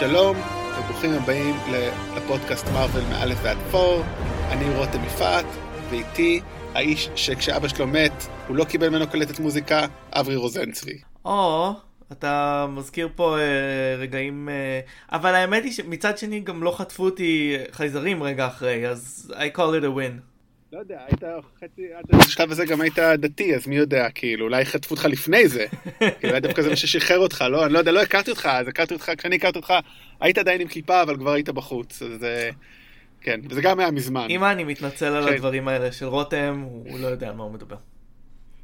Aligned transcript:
שלום, 0.00 0.36
וברוכים 0.78 1.10
הבאים 1.10 1.54
לפודקאסט 2.16 2.66
מרוויל 2.72 3.04
מא' 3.04 3.34
ועד 3.42 3.58
פור. 3.70 4.02
אני 4.48 4.76
רותם 4.76 5.04
יפעת, 5.04 5.44
ואיתי 5.90 6.40
האיש 6.74 7.10
שכשאבא 7.16 7.68
שלו 7.68 7.86
מת, 7.86 8.12
הוא 8.48 8.56
לא 8.56 8.64
קיבל 8.64 8.88
ממנו 8.88 9.06
קלטת 9.06 9.38
מוזיקה, 9.38 9.86
אברי 10.12 10.36
רוזנצבי. 10.36 10.98
או, 11.24 11.72
אתה 12.12 12.66
מזכיר 12.68 13.08
פה 13.14 13.38
אה, 13.38 13.44
רגעים... 13.98 14.48
אה, 14.48 14.80
אבל 15.12 15.34
האמת 15.34 15.64
היא 15.64 15.72
שמצד 15.72 16.18
שני 16.18 16.40
גם 16.40 16.62
לא 16.62 16.70
חטפו 16.70 17.04
אותי 17.04 17.56
חייזרים 17.72 18.22
רגע 18.22 18.46
אחרי, 18.46 18.88
אז 18.88 19.32
I 19.36 19.56
call 19.56 19.82
it 19.82 19.84
a 19.84 19.96
win. 19.96 20.29
לא 20.72 20.78
יודע, 20.78 21.00
היית 21.06 21.22
חצי, 21.60 21.92
עד 21.94 22.20
השלב 22.20 22.50
הזה 22.50 22.66
גם 22.66 22.80
היית 22.80 22.98
דתי, 22.98 23.54
אז 23.54 23.66
מי 23.66 23.76
יודע, 23.76 24.10
כאילו, 24.10 24.44
אולי 24.44 24.64
חטפו 24.64 24.94
אותך 24.94 25.04
לפני 25.04 25.48
זה. 25.48 25.66
כאילו, 25.98 26.12
אולי 26.24 26.40
דווקא 26.40 26.62
זה 26.62 26.68
מה 26.70 26.76
ששחרר 26.76 27.18
אותך, 27.18 27.44
לא, 27.50 27.64
אני 27.66 27.72
לא 27.72 27.78
יודע, 27.78 27.92
לא 27.92 28.02
הכרתי 28.02 28.30
אותך, 28.30 28.46
אז 28.52 28.68
הכרתי 28.68 28.94
אותך, 28.94 29.12
כשאני 29.18 29.36
הכרתי 29.36 29.58
אותך, 29.58 29.74
היית 30.20 30.38
עדיין 30.38 30.60
עם 30.60 30.68
כיפה, 30.68 31.02
אבל 31.02 31.16
כבר 31.16 31.32
היית 31.32 31.48
בחוץ, 31.48 32.02
אז 32.02 32.24
אה, 32.24 32.50
כן, 33.20 33.40
וזה 33.48 33.62
גם 33.62 33.80
היה 33.80 33.90
מזמן. 33.90 34.26
אמא, 34.30 34.52
אני 34.52 34.64
מתנצל 34.64 35.06
על 35.06 35.28
כן. 35.28 35.34
הדברים 35.34 35.68
האלה 35.68 35.92
של 35.92 36.06
רותם, 36.06 36.64
הוא 36.66 36.98
לא 37.00 37.06
יודע 37.06 37.28
על 37.28 37.34
מה 37.34 37.44
הוא 37.44 37.52
מדבר. 37.52 37.76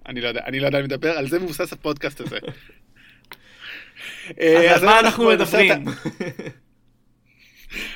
אני 0.08 0.20
לא 0.20 0.28
יודע, 0.28 0.40
אני 0.46 0.60
לא 0.60 0.66
יודע 0.66 0.78
על 0.78 0.84
מה 0.84 0.88
לדבר, 0.88 1.10
על 1.18 1.28
זה 1.28 1.38
מבוסס 1.38 1.72
הפודקאסט 1.72 2.20
הזה. 2.20 2.38
אז 4.28 4.34
אה, 4.40 4.74
על 4.74 4.84
מה 4.84 5.00
אנחנו 5.00 5.30
על 5.30 5.42
הסרט 5.42 5.70
ה- 5.70 5.78
מדברים? 5.78 5.84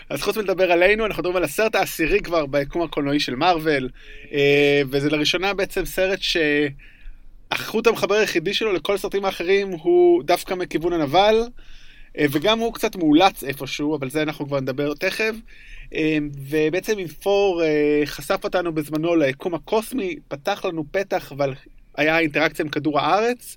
אז 0.09 0.23
חוץ 0.23 0.37
מלדבר 0.37 0.73
עלינו, 0.73 1.07
אנחנו 1.07 1.21
מדברים 1.21 1.37
על 1.37 1.45
הסרט 1.45 1.75
העשירי 1.75 2.21
כבר 2.21 2.47
ביקום 2.47 2.83
הקולנועי 2.83 3.21
של 3.21 3.35
מארוול, 3.35 3.89
אה, 4.33 4.83
וזה 4.91 5.11
לראשונה 5.11 5.55
בעצם 5.55 5.85
סרט 5.85 6.19
שהחוט 7.53 7.87
המחבר 7.87 8.15
היחידי 8.15 8.55
שלו 8.55 8.73
לכל 8.73 8.95
הסרטים 8.95 9.25
האחרים 9.25 9.71
הוא 9.71 10.23
דווקא 10.23 10.55
מכיוון 10.55 10.93
הנבל, 10.93 11.35
אה, 12.19 12.25
וגם 12.31 12.59
הוא 12.59 12.75
קצת 12.75 12.97
מאולץ 12.97 13.45
איפשהו, 13.45 13.97
אבל 13.97 14.11
זה 14.11 14.23
אנחנו 14.23 14.47
כבר 14.47 14.61
נדבר 14.61 14.95
תכף. 14.95 15.35
אה, 15.95 16.19
ובעצם 16.49 16.99
עם 16.99 17.09
פור 17.09 17.63
חשף 18.05 18.41
אותנו 18.45 18.73
בזמנו 18.73 19.17
ליקום 19.17 19.55
הקוסמי, 19.55 20.17
פתח 20.29 20.65
לנו 20.65 20.85
פתח, 20.91 21.33
אבל 21.33 21.55
היה 21.97 22.19
אינטראקציה 22.19 22.65
עם 22.65 22.71
כדור 22.71 23.01
הארץ, 23.01 23.57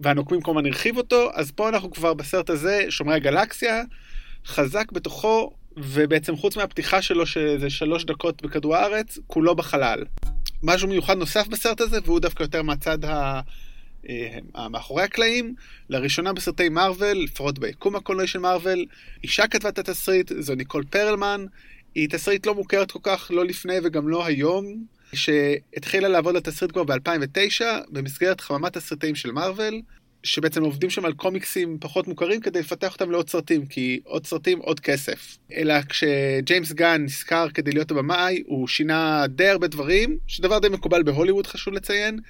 והנוקמים 0.00 0.40
כמובן 0.42 0.66
הרחיב 0.66 0.96
אותו, 0.96 1.30
אז 1.34 1.50
פה 1.50 1.68
אנחנו 1.68 1.90
כבר 1.90 2.14
בסרט 2.14 2.50
הזה, 2.50 2.84
שומרי 2.88 3.14
הגלקסיה, 3.14 3.82
חזק 4.46 4.92
בתוכו, 4.92 5.50
ובעצם 5.76 6.36
חוץ 6.36 6.56
מהפתיחה 6.56 7.02
שלו, 7.02 7.26
שזה 7.26 7.70
שלוש 7.70 8.04
דקות 8.04 8.42
בכדור 8.42 8.76
הארץ, 8.76 9.18
כולו 9.26 9.54
בחלל. 9.56 10.04
משהו 10.62 10.88
מיוחד 10.88 11.16
נוסף 11.16 11.46
בסרט 11.48 11.80
הזה, 11.80 11.98
והוא 12.04 12.20
דווקא 12.20 12.42
יותר 12.42 12.62
מהצד 12.62 13.04
ה... 13.04 13.40
אה, 14.08 14.38
המאחורי 14.54 15.02
הקלעים, 15.02 15.54
לראשונה 15.88 16.32
בסרטי 16.32 16.68
מארוול, 16.68 17.16
לפחות 17.16 17.58
ביקום 17.58 17.96
הקולנועי 17.96 18.26
של 18.26 18.38
מארוול, 18.38 18.84
אישה 19.24 19.46
כתבה 19.46 19.68
את 19.68 19.78
התסריט, 19.78 20.32
זו 20.38 20.54
ניקול 20.54 20.84
פרלמן, 20.90 21.46
היא 21.94 22.08
תסריט 22.08 22.46
לא 22.46 22.54
מוכרת 22.54 22.90
כל 22.90 22.98
כך, 23.02 23.30
לא 23.34 23.44
לפני 23.44 23.74
וגם 23.82 24.08
לא 24.08 24.26
היום, 24.26 24.84
שהתחילה 25.12 26.08
לעבוד 26.08 26.36
על 26.36 26.42
תסריט 26.42 26.72
כבר 26.72 26.84
ב-2009, 26.84 27.64
במסגרת 27.88 28.40
חממת 28.40 28.76
תסריטאים 28.76 29.14
של 29.14 29.32
מארוול, 29.32 29.80
שבעצם 30.26 30.62
עובדים 30.62 30.90
שם 30.90 31.04
על 31.04 31.12
קומיקסים 31.12 31.78
פחות 31.80 32.08
מוכרים 32.08 32.40
כדי 32.40 32.60
לפתח 32.60 32.92
אותם 32.92 33.10
לעוד 33.10 33.30
סרטים, 33.30 33.66
כי 33.66 34.00
עוד 34.04 34.26
סרטים, 34.26 34.58
עוד 34.58 34.80
כסף. 34.80 35.38
אלא 35.54 35.74
כשג'יימס 35.88 36.72
גן 36.72 37.02
נזכר 37.02 37.48
כדי 37.54 37.72
להיות 37.72 37.90
הבמאי, 37.90 38.42
הוא 38.46 38.68
שינה 38.68 39.24
די 39.28 39.48
הרבה 39.48 39.66
דברים, 39.66 40.18
שדבר 40.26 40.58
די 40.58 40.68
מקובל 40.68 41.02
בהוליווד 41.02 41.46
חשוב 41.46 41.74
לציין, 41.74 42.20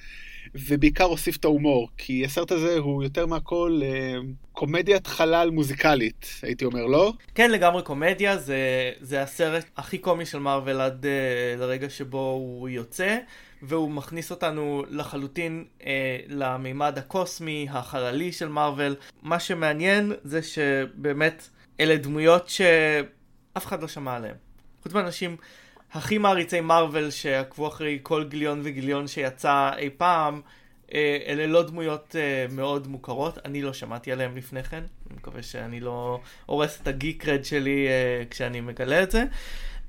ובעיקר 0.55 1.03
הוסיף 1.03 1.37
את 1.37 1.45
ההומור, 1.45 1.89
כי 1.97 2.25
הסרט 2.25 2.51
הזה 2.51 2.77
הוא 2.77 3.03
יותר 3.03 3.25
מהכל 3.25 3.79
אה, 3.83 4.19
קומדיית 4.51 5.07
חלל 5.07 5.49
מוזיקלית, 5.49 6.27
הייתי 6.41 6.65
אומר, 6.65 6.85
לא? 6.85 7.13
כן, 7.35 7.51
לגמרי 7.51 7.83
קומדיה, 7.83 8.37
זה, 8.37 8.91
זה 9.01 9.21
הסרט 9.21 9.65
הכי 9.77 9.97
קומי 9.97 10.25
של 10.25 10.39
מארוול 10.39 10.81
עד 10.81 11.05
uh, 11.05 11.59
לרגע 11.59 11.89
שבו 11.89 12.29
הוא 12.29 12.69
יוצא, 12.69 13.17
והוא 13.61 13.91
מכניס 13.91 14.31
אותנו 14.31 14.83
לחלוטין 14.89 15.65
uh, 15.79 15.83
למימד 16.27 16.97
הקוסמי, 16.97 17.67
החללי 17.69 18.31
של 18.31 18.47
מארוול. 18.47 18.95
מה 19.21 19.39
שמעניין 19.39 20.11
זה 20.23 20.41
שבאמת 20.41 21.49
אלה 21.79 21.97
דמויות 21.97 22.49
שאף 22.49 23.65
אחד 23.65 23.81
לא 23.81 23.87
שמע 23.87 24.15
עליהן. 24.15 24.35
חוץ 24.83 24.93
מהאנשים 24.93 25.37
הכי 25.91 26.17
מעריצי 26.17 26.61
מארוול 26.61 27.11
שעקבו 27.11 27.67
אחרי 27.67 27.99
כל 28.03 28.23
גיליון 28.23 28.61
וגיליון 28.63 29.07
שיצא 29.07 29.71
אי 29.77 29.89
פעם, 29.97 30.41
אה, 30.93 31.17
אלה 31.27 31.47
לא 31.47 31.63
דמויות 31.63 32.15
אה, 32.19 32.45
מאוד 32.55 32.87
מוכרות, 32.87 33.37
אני 33.45 33.61
לא 33.61 33.73
שמעתי 33.73 34.11
עליהן 34.11 34.35
לפני 34.35 34.63
כן, 34.63 34.83
אני 35.09 35.17
מקווה 35.17 35.43
שאני 35.43 35.79
לא 35.79 36.19
הורס 36.45 36.81
את 36.81 36.87
הגיק 36.87 37.27
רד 37.27 37.45
שלי 37.45 37.87
אה, 37.87 38.23
כשאני 38.29 38.61
מגלה 38.61 39.03
את 39.03 39.11
זה. 39.11 39.19
אה, 39.19 39.25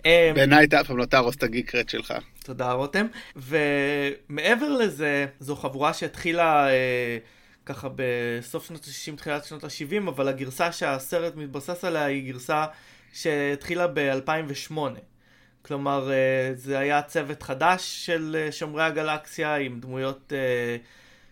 בעיניי 0.04 0.64
אתה 0.64 0.80
אף 0.80 0.86
פעם 0.86 0.96
לא 0.96 1.04
תהרוס 1.04 1.36
את 1.36 1.42
הגיקרט 1.42 1.88
שלך. 1.88 2.14
תודה 2.44 2.72
רותם. 2.72 3.06
ומעבר 3.36 4.68
לזה, 4.68 5.26
זו 5.40 5.56
חבורה 5.56 5.92
שהתחילה 5.94 6.68
אה, 6.68 7.18
ככה 7.66 7.88
בסוף 7.96 8.66
שנות 8.66 8.84
ה-60, 8.84 9.16
תחילת 9.16 9.44
שנות 9.44 9.64
ה-70, 9.64 10.08
אבל 10.08 10.28
הגרסה 10.28 10.72
שהסרט 10.72 11.36
מתבסס 11.36 11.84
עליה 11.84 12.04
היא 12.04 12.32
גרסה 12.32 12.64
שהתחילה 13.12 13.86
ב-2008. 13.86 14.78
כלומר, 15.62 16.10
אה, 16.10 16.50
זה 16.54 16.78
היה 16.78 17.02
צוות 17.02 17.42
חדש 17.42 18.06
של 18.06 18.36
אה, 18.38 18.52
שומרי 18.52 18.82
הגלקסיה 18.82 19.56
עם 19.56 19.80
דמויות 19.80 20.32
אה, 20.36 20.76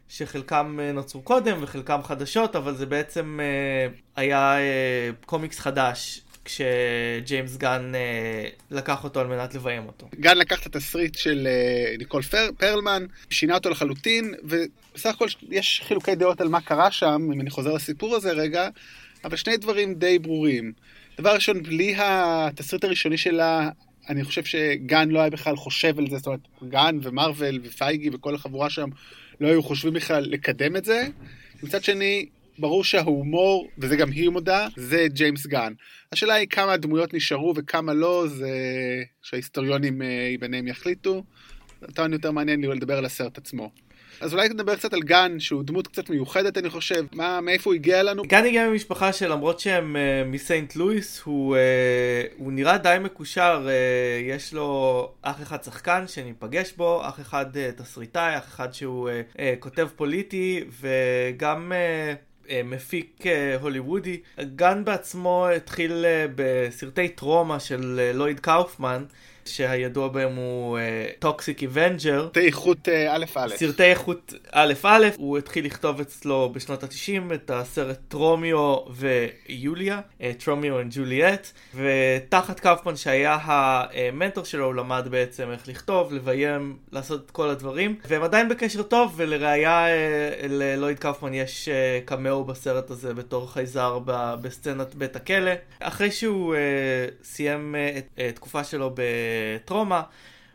שחלקם 0.09 0.79
אה, 0.81 0.93
נוצרו 0.93 1.23
קודם 1.23 1.59
וחלקם 1.61 2.01
חדשות, 2.03 2.57
אבל 2.57 2.75
זה 2.75 2.87
בעצם 2.87 3.41
אה, 3.43 3.95
היה 4.17 4.59
אה, 4.59 5.11
קומיקס 5.27 5.59
חדש 5.59 6.21
כשג'יימס 6.47 7.57
גן 7.57 7.93
אה, 7.95 8.49
לקח 8.71 9.05
אותו 9.05 9.21
על 9.21 9.27
מנת 9.27 9.55
לביים 9.55 9.87
אותו. 9.87 10.09
גן 10.21 10.39
לקח 10.39 10.61
את 10.61 10.77
התסריט 10.77 11.15
של 11.15 11.49
אה, 11.51 11.97
ניקול 11.99 12.23
פר, 12.23 12.49
פרלמן, 12.59 13.07
שינה 13.31 13.55
אותו 13.55 13.71
לחלוטין, 13.71 14.35
ובסך 14.43 15.15
הכל 15.15 15.27
יש 15.51 15.83
חילוקי 15.85 16.15
דעות 16.15 16.41
על 16.41 16.49
מה 16.49 16.61
קרה 16.61 16.91
שם, 16.91 17.29
אם 17.35 17.41
אני 17.41 17.51
חוזר 17.51 17.73
לסיפור 17.73 18.17
הזה 18.17 18.33
רגע, 18.33 18.69
אבל 19.25 19.37
שני 19.37 19.57
דברים 19.57 19.95
די 19.95 20.19
ברורים. 20.19 20.73
דבר 21.19 21.35
ראשון, 21.35 21.63
בלי 21.63 21.95
התסריט 21.99 22.85
הראשוני 22.85 23.17
שלה, 23.17 23.71
אני 24.09 24.25
חושב 24.25 24.45
שגן 24.45 25.09
לא 25.09 25.21
היה 25.21 25.31
בכלל 25.31 25.57
חושב 25.57 25.99
על 25.99 26.11
זה, 26.11 26.17
זאת 26.17 26.27
אומרת, 26.27 26.41
גן 26.69 26.99
ומרוויל 27.03 27.61
ופייגי 27.65 28.11
וכל 28.13 28.35
החבורה 28.35 28.71
שם 28.71 28.89
לא 29.41 29.49
היו 29.49 29.63
חושבים 29.63 29.93
בכלל 29.93 30.27
לקדם 30.31 30.77
את 30.77 30.85
זה. 30.85 31.07
מצד 31.63 31.85
שני, 31.85 32.27
ברור 32.59 32.85
שההומור, 32.85 33.69
וזה 33.79 33.97
גם 33.97 34.11
היא 34.11 34.29
מודה, 34.29 34.69
זה 34.77 35.07
ג'יימס 35.09 35.47
גן. 35.47 35.73
השאלה 36.13 36.35
היא 36.35 36.49
כמה 36.49 36.73
הדמויות 36.73 37.15
נשארו 37.15 37.55
וכמה 37.57 37.95
לא, 37.95 38.25
זה 38.29 38.51
שההיסטוריונים 39.23 40.03
אה, 40.03 40.35
ביניהם 40.41 40.67
יחליטו. 40.67 41.23
אותנו 41.83 42.15
יותר 42.15 42.31
מעניין 42.31 42.61
לי 42.61 42.67
לדבר 42.69 42.99
על 42.99 43.05
הסרט 43.05 43.39
עצמו. 43.39 43.71
אז 44.21 44.35
אולי 44.35 44.49
נדבר 44.49 44.77
קצת 44.77 44.93
על 44.93 45.01
גן, 45.01 45.41
שהוא 45.41 45.63
דמות 45.63 45.87
קצת 45.87 46.11
מיוחדת, 46.11 46.59
אני 46.59 46.71
חושב. 46.71 47.05
מה, 47.13 47.41
מאיפה 47.41 47.71
הוא 47.71 47.75
הגיע 47.75 48.03
לנו? 48.03 48.23
גן 48.23 48.45
הגיע 48.45 48.69
ממשפחה 48.69 49.13
שלמרות 49.13 49.61
שהם 49.61 49.97
uh, 49.97 50.29
מסיינט 50.29 50.77
לואיס, 50.77 51.21
הוא, 51.21 51.57
uh, 51.57 51.59
הוא 52.37 52.53
נראה 52.53 52.79
די 52.79 52.97
מקושר, 53.01 53.67
uh, 53.67 54.35
יש 54.35 54.55
לו 54.55 55.11
אח 55.23 55.43
אחד 55.43 55.65
שחקן 55.65 56.05
שניפגש 56.07 56.73
בו, 56.77 57.09
אח 57.09 57.21
אחד 57.21 57.47
uh, 57.57 57.83
תסריטאי, 57.83 58.39
אח 58.39 58.49
אחד 58.49 58.75
שהוא 58.75 59.09
uh, 59.09 59.37
uh, 59.37 59.41
כותב 59.59 59.89
פוליטי, 59.97 60.65
וגם... 60.81 61.73
Uh, 61.73 61.75
אה, 61.75 62.15
מפיק 62.65 63.27
אה, 63.27 63.57
הוליוודי. 63.61 64.21
גן 64.41 64.85
בעצמו 64.85 65.49
התחיל 65.57 66.05
אה, 66.05 66.27
בסרטי 66.35 67.09
טרומה 67.09 67.61
של 67.61 68.01
אה, 68.03 68.13
לויד 68.13 68.41
קאופמן, 68.41 69.05
שהידוע 69.47 70.09
בהם 70.09 70.37
הוא 70.37 70.79
Toxic 71.19 71.63
Avenger. 71.63 72.23
סרטי 72.25 72.47
איכות 72.47 72.89
אה, 72.89 73.17
א' 73.17 73.25
א'. 73.35 73.49
סרטי 73.57 73.83
איכות 73.83 74.35
א' 74.53 74.73
א', 74.83 75.07
הוא 75.17 75.39
התחיל 75.39 75.65
לכתוב 75.65 76.01
אצלו 76.01 76.53
בשנות 76.55 76.83
ה-90 76.83 77.35
את 77.35 77.51
הסרט 77.51 77.99
טרומיו 78.09 78.77
ויוליה, 78.91 80.01
אה, 80.23 80.33
טרומיו 80.39 80.75
וג'וליאט, 80.75 81.53
ותחת 81.75 82.61
קאופמן 82.61 82.97
שהיה 82.97 83.39
המנטור 83.43 84.45
שלו 84.45 84.65
הוא 84.67 84.75
למד 84.75 85.09
בעצם 85.11 85.51
איך 85.51 85.69
לכתוב, 85.69 86.13
לביים, 86.13 86.77
לעשות 86.93 87.25
את 87.27 87.31
כל 87.31 87.51
הדברים, 87.51 87.97
והם 88.09 88.23
עדיין 88.23 88.49
בקשר 88.49 88.83
טוב, 88.83 89.13
ולראיה 89.17 89.87
אה, 89.89 90.31
ללויד 90.49 90.99
קאופמן 90.99 91.35
יש 91.35 91.69
אה, 91.69 92.01
קמאו 92.05 92.45
בסרט 92.45 92.91
הזה 92.91 93.15
בתור 93.15 93.53
חייזר 93.53 93.99
ב- 94.05 94.35
בסצנת 94.43 94.95
בית 94.95 95.17
הכלא. 95.17 95.53
אחרי 95.81 96.11
שהוא 96.11 96.55
אה, 96.55 96.61
סיים 97.23 97.75
אה, 97.75 97.99
את 97.99 98.07
אה, 98.19 98.33
תקופה 98.33 98.65
שלו 98.65 98.95
בטרומה, 99.57 100.03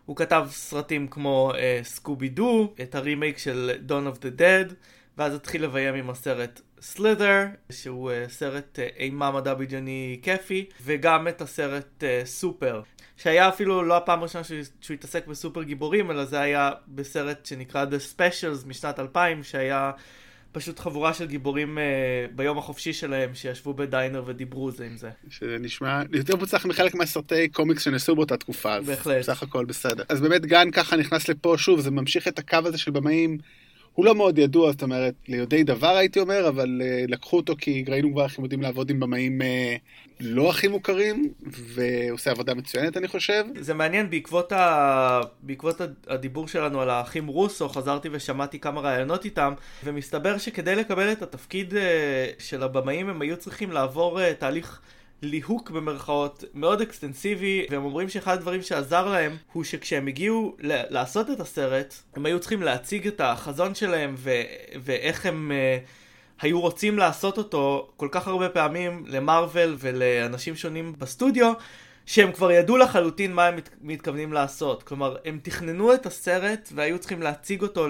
הוא 0.05 0.15
כתב 0.15 0.47
סרטים 0.49 1.07
כמו 1.07 1.51
סקובי 1.83 2.27
uh, 2.27 2.29
דו, 2.29 2.73
את 2.81 2.95
הרימייק 2.95 3.37
של 3.37 3.71
Dawn 3.87 4.15
of 4.15 4.17
the 4.17 4.39
Dead, 4.39 4.73
ואז 5.17 5.35
התחיל 5.35 5.63
לביים 5.63 5.95
עם 5.95 6.09
הסרט 6.09 6.61
סלית'ר, 6.81 7.45
שהוא 7.71 8.11
uh, 8.11 8.29
סרט 8.29 8.79
uh, 8.79 8.99
אימה 8.99 9.31
מדע 9.31 9.53
בדיוני 9.53 10.19
כיפי, 10.21 10.65
וגם 10.83 11.27
את 11.27 11.41
הסרט 11.41 12.03
סופר, 12.25 12.81
uh, 12.85 13.01
שהיה 13.17 13.49
אפילו 13.49 13.83
לא 13.83 13.97
הפעם 13.97 14.19
הראשונה 14.19 14.43
שהוא, 14.43 14.59
שהוא 14.81 14.93
התעסק 14.95 15.27
בסופר 15.27 15.63
גיבורים, 15.63 16.11
אלא 16.11 16.25
זה 16.25 16.39
היה 16.39 16.71
בסרט 16.87 17.45
שנקרא 17.45 17.85
The 17.85 18.17
Specials 18.17 18.67
משנת 18.67 18.99
2000, 18.99 19.43
שהיה 19.43 19.91
פשוט 20.51 20.79
חבורה 20.79 21.13
של 21.13 21.27
גיבורים 21.27 21.77
אה, 21.77 21.83
ביום 22.35 22.57
החופשי 22.57 22.93
שלהם 22.93 23.35
שישבו 23.35 23.73
בדיינר 23.73 24.23
ודיברו 24.25 24.71
זה 24.71 24.85
עם 24.85 24.97
זה. 24.97 25.09
שזה 25.29 25.57
נשמע 25.59 26.01
יותר 26.13 26.35
מוצלח 26.35 26.65
מחלק 26.65 26.95
מהסרטי 26.95 27.47
קומיקס 27.47 27.83
שנעשו 27.83 28.15
באותה 28.15 28.37
תקופה. 28.37 28.73
אז 28.75 28.85
בהחלט. 28.85 29.17
בסך 29.19 29.43
הכל 29.43 29.65
בסדר. 29.65 30.03
אז 30.09 30.21
באמת 30.21 30.45
גן 30.45 30.71
ככה 30.71 30.95
נכנס 30.95 31.29
לפה, 31.29 31.55
שוב, 31.57 31.79
זה 31.79 31.91
ממשיך 31.91 32.27
את 32.27 32.39
הקו 32.39 32.57
הזה 32.65 32.77
של 32.77 32.91
במאים. 32.91 33.37
הוא 33.93 34.05
לא 34.05 34.15
מאוד 34.15 34.37
ידוע, 34.37 34.71
זאת 34.71 34.83
אומרת, 34.83 35.13
ליודעי 35.27 35.63
דבר 35.63 35.87
הייתי 35.87 36.19
אומר, 36.19 36.47
אבל 36.47 36.81
uh, 36.81 37.11
לקחו 37.11 37.37
אותו 37.37 37.55
כי 37.57 37.85
ראינו 37.87 38.11
כבר 38.11 38.23
איך 38.23 38.37
הם 38.37 38.43
יודעים 38.43 38.61
לעבוד 38.61 38.89
עם 38.89 38.99
במאים 38.99 39.41
uh, 39.41 39.45
לא 40.19 40.49
הכי 40.49 40.67
מוכרים, 40.67 41.33
ועושה 41.43 42.31
עבודה 42.31 42.53
מצוינת 42.53 42.97
אני 42.97 43.07
חושב. 43.07 43.45
זה 43.59 43.73
מעניין, 43.73 44.09
בעקבות, 44.09 44.51
ה... 44.51 45.21
בעקבות 45.43 45.81
הדיבור 46.07 46.47
שלנו 46.47 46.81
על 46.81 46.89
האחים 46.89 47.27
רוסו, 47.27 47.69
חזרתי 47.69 48.09
ושמעתי 48.11 48.59
כמה 48.59 48.81
ראיונות 48.81 49.25
איתם, 49.25 49.53
ומסתבר 49.83 50.37
שכדי 50.37 50.75
לקבל 50.75 51.11
את 51.11 51.21
התפקיד 51.21 51.73
uh, 51.73 51.75
של 52.39 52.63
הבמאים 52.63 53.09
הם 53.09 53.21
היו 53.21 53.37
צריכים 53.37 53.71
לעבור 53.71 54.19
uh, 54.19 54.23
תהליך... 54.39 54.81
ליהוק 55.21 55.69
במרכאות 55.69 56.43
מאוד 56.53 56.81
אקסטנסיבי 56.81 57.65
והם 57.69 57.83
אומרים 57.83 58.09
שאחד 58.09 58.33
הדברים 58.33 58.61
שעזר 58.61 59.09
להם 59.09 59.37
הוא 59.53 59.63
שכשהם 59.63 60.07
הגיעו 60.07 60.55
ל- 60.59 60.93
לעשות 60.93 61.29
את 61.29 61.39
הסרט 61.39 61.95
הם 62.15 62.25
היו 62.25 62.39
צריכים 62.39 62.61
להציג 62.61 63.07
את 63.07 63.21
החזון 63.21 63.75
שלהם 63.75 64.15
ו- 64.17 64.41
ואיך 64.83 65.25
הם 65.25 65.51
uh, 65.51 65.87
היו 66.41 66.61
רוצים 66.61 66.97
לעשות 66.97 67.37
אותו 67.37 67.91
כל 67.97 68.07
כך 68.11 68.27
הרבה 68.27 68.49
פעמים 68.49 69.03
למארוול 69.07 69.75
ולאנשים 69.79 70.55
שונים 70.55 70.93
בסטודיו 70.97 71.53
שהם 72.05 72.31
כבר 72.31 72.51
ידעו 72.51 72.77
לחלוטין 72.77 73.33
מה 73.33 73.45
הם 73.45 73.55
מת- 73.55 73.69
מתכוונים 73.81 74.33
לעשות. 74.33 74.83
כלומר, 74.83 75.15
הם 75.25 75.39
תכננו 75.43 75.93
את 75.93 76.05
הסרט 76.05 76.69
והיו 76.75 76.99
צריכים 76.99 77.21
להציג 77.21 77.61
אותו 77.61 77.87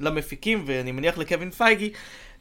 למפיקים, 0.00 0.62
ואני 0.66 0.92
מניח 0.92 1.18
לקווין 1.18 1.50
פייגי, 1.50 1.92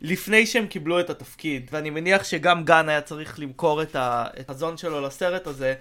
לפני 0.03 0.45
שהם 0.45 0.67
קיבלו 0.67 1.00
את 1.00 1.09
התפקיד. 1.09 1.69
ואני 1.71 1.89
מניח 1.89 2.23
שגם 2.23 2.63
גן 2.63 2.89
היה 2.89 3.01
צריך 3.01 3.39
למכור 3.39 3.81
את 3.81 3.95
החזון 4.00 4.77
שלו 4.77 5.01
לסרט 5.01 5.47
הזה. 5.47 5.73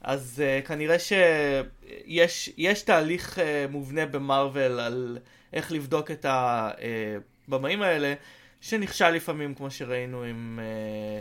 אז 0.00 0.42
uh, 0.62 0.66
כנראה 0.66 0.96
שיש 0.98 2.82
תהליך 2.84 3.38
uh, 3.38 3.40
מובנה 3.70 4.06
במרוויל 4.06 4.72
על 4.80 5.18
איך 5.52 5.72
לבדוק 5.72 6.10
את 6.10 6.26
הבמאים 6.28 7.82
האלה, 7.82 8.14
שנכשל 8.60 9.10
לפעמים, 9.10 9.54
כמו 9.54 9.70
שראינו 9.70 10.22
עם... 10.22 10.58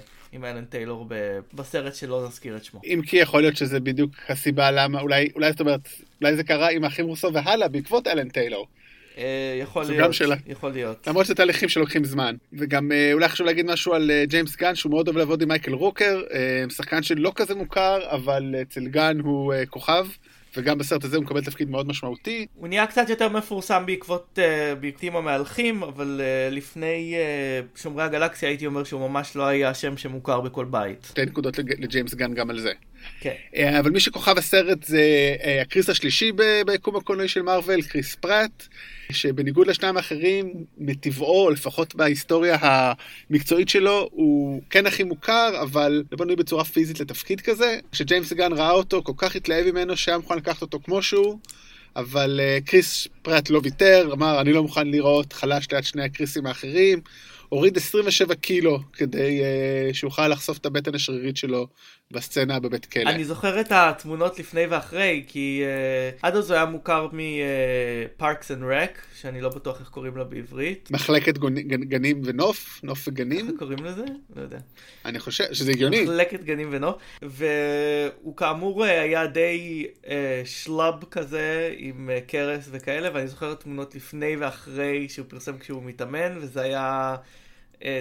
Uh, 0.04 0.18
עם 0.32 0.46
אלן 0.46 0.66
טיילור 0.66 1.06
ב- 1.08 1.40
בסרט 1.54 1.96
שלא 1.96 2.28
נזכיר 2.28 2.58
את 2.58 2.64
שמו. 2.64 2.82
אם 2.86 3.02
כי 3.06 3.18
יכול 3.18 3.42
להיות 3.42 3.58
שזה 3.58 3.80
בדיוק 3.80 4.12
הסיבה 4.30 4.72
למה, 4.72 5.02
אולי, 5.02 5.30
אולי 5.36 5.52
זאת 5.52 5.60
אומרת, 5.60 5.90
אולי 6.22 6.36
זה 6.36 6.44
קרה 6.44 6.70
עם 6.72 6.84
האחים 6.84 7.06
רוסו 7.06 7.34
והלאה 7.34 7.68
בעקבות 7.68 8.08
אלן 8.08 8.30
טיילור. 8.30 8.68
אה, 9.18 9.24
יכול 9.62 9.84
להיות, 9.86 10.04
גם 10.04 10.14
שאלה. 10.14 10.36
יכול 10.48 10.72
להיות. 10.72 11.08
למרות 11.08 11.26
שזה 11.26 11.36
תהליכים 11.36 11.70
שלוקחים 11.70 12.04
זמן. 12.04 12.36
וגם 12.54 12.92
אה, 12.92 13.14
אולי 13.14 13.28
חשוב 13.28 13.48
להגיד 13.48 13.66
משהו 13.66 13.94
על 13.94 14.12
אה, 14.12 14.24
ג'יימס 14.26 14.56
גן, 14.56 14.76
שהוא 14.76 14.90
מאוד 14.90 15.08
אוהב 15.08 15.18
לעבוד 15.18 15.42
עם 15.42 15.48
מייקל 15.48 15.74
רוקר, 15.74 16.22
שחקן 16.70 17.04
שלא 17.04 17.32
כזה 17.36 17.56
מוכר, 17.56 18.00
אבל 18.12 18.56
אצל 18.62 18.88
גן 18.88 19.20
הוא 19.20 19.54
כוכב. 19.70 20.08
וגם 20.58 20.78
בסרט 20.78 21.04
הזה 21.04 21.18
הוא 21.18 21.24
מקבל 21.24 21.42
תפקיד 21.42 21.70
מאוד 21.70 21.88
משמעותי. 21.88 22.46
הוא 22.56 22.68
נהיה 22.68 22.88
קצת 22.88 23.10
יותר 23.10 23.30
מפורסם 23.30 23.84
בעקבות 23.86 24.40
uh, 24.40 24.76
המתים 24.76 25.16
המהלכים, 25.16 25.84
אבל 25.84 26.22
uh, 26.22 26.54
לפני 26.56 27.16
uh, 27.76 27.80
שומרי 27.82 28.04
הגלקסיה 28.04 28.50
הייתי 28.50 28.66
אומר 28.66 28.84
שהוא 28.84 29.10
ממש 29.10 29.36
לא 29.36 29.44
היה 29.46 29.74
שם 29.74 29.98
שמוכר 29.98 30.42
בכל 30.42 30.66
בית. 30.66 31.06
שתי 31.10 31.26
נקודות 31.26 31.58
לג- 31.58 31.84
לג'יימס 31.84 32.14
גן 32.14 32.34
גם 32.34 32.50
על 32.50 32.60
זה. 32.60 32.72
כן. 33.20 33.34
אה, 33.56 33.80
אבל 33.80 33.92
מי 33.92 34.00
שכוכב 34.00 34.38
הסרט 34.38 34.84
זה 34.84 35.02
אה, 35.44 35.62
הקריס 35.62 35.90
השלישי 35.90 36.32
ביקום 36.66 36.96
הקולנועי 36.96 37.28
של 37.28 37.42
מארוול, 37.42 37.82
קריס 37.82 38.16
פרט, 38.16 38.68
שבניגוד 39.12 39.68
לשניים 39.68 39.98
האחרים, 39.98 40.54
מטבעו, 40.78 41.50
לפחות 41.50 41.96
בהיסטוריה 41.96 42.58
המקצועית 42.62 43.70
שלו, 43.70 44.10
הוא 44.12 44.62
כן 44.70 44.86
הכי 44.86 45.04
מוכר, 45.04 45.62
אבל 45.62 46.04
לא 46.12 46.18
בנוי 46.18 46.36
בצורה 46.36 46.64
פיזית 46.64 47.00
לתפקיד 47.00 47.42
כזה. 47.42 47.80
כשג'יימס 47.92 48.34
גן 48.34 48.54
ראה 48.54 48.72
אותו, 48.72 49.04
כל 49.04 49.14
כך 49.18 49.36
התלהב 49.36 49.72
ממנו 49.72 49.98
שהיה 49.98 50.18
מוכן 50.18 50.38
לקחת 50.38 50.62
אותו 50.62 50.80
כמו 50.84 51.04
שהוא. 51.04 51.40
אבל 51.98 52.40
uh, 52.40 52.70
קריס 52.70 53.08
פרט 53.22 53.50
לא 53.50 53.60
ויתר, 53.64 54.10
אמר 54.14 54.42
אני 54.42 54.54
לא 54.54 54.64
מוכן 54.64 54.88
לראות 54.88 55.34
חלש 55.34 55.68
ליד 55.72 55.84
שני 55.84 56.04
הקריסים 56.04 56.46
האחרים, 56.46 57.02
הוריד 57.50 57.78
27 57.78 58.36
קילו 58.36 58.80
כדי 58.94 59.42
uh, 59.42 59.94
שיוכל 59.94 60.28
לחשוף 60.28 60.58
את 60.58 60.66
הבטן 60.66 60.96
השרירית 60.96 61.38
שלו 61.38 61.68
בסצנה 62.18 62.60
בבית 62.60 62.86
כלא. 62.86 63.10
אני 63.10 63.24
זוכר 63.26 63.60
את 63.62 63.72
התמונות 63.72 64.40
לפני 64.40 64.66
ואחרי, 64.66 65.24
כי 65.28 65.64
uh, 66.16 66.20
עד 66.22 66.36
אז 66.36 66.50
הוא 66.52 66.56
היה 66.58 66.66
מוכר 66.66 67.08
מ 67.14 67.37
Parks 67.37 68.52
and 68.52 68.64
Rec, 68.64 69.02
שאני 69.16 69.42
לא 69.42 69.50
בטוח 69.50 69.80
איך 69.80 69.90
קוראים 69.90 70.18
לה 70.18 70.24
בעברית. 70.24 70.90
מחלקת 70.92 71.38
גוני- 71.38 71.64
גנ, 71.64 71.84
גנים 71.84 72.22
ונוף, 72.26 72.80
נוף 72.84 73.08
וגנים, 73.08 73.48
איך 73.48 73.56
קוראים 73.60 73.86
לזה? 73.86 74.04
לא 74.36 74.42
יודע. 74.42 74.58
אני 75.06 75.20
חושב 75.20 75.44
שזה 75.54 75.72
הגיוני. 75.72 76.02
מחלקת 76.02 76.44
גנים 76.44 76.70
ונוף, 76.72 76.96
והוא 77.22 78.38
כאמור 78.38 78.86
אה, 78.86 79.02
היה 79.02 79.28
די 79.28 79.88
אה, 80.10 80.42
schlub 80.46 81.04
כזה 81.12 81.74
עם 81.78 82.10
אה, 82.10 82.20
כרס 82.28 82.70
וכאלה, 82.72 83.10
ואני 83.14 83.28
זוכר 83.28 83.54
תמונות 83.54 83.96
לפני 83.96 84.36
ואחרי 84.36 85.10
שהוא 85.10 85.26
פרסם 85.30 85.58
כשהוא 85.58 85.84
מתאמן, 85.84 86.38
וזה 86.42 86.62
היה 86.62 86.82
אה, 87.12 87.16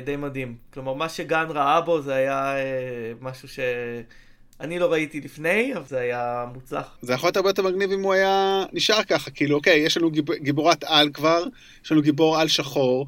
די 0.05 0.17
מדהים. 0.17 0.57
כלומר, 0.75 0.95
מה 0.95 1.09
שגן 1.09 1.47
ראה 1.49 1.81
בו 1.81 2.01
זה 2.01 2.15
היה 2.15 2.57
אה, 2.57 3.13
משהו 3.21 3.49
שאני 3.49 4.79
לא 4.79 4.93
ראיתי 4.93 5.21
לפני, 5.21 5.75
אבל 5.75 5.85
זה 5.87 5.99
היה 5.99 6.45
מוצלח. 6.55 6.99
זה 7.03 7.13
יכול 7.13 7.27
להיות 7.27 7.37
הרבה 7.37 7.49
יותר 7.49 7.63
מגניב 7.63 7.93
אם 7.93 8.03
הוא 8.03 8.13
היה 8.13 8.65
נשאר 8.73 9.03
ככה, 9.03 9.31
כאילו, 9.31 9.57
אוקיי, 9.57 9.79
יש 9.79 9.97
לנו 9.97 10.11
גיב, 10.11 10.33
גיבורת 10.33 10.85
על 10.85 11.11
כבר, 11.13 11.45
יש 11.85 11.93
לנו 11.93 12.03
גיבור 12.03 12.39
על 12.39 12.49
שחור, 12.49 13.07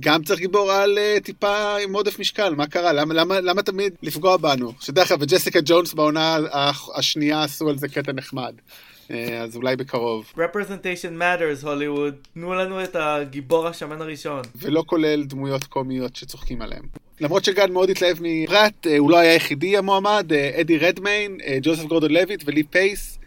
גם 0.00 0.22
צריך 0.22 0.40
גיבור 0.40 0.72
על 0.72 0.98
uh, 0.98 1.24
טיפה 1.24 1.76
עם 1.76 1.94
עודף 1.94 2.18
משקל, 2.18 2.54
מה 2.54 2.66
קרה? 2.66 2.92
למה, 2.92 3.14
למה, 3.14 3.40
למה 3.40 3.62
תמיד 3.62 3.92
לפגוע 4.02 4.36
בנו? 4.36 4.72
שדרך 4.80 5.12
אגב, 5.12 5.22
וג'סיקה 5.22 5.58
ג'ונס 5.64 5.94
בעונה 5.94 6.38
השנייה 6.94 7.42
עשו 7.42 7.68
על 7.68 7.78
זה 7.78 7.88
קטע 7.88 8.12
נחמד. 8.12 8.54
אה, 9.10 9.40
אז 9.40 9.56
אולי 9.56 9.76
בקרוב. 9.76 10.32
representation 10.36 11.20
matters, 11.20 11.66
הוליווד. 11.66 12.14
תנו 12.34 12.54
לנו 12.54 12.84
את 12.84 12.96
הגיבור 12.96 13.66
השמן 13.66 14.00
הראשון. 14.00 14.42
ולא 14.56 14.84
כולל 14.86 15.24
דמויות 15.24 15.64
קומיות 15.64 16.16
שצוחקים 16.16 16.62
עליהם. 16.62 16.82
למרות 17.20 17.44
שגן 17.44 17.72
מאוד 17.72 17.90
התלהב 17.90 18.16
מפראט, 18.20 18.86
אה, 18.86 18.98
הוא 18.98 19.10
לא 19.10 19.18
היה 19.18 19.32
היחידי 19.32 19.76
המועמד, 19.76 20.32
אה, 20.32 20.60
אדי 20.60 20.78
רדמיין, 20.78 21.38
ג'וזף 21.62 21.84
גורדון 21.84 22.10
לויט 22.10 22.42
ולי 22.46 22.62
פייס 22.62 23.18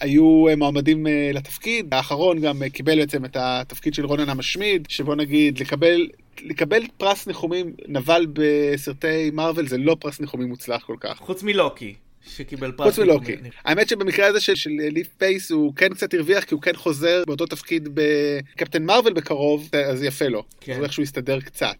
היו 0.00 0.44
מועמדים 0.56 1.06
לתפקיד. 1.34 1.94
האחרון 1.94 2.40
גם 2.40 2.62
קיבל 2.72 2.98
בעצם 2.98 3.24
את 3.24 3.36
התפקיד 3.40 3.94
של 3.94 4.06
רונן 4.06 4.28
המשמיד, 4.28 4.86
שבוא 4.88 5.14
נגיד, 5.14 5.58
לקבל... 5.58 6.08
לקבל 6.42 6.82
פרס 6.96 7.26
ניחומים 7.26 7.72
נבל 7.88 8.26
בסרטי 8.32 9.30
מארוול 9.32 9.68
זה 9.68 9.78
לא 9.78 9.96
פרס 10.00 10.20
ניחומים 10.20 10.48
מוצלח 10.48 10.84
כל 10.84 10.96
כך. 11.00 11.18
חוץ 11.18 11.42
מלוקי, 11.42 11.94
שקיבל 12.26 12.72
פרס. 12.72 12.88
חוץ 12.88 12.98
מלוקי. 12.98 13.36
האמת 13.64 13.88
שבמקרה 13.88 14.26
הזה 14.26 14.40
של, 14.40 14.54
של 14.54 14.70
לי 14.70 15.08
פייס 15.18 15.50
הוא 15.50 15.74
כן 15.74 15.94
קצת 15.94 16.14
הרוויח 16.14 16.44
כי 16.44 16.54
הוא 16.54 16.62
כן 16.62 16.76
חוזר 16.76 17.22
באותו 17.26 17.46
תפקיד 17.46 17.88
בקפטן 17.94 18.82
מארוול 18.82 19.14
בקרוב, 19.14 19.68
אז 19.86 20.02
יפה 20.02 20.28
לו. 20.28 20.44
כן. 20.60 20.74
כן. 20.74 20.84
איכשהו 20.84 21.02
יסתדר 21.02 21.40
קצת. 21.40 21.76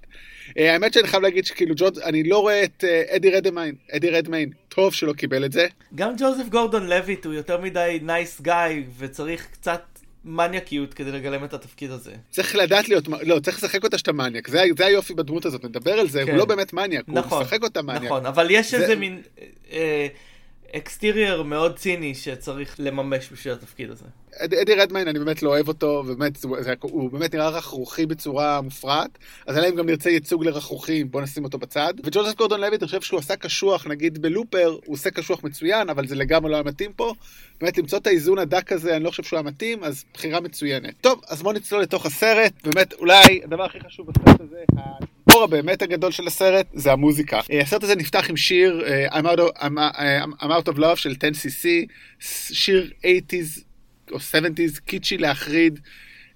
אה, 0.58 0.72
האמת 0.72 0.92
שאני 0.92 1.08
חייב 1.08 1.22
להגיד 1.22 1.46
שכאילו 1.46 1.74
ג'וד, 1.78 1.98
אני 1.98 2.22
לא 2.22 2.38
רואה 2.38 2.64
את 2.64 2.84
אה, 2.84 3.02
אדי 3.16 3.30
רדמיין, 3.30 3.74
אדי 3.92 4.10
רדמיין, 4.10 4.50
טוב 4.68 4.94
שלא 4.94 5.12
קיבל 5.12 5.44
את 5.44 5.52
זה. 5.52 5.66
גם 5.94 6.12
ג'וזף 6.18 6.48
גורדון 6.48 6.86
לויט 6.88 7.26
הוא 7.26 7.34
יותר 7.34 7.60
מדי 7.60 7.98
nice 8.02 8.40
guy, 8.40 8.84
וצריך 8.98 9.46
קצת 9.52 9.97
מניאקיות 10.28 10.94
כדי 10.94 11.12
לגלם 11.12 11.44
את 11.44 11.54
התפקיד 11.54 11.90
הזה. 11.90 12.12
צריך 12.30 12.56
לדעת 12.56 12.88
להיות, 12.88 13.08
לא, 13.22 13.38
צריך 13.40 13.56
לשחק 13.56 13.84
אותה 13.84 13.98
שאתה 13.98 14.12
מניאק, 14.12 14.48
זה, 14.48 14.62
זה 14.78 14.86
היופי 14.86 15.14
בדמות 15.14 15.44
הזאת, 15.44 15.64
נדבר 15.64 15.92
על 15.92 16.08
זה, 16.08 16.22
כן. 16.24 16.30
הוא 16.30 16.38
לא 16.38 16.44
באמת 16.44 16.72
מניאק, 16.72 17.04
נכון, 17.08 17.32
הוא 17.38 17.44
משחק 17.44 17.62
אותה 17.62 17.82
מניאק. 17.82 18.02
נכון, 18.02 18.26
אבל 18.26 18.46
יש 18.50 18.70
זה- 18.70 18.76
איזה 18.82 18.96
מין 18.96 19.22
אה, 19.72 20.06
exterior 20.76 21.42
מאוד 21.42 21.76
ציני 21.76 22.14
שצריך 22.14 22.76
לממש 22.78 23.28
בשביל 23.32 23.54
התפקיד 23.54 23.90
הזה. 23.90 24.04
אדי, 24.36 24.74
רדמיין, 24.74 25.08
אני 25.08 25.18
באמת 25.18 25.42
לא 25.42 25.48
אוהב 25.48 25.68
אותו, 25.68 26.04
זה, 26.60 26.74
הוא 26.80 27.10
באמת 27.10 27.34
נראה 27.34 27.48
רכרוכי 27.48 28.06
בצורה 28.06 28.60
מופרעת, 28.60 29.18
אז 29.46 29.58
אלא 29.58 29.68
אם 29.68 29.74
גם 29.74 29.86
נרצה 29.86 30.10
ייצוג 30.10 30.44
לרכרוכים, 30.44 31.10
בוא 31.10 31.20
נשים 31.20 31.44
אותו 31.44 31.58
בצד. 31.58 31.94
וג'וזף 32.04 32.36
גורדון 32.36 32.60
לויט, 32.60 32.82
אני 32.82 32.86
חושב 32.86 33.00
שהוא 33.00 33.18
עשה 33.18 33.36
קשוח, 33.36 33.86
נגיד 33.86 34.22
בלופר, 34.22 34.76
הוא 34.84 34.94
עושה 34.94 35.10
קשוח 35.10 35.44
מצוין, 35.44 35.90
אבל 35.90 36.06
זה 36.06 36.14
לגמרי 36.14 36.50
לא 36.50 36.56
היה 36.56 36.64
מתאים 36.64 36.92
פה. 36.92 37.14
באמת, 37.60 37.78
למצוא 37.78 37.98
את 37.98 38.06
האיזון 38.06 38.38
הדק 38.38 38.72
הזה, 38.72 38.96
אני 38.96 39.04
לא 39.04 39.10
חושב 39.10 39.22
שהוא 39.22 39.36
היה 39.36 39.46
מתאים, 39.48 39.84
אז 39.84 40.04
בחירה 40.14 40.40
מצוינת. 40.40 40.94
טוב, 41.00 41.20
אז 41.28 41.42
בוא 41.42 41.52
נצלול 41.52 41.82
לתוך 41.82 42.06
הסרט, 42.06 42.52
באמת, 42.64 42.92
אולי 42.92 43.40
הדבר 43.44 43.64
הכי 43.64 43.80
חשוב 43.80 44.06
בסרט 44.06 44.40
הזה, 44.40 44.64
הגיבור 45.38 45.58
הבאמת 45.58 45.82
הגדול 45.82 46.12
של 46.12 46.26
הסרט, 46.26 46.66
זה 46.72 46.92
המוזיקה. 46.92 47.40
אה, 47.52 47.60
הסרט 47.60 47.84
הזה 47.84 47.96
נפתח 47.96 48.30
עם 48.30 48.36
שיר, 48.36 48.84
אה, 48.86 49.08
I'm 49.08 49.24
out 49.24 49.38
of, 49.38 49.58
I'm, 49.58 49.78
I'm, 49.94 50.42
I'm 50.42 50.50
out 50.50 50.74
of 50.74 50.78
love 50.78 50.96
של 50.96 51.12
10cc, 51.12 51.66
שיר 52.52 52.90
80's 53.02 53.62
או 54.10 54.16
70's 54.16 54.80
קיצ'י 54.84 55.18
להחריד, 55.18 55.80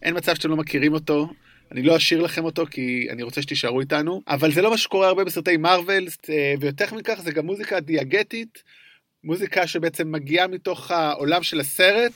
אין 0.02 0.16
מצב 0.16 0.34
שאתם 0.34 0.50
לא 0.50 0.56
מכירים 0.56 0.92
אותו. 0.92 1.28
אני 1.72 1.82
לא 1.82 1.96
אשאיר 1.96 2.22
לכם 2.22 2.44
אותו 2.44 2.66
כי 2.70 3.06
אני 3.10 3.22
רוצה 3.22 3.42
שתישארו 3.42 3.80
איתנו, 3.80 4.22
אבל 4.28 4.52
זה 4.52 4.62
לא 4.62 4.70
מה 4.70 4.78
שקורה 4.78 5.08
הרבה 5.08 5.24
בסרטי 5.24 5.56
מארוול, 5.56 6.06
אה, 6.30 6.54
ויותר 6.60 6.94
מכך 6.94 7.20
זה 7.22 7.32
גם 7.32 7.46
מוזיקה 7.46 7.80
דיאגטית, 7.80 8.62
מוזיקה 9.24 9.66
שבעצם 9.66 10.12
מגיעה 10.12 10.46
מתוך 10.46 10.90
העולם 10.90 11.42
של 11.42 11.60
הסרט, 11.60 12.12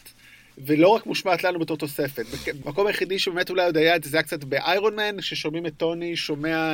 ולא 0.58 0.88
רק 0.88 1.06
מושמעת 1.06 1.44
לנו 1.44 1.58
בתור 1.58 1.76
תוספת. 1.76 2.24
המקום 2.64 2.86
היחידי 2.86 3.18
שבאמת 3.18 3.50
אולי 3.50 3.64
עוד 3.64 3.76
היה 3.76 3.96
את 3.96 4.04
זה, 4.04 4.10
זה 4.10 4.16
היה 4.16 4.22
קצת 4.22 4.44
באיירון 4.44 4.96
מן, 4.96 5.20
ששומעים 5.20 5.66
את 5.66 5.72
טוני, 5.76 6.16
שומע 6.16 6.72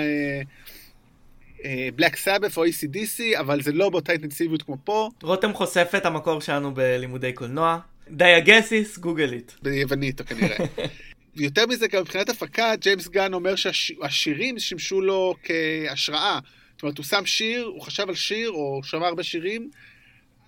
בלק 1.95 2.17
סאבף 2.17 2.57
או 2.57 2.65
ACDC, 2.65 3.41
אבל 3.41 3.62
זה 3.62 3.73
לא 3.73 3.91
באותה 3.91 4.12
אינטנסיביות 4.12 4.62
כמו 4.62 4.77
פה. 4.85 5.09
רותם 5.23 5.53
חושף 5.53 5.93
את 5.97 6.07
המקור 6.07 6.41
שלנו 6.41 6.75
בלימודי 6.75 7.33
קולנוע. 7.33 7.79
דיאגסיס, 8.11 8.99
גוגל 8.99 9.33
איט. 9.33 9.53
ביוונית, 9.62 10.21
כנראה. 10.21 10.57
ויותר 11.37 11.67
מזה, 11.67 11.89
גם 11.89 12.01
מבחינת 12.01 12.29
הפקה, 12.29 12.77
ג'יימס 12.77 13.09
גן 13.09 13.35
אומר 13.35 13.55
שהשירים 13.57 14.59
שימשו 14.59 15.01
לו 15.01 15.35
כהשראה. 15.43 16.39
זאת 16.73 16.83
אומרת, 16.83 16.99
הוא 16.99 17.05
שם 17.05 17.27
שיר, 17.27 17.65
הוא 17.65 17.83
חשב 17.83 18.09
על 18.09 18.15
שיר, 18.15 18.51
או 18.51 18.81
שמע 18.85 19.07
הרבה 19.07 19.23
שירים, 19.23 19.71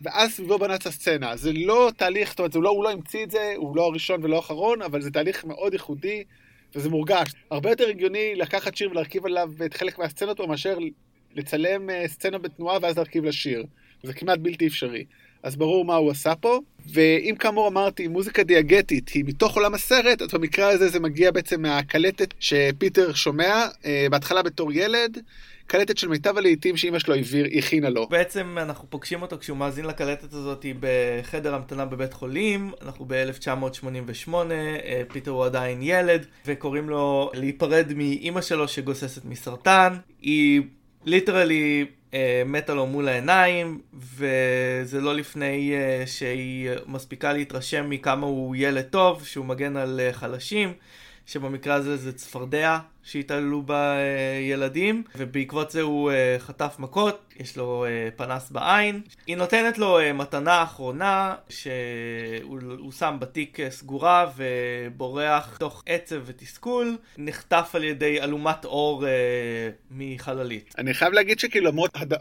ואז 0.05 0.31
סביבו 0.33 0.59
בנה 0.59 0.75
את 0.75 0.87
הסצנה. 0.87 1.37
זה 1.37 1.53
לא 1.53 1.91
תהליך, 1.97 2.31
זאת 2.31 2.39
אומרת, 2.39 2.55
לא, 2.55 2.69
הוא 2.69 2.85
לא 2.85 2.91
המציא 2.91 3.25
את 3.25 3.31
זה, 3.31 3.55
הוא 3.57 3.77
לא 3.77 3.83
הראשון 3.83 4.25
ולא 4.25 4.37
האחרון, 4.37 4.83
אבל 4.83 5.03
זה 5.03 5.11
תהליך 5.11 5.45
מאוד 5.45 5.73
ייחודי, 5.73 6.25
וזה 6.75 6.91
מורגש. 6.91 7.33
הרבה 7.51 7.71
יותר 7.71 7.89
הגיוני 7.89 8.35
לקחת 8.35 8.77
שיר 8.77 8.91
ולהרכיב 8.91 9.27
עליו 9.27 9.51
את 9.67 9.75
חלק 9.75 9.99
מהסצנות, 9.99 10.41
או 10.41 10.49
מאשר 10.49 10.79
לצלם 11.35 11.91
אה, 11.91 12.09
סצנה 12.09 12.39
בתנועה 12.39 12.79
ואז 12.83 12.97
להרכיב 12.97 13.25
לשיר. 13.25 13.65
זה 14.03 14.13
כמעט 14.13 14.39
בלתי 14.39 14.67
אפשרי. 14.67 15.05
אז 15.43 15.57
ברור 15.57 15.85
מה 15.85 15.95
הוא 15.95 16.11
עשה 16.11 16.35
פה. 16.35 16.59
ואם 16.93 17.35
כאמור 17.39 17.69
אמרתי, 17.69 18.09
מוזיקה 18.09 18.43
דיאגטית 18.43 19.09
היא 19.09 19.25
מתוך 19.27 19.57
עולם 19.57 19.75
הסרט, 19.75 20.23
אז 20.23 20.35
במקרה 20.35 20.69
הזה 20.69 20.89
זה 20.89 21.01
מגיע 21.01 21.31
בעצם 21.31 21.63
מהקלטת 21.63 22.35
שפיטר 22.41 23.15
שומע, 23.15 23.67
אה, 23.85 24.07
בהתחלה 24.11 24.43
בתור 24.43 24.73
ילד. 24.73 25.19
קלטת 25.67 25.99
של 25.99 26.09
מיטב 26.09 26.39
הלעיתים 26.39 26.77
שאימא 26.77 26.99
שלו 26.99 27.15
הכינה 27.59 27.91
לו. 27.91 28.09
בעצם 28.09 28.57
אנחנו 28.59 28.91
פוגשים 28.91 29.23
אותו 29.23 29.39
כשהוא 29.39 29.57
מאזין 29.57 29.85
לקלטת 29.85 30.33
הזאת 30.33 30.67
בחדר 30.81 31.55
המתנה 31.55 31.85
בבית 31.85 32.13
חולים, 32.13 32.73
אנחנו 32.83 33.05
ב-1988, 33.09 34.35
אה, 34.51 35.03
פיטר 35.09 35.31
הוא 35.31 35.45
עדיין 35.45 35.79
ילד, 35.83 36.27
וקוראים 36.47 36.89
לו 36.89 37.31
להיפרד 37.35 37.93
מאימא 37.97 38.41
שלו 38.41 38.69
שגוססת 38.69 39.25
מסרטן. 39.25 39.97
היא 40.23 40.63
ליטרלי 41.05 41.87
אה, 42.15 42.43
מתה 42.47 42.75
לו 42.75 42.87
מול 42.87 43.09
העיניים, 43.09 43.81
וזה 43.95 45.01
לא 45.01 45.15
לפני 45.15 45.73
אה, 45.75 46.07
שהיא 46.07 46.71
מספיקה 46.87 47.33
להתרשם 47.33 47.91
מכמה 47.91 48.27
הוא 48.27 48.57
ילד 48.59 48.85
טוב, 48.85 49.25
שהוא 49.25 49.47
מגן 49.47 49.77
על 49.77 50.01
אה, 50.01 50.13
חלשים, 50.13 50.73
שבמקרה 51.27 51.75
הזה 51.75 51.97
זה 51.97 52.13
צפרדע 52.13 52.79
שהתעללו 53.05 53.63
בילדים, 53.63 55.03
ובעקבות 55.17 55.71
זה 55.71 55.81
הוא 55.81 56.11
uh, 56.11 56.41
חטף 56.41 56.77
מכות, 56.79 57.35
יש 57.41 57.57
לו 57.57 57.85
uh, 57.87 58.19
פנס 58.19 58.51
בעין. 58.51 59.01
היא 59.27 59.37
נותנת 59.37 59.79
לו 59.79 60.01
uh, 60.01 60.13
מתנה 60.13 60.63
אחרונה, 60.63 61.35
שהוא 61.49 62.93
שם 62.93 63.17
בתיק 63.19 63.59
סגורה 63.71 64.31
ובורח 64.37 65.57
תוך 65.59 65.83
עצב 65.87 66.17
ותסכול, 66.27 66.97
נחטף 67.19 67.71
על 67.75 67.85
ידי 67.85 68.21
אלומת 68.21 68.65
אור 68.65 69.05
מחללית. 69.91 70.75
אני 70.79 70.95
חייב 70.95 71.13
להגיד 71.13 71.39
שכאילו, 71.39 71.71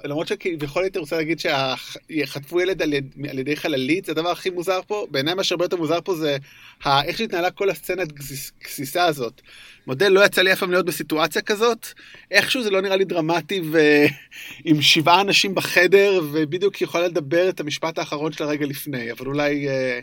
למרות, 0.04 0.28
שכביכול 0.28 0.84
הייתי 0.84 1.00
רוצה 1.00 1.16
להגיד 1.18 1.40
שחטפו 1.40 2.62
ילד 2.62 2.82
על, 2.82 2.94
יד, 2.94 3.16
על 3.30 3.40
ידי 3.40 3.56
חללית, 3.56 4.06
זה 4.06 4.12
הדבר 4.12 4.30
הכי 4.30 4.50
מוזר 4.50 4.80
פה. 4.88 5.08
בעיניי 5.12 5.34
מה 5.34 5.44
שהרבה 5.44 5.66
יותר 5.66 5.78
מוזר 5.78 6.02
פה 6.02 6.16
זה 6.16 6.38
איך 6.86 7.18
שהתנהלה 7.18 7.52
כל 7.52 7.70
הסצנת 7.70 8.14
גסיסה 8.64 9.06
הזאת. 9.06 9.42
מודה, 9.88 10.10
לא 10.10 10.26
יצא 10.26 10.42
לי 10.42 10.54
אף 10.54 10.60
פעם 10.60 10.73
להיות 10.74 10.86
בסיטואציה 10.86 11.42
כזאת. 11.42 11.88
איכשהו 12.32 12.64
זה 12.64 12.70
לא 12.70 12.82
נראה 12.82 12.96
לי 12.96 13.06
דרמטי, 13.06 13.62
ועם 13.72 14.82
שבעה 14.82 15.22
אנשים 15.22 15.56
בחדר, 15.56 16.22
ובדיוק 16.32 16.82
יכולה 16.82 17.08
לדבר 17.08 17.50
את 17.50 17.60
המשפט 17.60 17.98
האחרון 17.98 18.32
של 18.32 18.44
הרגע 18.44 18.66
לפני, 18.66 19.12
אבל 19.12 19.28
אולי... 19.28 19.70
אה, 19.70 20.00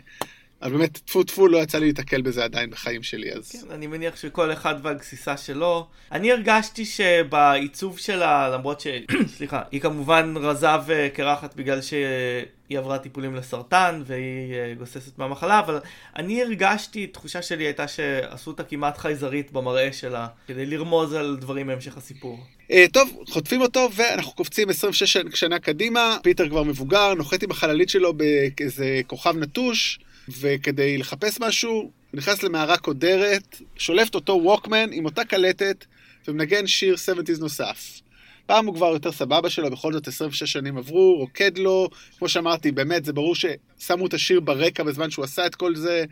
אבל 0.61 0.71
באמת, 0.71 0.97
טפו 0.97 1.23
טפו, 1.23 1.47
לא 1.47 1.57
יצא 1.57 1.77
לי 1.77 1.85
להתקל 1.85 2.21
בזה 2.21 2.43
עדיין 2.43 2.69
בחיים 2.69 3.03
שלי, 3.03 3.33
אז... 3.33 3.51
כן, 3.51 3.71
אני 3.71 3.87
מניח 3.87 4.15
שכל 4.15 4.53
אחד 4.53 4.75
והגסיסה 4.81 5.37
שלו. 5.37 5.87
אני 6.11 6.31
הרגשתי 6.31 6.85
שבעיצוב 6.85 7.99
שלה, 7.99 8.49
למרות 8.49 8.81
ש... 8.81 8.87
סליחה, 9.37 9.61
היא 9.71 9.81
כמובן 9.81 10.33
רזה 10.37 10.67
וקרחת 10.87 11.55
בגלל 11.55 11.81
שהיא 11.81 12.77
עברה 12.77 12.99
טיפולים 12.99 13.35
לסרטן 13.35 14.01
והיא 14.05 14.53
אה, 14.53 14.73
גוססת 14.77 15.17
מהמחלה, 15.17 15.59
אבל 15.59 15.79
אני 16.15 16.41
הרגשתי, 16.41 17.07
תחושה 17.07 17.41
שלי 17.41 17.63
הייתה 17.63 17.87
שעשו 17.87 18.51
אותה 18.51 18.63
כמעט 18.63 18.97
חייזרית 18.97 19.51
במראה 19.51 19.93
שלה, 19.93 20.27
כדי 20.47 20.65
לרמוז 20.65 21.13
על 21.13 21.37
דברים 21.41 21.67
מהמשך 21.67 21.97
הסיפור. 21.97 22.39
Uh, 22.69 22.73
טוב, 22.93 23.23
חוטפים 23.29 23.61
אותו 23.61 23.89
ואנחנו 23.95 24.31
קופצים 24.31 24.69
26 24.69 25.17
שנה 25.33 25.59
קדימה, 25.59 26.17
פיטר 26.23 26.49
כבר 26.49 26.63
מבוגר, 26.63 27.13
נוחת 27.13 27.43
עם 27.43 27.51
החללית 27.51 27.89
שלו 27.89 28.13
באיזה 28.13 29.01
כוכב 29.07 29.37
נטוש. 29.37 29.99
וכדי 30.39 30.97
לחפש 30.97 31.39
משהו, 31.39 31.91
נכנס 32.13 32.43
למערה 32.43 32.77
קודרת, 32.77 33.61
שולף 33.75 34.15
אותו 34.15 34.39
ווקמן 34.43 34.89
עם 34.91 35.05
אותה 35.05 35.25
קלטת, 35.25 35.85
ומנגן 36.27 36.67
שיר 36.67 36.95
70's 36.95 37.39
נוסף. 37.39 38.01
פעם 38.45 38.65
הוא 38.65 38.75
כבר 38.75 38.85
יותר 38.85 39.11
סבבה 39.11 39.49
שלו, 39.49 39.71
בכל 39.71 39.93
זאת 39.93 40.07
26 40.07 40.51
שנים 40.51 40.77
עברו, 40.77 41.15
רוקד 41.17 41.57
לו, 41.57 41.89
כמו 42.17 42.29
שאמרתי, 42.29 42.71
באמת, 42.71 43.05
זה 43.05 43.13
ברור 43.13 43.35
ששמו 43.35 44.07
את 44.07 44.13
השיר 44.13 44.39
ברקע 44.39 44.83
בזמן 44.83 45.11
שהוא 45.11 45.25
עשה 45.25 45.45
את 45.45 45.55
כל 45.55 45.75
זה. 45.75 46.05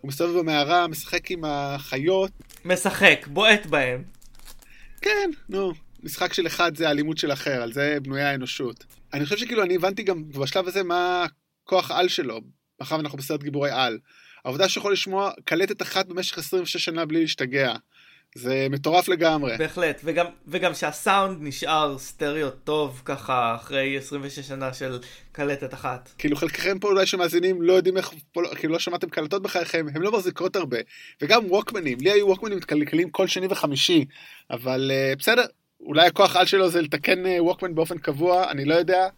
הוא 0.00 0.08
מסתובב 0.08 0.38
במערה, 0.38 0.86
משחק 0.86 1.30
עם 1.30 1.44
החיות. 1.44 2.30
משחק, 2.64 3.26
בועט 3.26 3.66
בהם. 3.66 4.02
כן, 5.00 5.30
נו. 5.48 5.72
משחק 6.02 6.32
של 6.32 6.46
אחד 6.46 6.76
זה 6.76 6.90
אלימות 6.90 7.18
של 7.18 7.32
אחר, 7.32 7.62
על 7.62 7.72
זה 7.72 7.98
בנויה 8.02 8.30
האנושות. 8.30 8.84
אני 9.14 9.24
חושב 9.24 9.36
שכאילו 9.36 9.62
אני 9.62 9.76
הבנתי 9.76 10.02
גם 10.02 10.28
בשלב 10.28 10.68
הזה 10.68 10.82
מה 10.82 11.26
הכוח 11.64 11.90
על 11.90 12.08
שלו. 12.08 12.40
מאחר 12.80 12.96
ואנחנו 12.96 13.18
בסרט 13.18 13.42
גיבורי 13.42 13.70
על. 13.70 13.98
העובדה 14.44 14.68
שיכול 14.68 14.92
לשמוע 14.92 15.30
קלטת 15.44 15.82
אחת 15.82 16.06
במשך 16.06 16.38
26 16.38 16.84
שנה 16.84 17.04
בלי 17.04 17.20
להשתגע. 17.20 17.74
זה 18.34 18.66
מטורף 18.70 19.08
לגמרי. 19.08 19.56
בהחלט, 19.58 20.00
וגם, 20.04 20.26
וגם 20.46 20.74
שהסאונד 20.74 21.38
נשאר 21.40 21.98
סטריאו 21.98 22.50
טוב 22.50 23.02
ככה 23.04 23.54
אחרי 23.54 23.98
26 23.98 24.38
שנה 24.38 24.74
של 24.74 24.98
קלטת 25.32 25.74
אחת. 25.74 26.10
כאילו 26.18 26.36
חלקכם 26.36 26.78
פה 26.78 26.88
אולי 26.88 27.06
שמאזינים 27.06 27.62
לא 27.62 27.72
יודעים 27.72 27.96
איך, 27.96 28.10
כאילו 28.56 28.72
לא 28.72 28.78
שמעתם 28.78 29.08
קלטות 29.08 29.42
בחייכם, 29.42 29.86
הם 29.94 30.02
לא 30.02 30.12
מחזיקות 30.12 30.56
הרבה. 30.56 30.78
וגם 31.22 31.50
ווקמנים, 31.50 31.98
לי 32.00 32.10
היו 32.10 32.26
ווקמנים 32.26 32.58
מתקלקלים 32.58 33.10
כל 33.10 33.26
שני 33.26 33.46
וחמישי, 33.50 34.04
אבל 34.50 34.90
uh, 34.90 35.18
בסדר, 35.18 35.44
אולי 35.80 36.06
הכוח 36.06 36.36
על 36.36 36.46
שלו 36.46 36.70
זה 36.70 36.82
לתקן 36.82 37.24
uh, 37.24 37.42
ווקמן 37.42 37.74
באופן 37.74 37.98
קבוע, 37.98 38.50
אני 38.50 38.64
לא 38.64 38.74
יודע. 38.74 39.08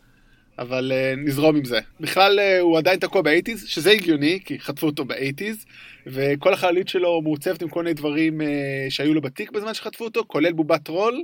אבל 0.61 0.93
uh, 0.93 1.21
נזרום 1.29 1.57
עם 1.57 1.65
זה. 1.65 1.81
בכלל 2.01 2.39
uh, 2.39 2.61
הוא 2.61 2.79
עדיין 2.79 2.99
תקוע 2.99 3.23
ב 3.23 3.27
eighties, 3.27 3.67
שזה 3.67 3.91
הגיוני, 3.91 4.41
כי 4.45 4.61
חטפו 4.61 4.87
אותו 4.87 5.05
ב 5.05 5.11
eighties, 5.11 5.65
וכל 6.07 6.53
החללית 6.53 6.89
שלו 6.89 7.23
מעוצבת 7.23 7.63
עם 7.63 7.69
כל 7.69 7.83
מיני 7.83 7.95
דברים 7.95 8.41
uh, 8.41 8.45
שהיו 8.89 9.15
לו 9.15 9.21
בתיק 9.21 9.51
בזמן 9.51 9.75
שחטפו 9.75 10.05
אותו, 10.05 10.25
כולל 10.27 10.53
בובת 10.53 10.89
טרול, 10.89 11.23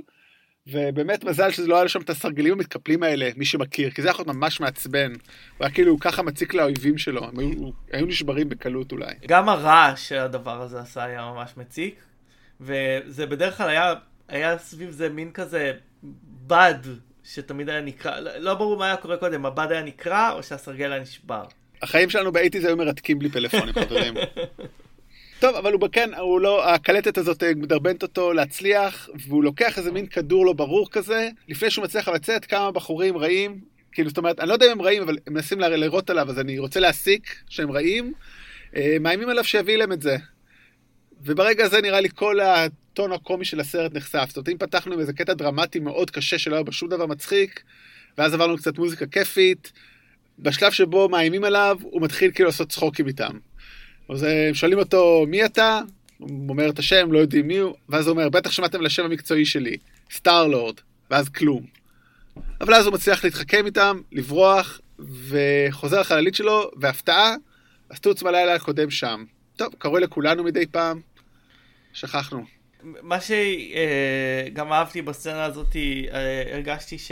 ובאמת 0.67 1.23
מזל 1.23 1.51
שזה 1.51 1.67
לא 1.67 1.79
היה 1.79 1.87
שם 1.87 2.01
את 2.01 2.09
הסרגלים 2.09 2.53
המתקפלים 2.53 3.03
האלה, 3.03 3.29
מי 3.35 3.45
שמכיר, 3.45 3.89
כי 3.89 4.01
זה 4.01 4.09
יכול 4.09 4.25
להיות 4.25 4.35
ממש 4.35 4.59
מעצבן. 4.59 5.11
הוא 5.11 5.65
היה 5.65 5.69
כאילו 5.69 5.99
ככה 5.99 6.21
מציק 6.21 6.53
לאויבים 6.53 6.97
שלו, 6.97 7.25
הם 7.27 7.39
היו, 7.39 7.71
היו 7.91 8.05
נשברים 8.05 8.49
בקלות 8.49 8.91
אולי. 8.91 9.13
גם 9.27 9.49
הרעש 9.49 10.09
שהדבר 10.09 10.61
הזה 10.61 10.79
עשה 10.79 11.03
היה 11.03 11.21
ממש 11.21 11.51
מציק, 11.57 11.95
וזה 12.61 13.25
בדרך 13.25 13.57
כלל 13.57 13.69
היה, 13.69 13.93
היה 14.27 14.57
סביב 14.57 14.89
זה 14.91 15.09
מין 15.09 15.31
כזה 15.31 15.73
בד 16.47 16.79
שתמיד 17.33 17.69
היה 17.69 17.81
נקרע, 17.81 18.19
לא, 18.19 18.37
לא 18.37 18.53
ברור 18.53 18.77
מה 18.77 18.85
היה 18.85 18.97
קורה 18.97 19.17
קודם, 19.17 19.45
הבד 19.45 19.67
היה 19.69 19.81
נקרע 19.81 20.31
או 20.31 20.43
שהסרגל 20.43 20.91
היה 20.91 21.01
נשבר. 21.01 21.43
החיים 21.81 22.09
שלנו 22.09 22.31
באייטיז 22.31 22.65
היו 22.65 22.77
מרתקים 22.77 23.19
בלי 23.19 23.29
פלאפונים, 23.29 23.73
חברים. 23.73 24.13
טוב, 25.39 25.55
אבל 25.55 25.73
הוא 25.73 25.81
כן, 25.91 26.13
הוא 26.13 26.41
לא, 26.41 26.69
הקלטת 26.69 27.17
הזאת 27.17 27.43
אה, 27.43 27.51
מדרבנת 27.55 28.03
אותו 28.03 28.33
להצליח, 28.33 29.09
והוא 29.27 29.43
לוקח 29.43 29.77
איזה 29.77 29.91
מין 29.91 30.05
כדור 30.05 30.45
לא 30.45 30.53
ברור 30.53 30.89
כזה, 30.91 31.29
לפני 31.47 31.71
שהוא 31.71 31.83
מצליח 31.83 32.07
לצאת 32.07 32.45
כמה 32.45 32.71
בחורים 32.71 33.17
רעים, 33.17 33.59
כאילו, 33.91 34.09
זאת 34.09 34.17
אומרת, 34.17 34.39
אני 34.39 34.49
לא 34.49 34.53
יודע 34.53 34.65
אם 34.65 34.71
הם 34.71 34.81
רעים, 34.81 35.03
אבל 35.03 35.17
הם 35.27 35.33
מנסים 35.33 35.59
לירות 35.59 36.09
עליו, 36.09 36.29
אז 36.29 36.39
אני 36.39 36.59
רוצה 36.59 36.79
להסיק 36.79 37.35
שהם 37.49 37.71
רעים, 37.71 38.13
אה, 38.75 38.97
מאיימים 38.99 39.29
עליו 39.29 39.43
שיביא 39.43 39.77
להם 39.77 39.91
את 39.91 40.01
זה. 40.01 40.17
וברגע 41.21 41.65
הזה 41.65 41.81
נראה 41.81 42.01
לי 42.01 42.09
כל 42.15 42.39
הטון 42.97 43.11
הקומי 43.11 43.45
של 43.45 43.59
הסרט 43.59 43.93
נחשף. 43.93 44.25
זאת 44.27 44.37
אומרת, 44.37 44.49
אם 44.49 44.57
פתחנו 44.57 44.93
עם 44.93 44.99
איזה 44.99 45.13
קטע 45.13 45.33
דרמטי 45.33 45.79
מאוד 45.79 46.11
קשה 46.11 46.37
שלא 46.37 46.55
היה 46.55 46.63
בו 46.63 46.71
שום 46.71 46.89
דבר 46.89 47.05
מצחיק, 47.05 47.63
ואז 48.17 48.33
עברנו 48.33 48.57
קצת 48.57 48.77
מוזיקה 48.77 49.05
כיפית, 49.07 49.71
בשלב 50.39 50.71
שבו 50.71 51.09
מאיימים 51.09 51.43
עליו, 51.43 51.77
הוא 51.81 52.01
מתחיל 52.01 52.31
כאילו 52.31 52.47
לעשות 52.47 52.69
צחוקים 52.69 53.07
איתם. 53.07 53.31
אז 54.09 54.23
הם 54.23 54.29
אה, 54.29 54.49
שואלים 54.53 54.79
אותו, 54.79 55.25
מי 55.27 55.45
אתה? 55.45 55.81
הוא 56.17 56.49
אומר 56.49 56.69
את 56.69 56.79
השם, 56.79 57.11
לא 57.11 57.19
יודעים 57.19 57.47
מי 57.47 57.57
הוא, 57.57 57.75
ואז 57.89 58.07
הוא 58.07 58.13
אומר, 58.13 58.29
בטח 58.29 58.51
שמעתם 58.51 58.81
לשם 58.81 59.05
המקצועי 59.05 59.45
שלי, 59.45 59.77
סטארלורד, 60.11 60.75
ואז 61.11 61.29
כלום. 61.29 61.65
אבל 62.61 62.73
אז 62.73 62.85
הוא 62.85 62.93
מצליח 62.93 63.23
להתחכם 63.23 63.65
איתם, 63.65 64.01
לברוח, 64.11 64.81
וחוזר 64.99 65.99
לחללית 65.99 66.35
שלו, 66.35 66.71
והפתעה, 66.81 67.35
הסטוץ 67.91 68.23
בלילה 68.23 68.55
הקודם 68.55 68.89
שם. 68.89 69.23
טוב, 69.55 69.73
קורה 69.77 69.99
לכולנו 69.99 70.43
מדי 70.43 70.65
פעם, 70.65 71.01
שכחנו. 71.93 72.56
מה 72.83 73.17
שגם 73.21 74.73
אהבתי 74.73 75.01
בסצנה 75.01 75.45
הזאת, 75.45 75.75
אה, 75.75 76.43
הרגשתי 76.53 76.97
ש... 76.97 77.11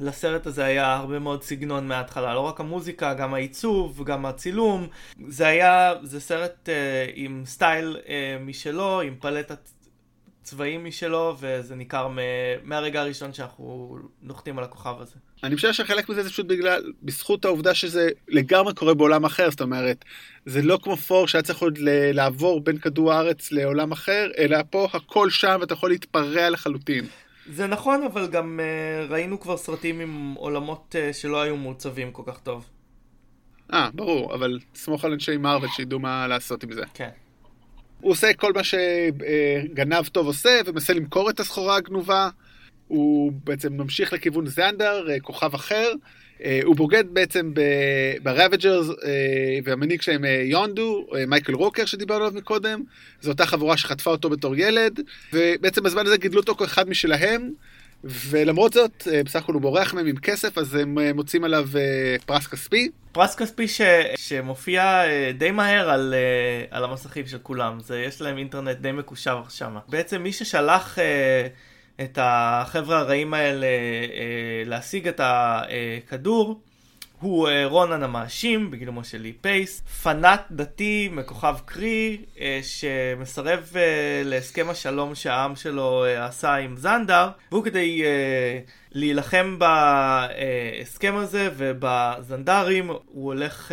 לסרט 0.00 0.46
הזה 0.46 0.64
היה 0.64 0.94
הרבה 0.94 1.18
מאוד 1.18 1.42
סגנון 1.42 1.88
מההתחלה, 1.88 2.34
לא 2.34 2.40
רק 2.40 2.60
המוזיקה, 2.60 3.14
גם 3.14 3.34
העיצוב, 3.34 4.04
גם 4.04 4.26
הצילום. 4.26 4.86
זה 5.28 5.46
היה, 5.46 5.94
זה 6.02 6.20
סרט 6.20 6.68
אה, 6.68 7.06
עם 7.14 7.42
סטייל 7.46 7.96
אה, 8.08 8.36
משלו, 8.40 9.00
עם 9.00 9.14
פלטת 9.20 9.68
צבעים 10.50 10.84
משלו, 10.84 11.36
וזה 11.40 11.74
ניכר 11.74 12.08
מהרגע 12.64 13.00
הראשון 13.00 13.32
שאנחנו 13.32 13.98
נוחתים 14.22 14.58
על 14.58 14.64
הכוכב 14.64 14.94
הזה. 15.00 15.14
אני 15.44 15.56
חושב 15.56 15.72
שחלק 15.72 16.08
מזה 16.08 16.22
זה 16.22 16.30
פשוט 16.30 16.46
בגלל, 16.46 16.92
בזכות 17.02 17.44
העובדה 17.44 17.74
שזה 17.74 18.08
לגמרי 18.28 18.74
קורה 18.74 18.94
בעולם 18.94 19.24
אחר, 19.24 19.50
זאת 19.50 19.60
אומרת, 19.60 20.04
זה 20.46 20.62
לא 20.62 20.78
כמו 20.82 20.96
פור 20.96 21.28
שהיה 21.28 21.42
צריך 21.42 21.58
עוד 21.58 21.78
לעבור 22.12 22.60
בין 22.60 22.78
כדור 22.78 23.12
הארץ 23.12 23.52
לעולם 23.52 23.92
אחר, 23.92 24.30
אלא 24.38 24.58
פה 24.70 24.88
הכל 24.92 25.30
שם 25.30 25.58
ואתה 25.60 25.72
יכול 25.72 25.90
להתפרע 25.90 26.50
לחלוטין. 26.50 27.04
זה 27.52 27.66
נכון, 27.66 28.02
אבל 28.02 28.26
גם 28.26 28.60
uh, 28.60 29.12
ראינו 29.12 29.40
כבר 29.40 29.56
סרטים 29.56 30.00
עם 30.00 30.34
עולמות 30.36 30.94
uh, 30.94 31.12
שלא 31.12 31.42
היו 31.42 31.56
מעוצבים 31.56 32.12
כל 32.12 32.22
כך 32.26 32.38
טוב. 32.38 32.66
אה, 33.72 33.88
ברור, 33.94 34.34
אבל 34.34 34.58
סמוך 34.74 35.04
על 35.04 35.12
אנשי 35.12 35.36
מרוויל 35.36 35.70
שידעו 35.70 35.98
מה 35.98 36.26
לעשות 36.26 36.62
עם 36.62 36.72
זה. 36.72 36.82
כן. 36.94 37.10
הוא 38.00 38.12
עושה 38.12 38.32
כל 38.32 38.52
מה 38.52 38.60
שגנב 38.64 40.06
טוב 40.12 40.26
עושה, 40.26 40.60
ומנסה 40.66 40.92
למכור 40.92 41.30
את 41.30 41.40
הסחורה 41.40 41.76
הגנובה. 41.76 42.28
הוא 42.88 43.32
בעצם 43.44 43.72
ממשיך 43.72 44.12
לכיוון 44.12 44.46
זנדר, 44.46 45.10
אה, 45.10 45.20
כוכב 45.20 45.54
אחר. 45.54 45.92
אה, 46.44 46.60
הוא 46.64 46.76
בוגד 46.76 47.04
בעצם 47.12 47.52
ב 48.22 48.29
Ravagers 48.29 48.88
אה, 48.88 49.58
והמנהיג 49.64 50.02
שלהם 50.02 50.24
יונדו, 50.44 51.06
מייקל 51.26 51.54
רוקר 51.54 51.84
שדיברנו 51.84 52.24
עליו 52.24 52.36
מקודם. 52.36 52.82
זו 53.20 53.30
אותה 53.30 53.46
חבורה 53.46 53.76
שחטפה 53.76 54.10
אותו 54.10 54.30
בתור 54.30 54.56
ילד, 54.56 55.00
ובעצם 55.32 55.82
בזמן 55.82 56.06
הזה 56.06 56.16
גידלו 56.16 56.40
אותו 56.40 56.54
כאחד 56.54 56.88
משלהם. 56.88 57.50
ולמרות 58.04 58.72
זאת, 58.72 59.08
בסך 59.24 59.42
הכל 59.42 59.52
הוא 59.52 59.62
בורח 59.62 59.94
מהם 59.94 60.06
עם 60.06 60.16
כסף, 60.16 60.58
אז 60.58 60.74
הם 60.74 60.98
מוצאים 61.14 61.44
עליו 61.44 61.68
פרס 62.26 62.46
כספי. 62.46 62.90
פרס 63.12 63.34
כספי 63.34 63.68
ש... 63.68 63.80
שמופיע 64.16 65.02
די 65.38 65.50
מהר 65.50 65.90
על, 65.90 66.14
על 66.70 66.84
המסכים 66.84 67.26
של 67.26 67.38
כולם, 67.42 67.80
זה, 67.80 68.00
יש 68.00 68.20
להם 68.20 68.38
אינטרנט 68.38 68.76
די 68.76 68.92
מקושר 68.92 69.42
שם. 69.48 69.76
בעצם 69.88 70.22
מי 70.22 70.32
ששלח... 70.32 70.98
את 72.04 72.18
החבר'ה 72.22 72.98
הרעים 72.98 73.34
האלה 73.34 73.66
אה, 73.66 74.62
להשיג 74.66 75.08
את 75.08 75.20
הכדור. 75.24 76.60
הוא 77.20 77.48
אה, 77.48 77.66
רונן 77.66 78.02
המאשים, 78.02 78.70
בגילומו 78.70 79.04
של 79.04 79.18
לי 79.20 79.32
פייס, 79.32 79.80
פנאט 79.80 80.42
דתי 80.50 81.08
מכוכב 81.12 81.56
קרי, 81.64 82.24
אה, 82.40 82.60
שמסרב 82.62 83.72
להסכם 84.24 84.70
השלום 84.70 85.14
שהעם 85.14 85.56
שלו 85.56 86.04
עשה 86.18 86.54
עם 86.54 86.76
זנדר, 86.76 87.28
והוא 87.52 87.64
כדי 87.64 88.02
להילחם 88.92 89.58
בהסכם 89.58 91.14
הזה 91.16 91.48
ובזנדרים, 91.56 92.88
הוא 92.88 93.24
הולך 93.24 93.72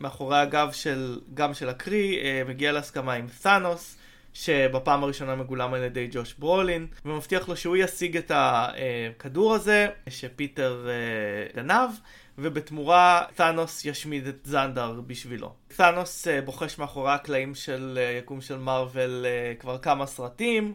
מאחורי 0.00 0.38
הגב 0.38 0.68
של, 0.72 1.18
גם 1.34 1.54
של 1.54 1.68
הקרי, 1.68 2.18
מגיע 2.48 2.72
להסכמה 2.72 3.12
עם 3.12 3.26
ת'אנוס. 3.42 3.96
שבפעם 4.34 5.04
הראשונה 5.04 5.34
מגולם 5.34 5.74
על 5.74 5.82
ידי 5.82 6.08
ג'וש 6.12 6.34
ברולין, 6.38 6.86
ומבטיח 7.04 7.48
לו 7.48 7.56
שהוא 7.56 7.76
ישיג 7.76 8.16
את 8.16 8.32
הכדור 8.34 9.54
הזה 9.54 9.88
שפיטר 10.08 10.88
אה, 10.88 11.62
גנב, 11.62 11.90
ובתמורה 12.38 13.22
תאנוס 13.34 13.84
ישמיד 13.84 14.26
את 14.26 14.38
זנדר 14.44 15.00
בשבילו. 15.06 15.52
תאנוס 15.76 16.28
אה, 16.28 16.40
בוחש 16.40 16.78
מאחורי 16.78 17.12
הקלעים 17.12 17.54
של 17.54 17.98
אה, 18.02 18.18
יקום 18.18 18.40
של 18.40 18.56
מארוול 18.56 19.26
כבר 19.58 19.78
כמה 19.78 20.06
סרטים. 20.06 20.72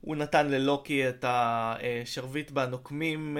הוא 0.00 0.16
נתן 0.16 0.48
ללוקי 0.48 1.08
את 1.08 1.24
השרביט 1.28 2.50
בנוקמים 2.50 3.38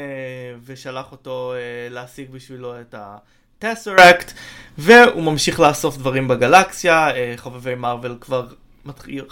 ושלח 0.65 1.13
אותו 1.13 1.55
להשיג 1.91 2.31
בשבילו 2.31 2.81
את 2.81 2.95
ה... 2.95 3.17
טסרקט, 3.59 4.33
והוא 4.79 5.23
ממשיך 5.23 5.61
לאסוף 5.61 5.97
דברים 5.97 6.29
בגלקסיה, 6.29 7.09
חובבי 7.37 7.75
מארוול 7.75 8.19
כבר 8.21 8.47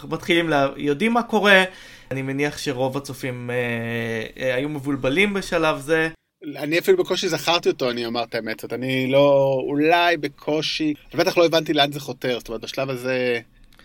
מתחילים, 0.09 0.49
לה... 0.49 0.67
יודעים 0.77 1.13
מה 1.13 1.23
קורה, 1.23 1.63
אני 2.11 2.21
מניח 2.21 2.57
שרוב 2.57 2.97
הצופים 2.97 3.49
אה, 3.51 3.55
אה, 4.43 4.55
היו 4.55 4.69
מבולבלים 4.69 5.33
בשלב 5.33 5.79
זה. 5.79 6.09
אני 6.57 6.79
אפילו 6.79 6.97
בקושי 6.97 7.29
זכרתי 7.29 7.69
אותו, 7.69 7.91
אני 7.91 8.05
אומר 8.05 8.23
את 8.23 8.35
האמת, 8.35 8.73
אני 8.73 9.11
לא, 9.11 9.59
אולי 9.67 10.17
בקושי, 10.17 10.93
ובטח 11.13 11.37
לא 11.37 11.45
הבנתי 11.45 11.73
לאן 11.73 11.91
זה 11.91 11.99
חותר, 11.99 12.39
זאת 12.39 12.47
אומרת 12.47 12.61
בשלב 12.61 12.89
הזה 12.89 13.39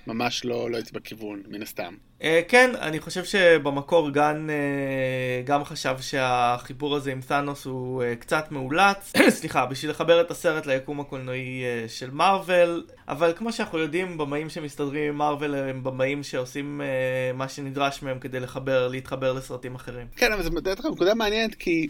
ממש 0.06 0.44
לא, 0.44 0.70
לא 0.70 0.76
הייתי 0.76 0.90
בכיוון, 0.92 1.42
מן 1.48 1.62
הסתם. 1.62 1.94
Uh, 2.20 2.24
כן, 2.48 2.70
אני 2.80 3.00
חושב 3.00 3.24
שבמקור 3.24 4.10
גן 4.10 4.46
uh, 4.48 5.46
גם 5.46 5.64
חשב 5.64 5.96
שהחיבור 6.00 6.96
הזה 6.96 7.12
עם 7.12 7.20
תאנוס 7.20 7.64
הוא 7.64 8.02
uh, 8.02 8.20
קצת 8.20 8.50
מאולץ, 8.50 9.12
סליחה, 9.38 9.66
בשביל 9.66 9.90
לחבר 9.90 10.20
את 10.20 10.30
הסרט 10.30 10.66
ליקום 10.66 11.00
הקולנועי 11.00 11.62
uh, 11.62 11.88
של 11.88 12.10
מארוול, 12.10 12.86
אבל 13.08 13.32
כמו 13.36 13.52
שאנחנו 13.52 13.78
יודעים, 13.78 14.18
במאים 14.18 14.48
שמסתדרים 14.50 15.08
עם 15.08 15.18
מארוול 15.18 15.54
הם 15.54 15.84
במאים 15.84 16.22
שעושים 16.22 16.80
uh, 16.80 17.36
מה 17.36 17.48
שנדרש 17.48 18.02
מהם 18.02 18.18
כדי 18.18 18.40
לחבר, 18.40 18.88
להתחבר 18.88 19.32
לסרטים 19.32 19.74
אחרים. 19.74 20.06
כן, 20.16 20.32
אבל 20.32 20.42
זו 20.42 20.50
נקודה 20.90 21.14
מעניינת 21.14 21.54
כי... 21.54 21.88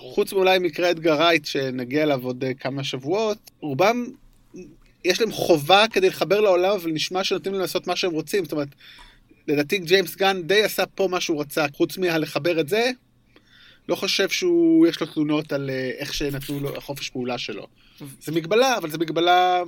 חוץ 0.00 0.32
מאולי 0.32 0.58
מקרה 0.58 0.90
אדגר 0.90 1.14
רייט 1.14 1.44
שנגיע 1.44 2.02
אליו 2.02 2.24
עוד 2.24 2.44
כמה 2.60 2.84
שבועות, 2.84 3.50
רובם 3.60 4.04
יש 5.04 5.20
להם 5.20 5.32
חובה 5.32 5.84
כדי 5.92 6.08
לחבר 6.08 6.40
לעולם, 6.40 6.70
אבל 6.70 6.90
נשמע 6.90 7.24
שנותנים 7.24 7.52
להם 7.54 7.60
לעשות 7.62 7.86
מה 7.86 7.96
שהם 7.96 8.10
רוצים. 8.10 8.44
זאת 8.44 8.52
אומרת, 8.52 8.68
לדעתי 9.48 9.78
ג'יימס 9.78 10.16
גן 10.16 10.42
די 10.42 10.62
עשה 10.62 10.86
פה 10.86 11.08
מה 11.10 11.20
שהוא 11.20 11.40
רצה, 11.40 11.66
חוץ 11.76 11.98
מלחבר 11.98 12.60
את 12.60 12.68
זה, 12.68 12.90
לא 13.88 13.94
חושב 13.94 14.28
שהוא, 14.28 14.86
יש 14.86 15.00
לו 15.00 15.06
תלונות 15.06 15.52
על 15.52 15.70
אה, 15.70 15.90
איך 15.98 16.14
שנתנו 16.14 16.60
לו, 16.60 16.76
החופש 16.76 17.10
פעולה 17.10 17.38
שלו. 17.38 17.66
זה 18.20 18.32
מגבלה, 18.32 18.76
אבל 18.76 18.90
זה 18.90 18.98
מגבלה 18.98 19.62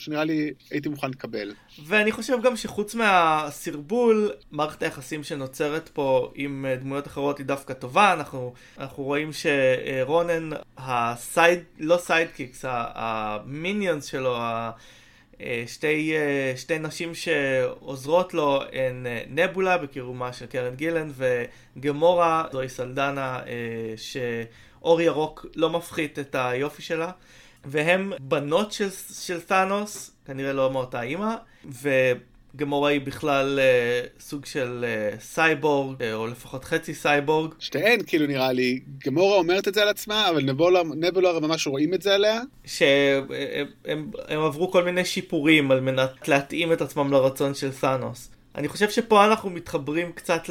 שנראה 0.00 0.24
לי 0.24 0.52
הייתי 0.70 0.88
מוכן 0.88 1.10
לקבל. 1.10 1.54
ואני 1.86 2.12
חושב 2.12 2.36
גם 2.42 2.56
שחוץ 2.56 2.94
מהסרבול, 2.94 4.32
מערכת 4.50 4.82
היחסים 4.82 5.24
שנוצרת 5.24 5.88
פה 5.88 6.32
עם 6.34 6.66
אה, 6.68 6.76
דמויות 6.76 7.06
אחרות 7.06 7.38
היא 7.38 7.46
דווקא 7.46 7.74
טובה. 7.74 8.12
אנחנו, 8.12 8.54
אנחנו 8.78 9.04
רואים 9.04 9.30
שרונן, 9.32 10.50
ה 10.78 10.91
side, 10.91 11.58
לא 11.78 11.96
sidekicks, 11.96 12.64
ה 12.68 12.85
minions 12.85 14.04
שלו, 14.04 14.36
אה, 14.36 15.64
שתי, 15.66 16.12
אה, 16.16 16.52
שתי 16.56 16.78
נשים 16.78 17.14
שעוזרות 17.14 18.34
לו 18.34 18.62
הן 18.72 19.06
נבולה 19.28 19.78
בגילומה 19.78 20.32
של 20.32 20.46
קרן 20.46 20.74
גילן 20.74 21.08
וגמורה, 21.76 22.44
זוהי 22.52 22.68
סלדנה 22.68 23.40
שאור 23.96 25.00
ירוק 25.00 25.46
לא 25.56 25.70
מפחית 25.70 26.18
את 26.18 26.34
היופי 26.34 26.82
שלה. 26.82 27.10
והם 27.64 28.12
בנות 28.20 28.72
של, 28.72 28.88
של 29.12 29.40
תאנוס, 29.40 30.10
כנראה 30.26 30.52
לא 30.52 30.70
מאותה 30.70 31.02
אימא, 31.02 31.34
וגמורה 31.64 32.90
היא 32.90 33.00
בכלל 33.00 33.58
אה, 33.58 34.06
סוג 34.20 34.46
של 34.46 34.84
אה, 34.88 35.20
סייבורג, 35.20 36.02
אה, 36.02 36.14
או 36.14 36.26
לפחות 36.26 36.64
חצי 36.64 36.94
סייבורג. 36.94 37.54
שתיהן, 37.58 38.00
כאילו 38.06 38.26
נראה 38.26 38.52
לי, 38.52 38.80
גמורה 39.06 39.36
אומרת 39.36 39.68
את 39.68 39.74
זה 39.74 39.82
על 39.82 39.88
עצמה, 39.88 40.28
אבל 40.28 40.42
נבולר 40.96 41.38
ממש 41.38 41.66
רואים 41.66 41.94
את 41.94 42.02
זה 42.02 42.14
עליה. 42.14 42.40
שהם 42.64 43.26
הם, 43.84 44.10
הם 44.28 44.40
עברו 44.40 44.70
כל 44.70 44.84
מיני 44.84 45.04
שיפורים 45.04 45.70
על 45.70 45.80
מנת 45.80 46.28
להתאים 46.28 46.72
את 46.72 46.80
עצמם 46.80 47.12
לרצון 47.12 47.54
של 47.54 47.72
תאנוס. 47.72 48.30
אני 48.54 48.68
חושב 48.68 48.90
שפה 48.90 49.24
אנחנו 49.26 49.50
מתחברים 49.50 50.12
קצת 50.12 50.42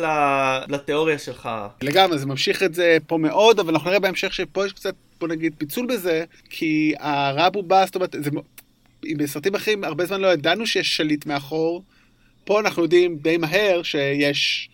לתיאוריה 0.68 1.20
שלך. 1.20 1.50
לגמרי, 1.82 2.18
זה 2.18 2.26
ממשיך 2.26 2.64
את 2.64 2.74
זה 2.74 2.98
פה 3.08 3.18
מאוד, 3.18 3.60
אבל 3.60 3.74
אנחנו 3.74 3.90
נראה 3.90 4.00
בהמשך 4.00 4.34
שפה 4.34 4.66
יש 4.66 4.74
קצת 4.74 4.96
בוא 5.20 5.28
נגיד, 5.28 5.54
פיצול 5.58 5.88
בזה, 5.88 6.24
כי 6.50 6.94
הרב 7.00 7.56
הוא 7.56 7.64
בא, 7.64 7.86
זאת 7.86 7.96
אומרת, 7.96 8.16
זה, 8.20 8.30
בסרטים 9.18 9.56
אחרים 9.56 9.84
הרבה 9.84 10.06
זמן 10.06 10.22
לא 10.22 10.34
ידענו 10.34 10.68
שיש 10.68 10.98
שליט 10.98 11.26
מאחור. 11.26 11.84
פה 12.44 12.60
אנחנו 12.60 12.84
יודעים 12.84 13.18
די 13.18 13.38
מהר 13.38 13.84
שיש 13.84 14.70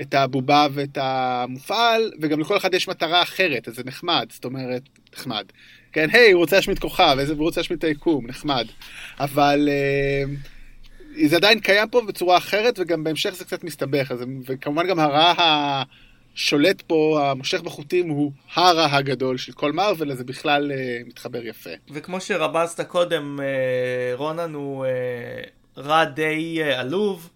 את 0.00 0.14
הבובה 0.14 0.66
ואת 0.72 0.98
המופעל, 1.00 2.12
וגם 2.20 2.40
לכל 2.40 2.56
אחד 2.56 2.74
יש 2.74 2.88
מטרה 2.88 3.22
אחרת, 3.22 3.68
אז 3.68 3.74
זה 3.74 3.82
נחמד, 3.84 4.26
זאת 4.30 4.44
אומרת, 4.44 4.82
נחמד. 5.16 5.44
כן, 5.92 6.08
היי, 6.12 6.32
הוא 6.32 6.40
רוצה 6.40 6.56
להשמיד 6.56 6.78
כוכב, 6.78 7.16
הוא 7.28 7.44
רוצה 7.44 7.60
להשמיד 7.60 7.78
את 7.78 7.84
היקום, 7.84 8.26
נחמד. 8.26 8.66
אבל 9.20 9.68
uh, 9.68 10.48
זה 11.26 11.36
עדיין 11.36 11.60
קיים 11.60 11.88
פה 11.88 12.00
בצורה 12.00 12.36
אחרת, 12.36 12.78
וגם 12.78 13.04
בהמשך 13.04 13.30
זה 13.30 13.44
קצת 13.44 13.64
מסתבך, 13.64 14.12
אז, 14.12 14.24
וכמובן 14.46 14.86
גם 14.86 15.00
הרעה 15.00 15.82
שולט 16.34 16.82
פה, 16.82 17.20
המושך 17.30 17.60
בחוטים 17.60 18.08
הוא 18.08 18.32
הרע 18.54 18.96
הגדול 18.96 19.36
של 19.36 19.52
כל 19.52 19.72
מארוול, 19.72 20.12
אז 20.12 20.18
זה 20.18 20.24
בכלל 20.24 20.72
uh, 20.72 21.08
מתחבר 21.08 21.46
יפה. 21.46 21.70
וכמו 21.90 22.20
שרמזת 22.20 22.80
קודם, 22.80 23.38
uh, 23.38 24.18
רונן 24.18 24.54
הוא 24.54 24.86
uh, 24.86 24.88
רע 25.80 26.04
די 26.04 26.58
uh, 26.60 26.74
עלוב. 26.74 27.30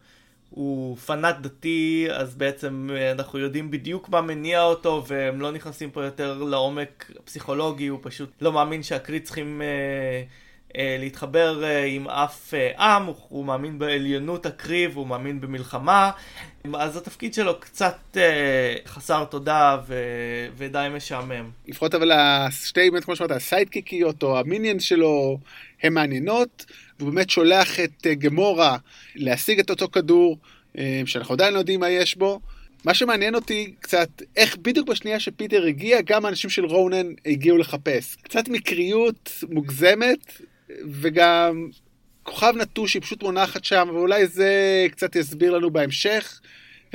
הוא 0.55 0.97
פנאט 0.97 1.37
דתי, 1.41 2.07
אז 2.13 2.35
בעצם 2.35 2.91
אנחנו 3.13 3.39
יודעים 3.39 3.71
בדיוק 3.71 4.09
מה 4.09 4.21
מניע 4.21 4.63
אותו, 4.63 5.05
והם 5.07 5.41
לא 5.41 5.53
נכנסים 5.53 5.91
פה 5.91 6.05
יותר 6.05 6.43
לעומק 6.43 7.11
פסיכולוגי, 7.25 7.87
הוא 7.87 7.99
פשוט 8.03 8.31
לא 8.41 8.53
מאמין 8.53 8.83
שהקריא 8.83 9.21
צריכים 9.21 9.63
אה, 9.63 9.67
אה, 9.67 10.23
להתחבר 10.79 11.65
אה, 11.65 11.85
עם 11.85 12.09
אף 12.09 12.55
אה, 12.55 12.97
עם, 12.97 13.07
הוא, 13.29 13.45
מאמין 13.45 13.79
בעליונות 13.79 14.47
הקריב, 14.47 14.97
הוא 14.97 15.07
מאמין 15.07 15.41
במלחמה, 15.41 16.11
אז 16.75 16.97
התפקיד 16.97 17.35
שלו 17.35 17.61
קצת 17.61 17.99
אה, 18.17 18.75
חסר 18.87 19.25
תודה 19.25 19.79
ו... 19.87 19.95
ודי 20.57 20.89
משעמם. 20.97 21.51
לפחות 21.69 21.95
אבל 21.95 22.13
השתי, 22.13 22.91
באמת 22.91 23.05
כמו 23.05 23.17
שאמרת, 23.17 23.31
הסיידקיקיות 23.31 24.23
או 24.23 24.39
המיניאן 24.39 24.81
שלו, 24.81 25.39
הן 25.83 25.93
מעניינות, 25.93 26.65
והוא 26.99 27.13
באמת 27.13 27.31
שולח 27.31 27.81
את 27.81 28.07
אה, 28.07 28.15
גמורה 28.15 28.77
להשיג 29.15 29.59
את 29.61 29.71
אותו 29.71 29.89
כדור, 29.89 30.39
אה, 30.79 31.03
שאנחנו 31.07 31.35
עדיין 31.35 31.55
לא 31.55 31.59
יודעים 31.59 31.81
מה 31.81 31.91
יש 31.91 32.17
בו. 32.17 32.41
מה 32.85 32.95
שמעניין 32.95 33.35
אותי 33.35 33.75
קצת, 33.81 34.09
איך 34.37 34.57
בדיוק 34.57 34.89
בשנייה 34.89 35.21
שפיטר 35.21 35.65
הגיע, 35.65 36.01
גם 36.01 36.25
האנשים 36.25 36.51
של 36.51 36.65
רונן 36.65 37.07
הגיעו 37.27 37.59
לחפש. 37.59 38.17
קצת 38.23 38.49
מקריות 38.49 39.31
מוגזמת, 39.49 40.41
וגם 41.01 41.69
כוכב 42.23 42.53
נטוש 42.57 42.95
היא 42.95 43.03
פשוט 43.03 43.23
מונחת 43.23 43.65
שם, 43.65 43.89
ואולי 43.93 44.27
זה 44.27 44.87
קצת 44.91 45.17
יסביר 45.17 45.53
לנו 45.53 45.71
בהמשך. 45.71 46.41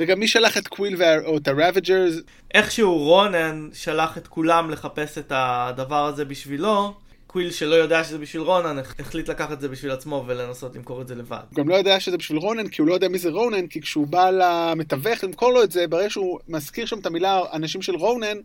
וגם 0.00 0.18
מי 0.18 0.28
שלח 0.28 0.58
את 0.58 0.68
קוויל 0.68 0.96
וה... 0.98 1.24
או 1.24 1.36
את 1.36 1.48
ה 1.48 1.55
Ravagers. 1.55 2.14
איכשהו 2.54 2.98
רונן 2.98 3.68
שלח 3.72 4.18
את 4.18 4.28
כולם 4.28 4.70
לחפש 4.70 5.18
את 5.18 5.32
הדבר 5.34 6.06
הזה 6.06 6.24
בשבילו, 6.24 6.94
קוויל 7.26 7.50
שלא 7.50 7.74
יודע 7.74 8.04
שזה 8.04 8.18
בשביל 8.18 8.42
רונן, 8.42 8.78
החליט 8.98 9.28
לקחת 9.28 9.52
את 9.52 9.60
זה 9.60 9.68
בשביל 9.68 9.92
עצמו 9.92 10.24
ולנסות 10.26 10.76
למכור 10.76 11.02
את 11.02 11.08
זה 11.08 11.14
לבד. 11.14 11.40
גם 11.54 11.68
לא 11.68 11.74
יודע 11.74 12.00
שזה 12.00 12.16
בשביל 12.16 12.38
רונן, 12.38 12.68
כי 12.68 12.82
הוא 12.82 12.88
לא 12.88 12.94
יודע 12.94 13.08
מי 13.08 13.18
זה 13.18 13.30
רונן, 13.30 13.66
כי 13.66 13.80
כשהוא 13.80 14.06
בא 14.06 14.30
למתווך 14.30 15.24
למכור 15.24 15.52
לו 15.52 15.62
את 15.62 15.72
זה, 15.72 15.86
ברגע 15.86 16.10
שהוא 16.10 16.38
מזכיר 16.48 16.86
שם 16.86 16.98
את 16.98 17.06
המילה 17.06 17.40
אנשים 17.52 17.82
של 17.82 17.96
רונן, 17.96 18.36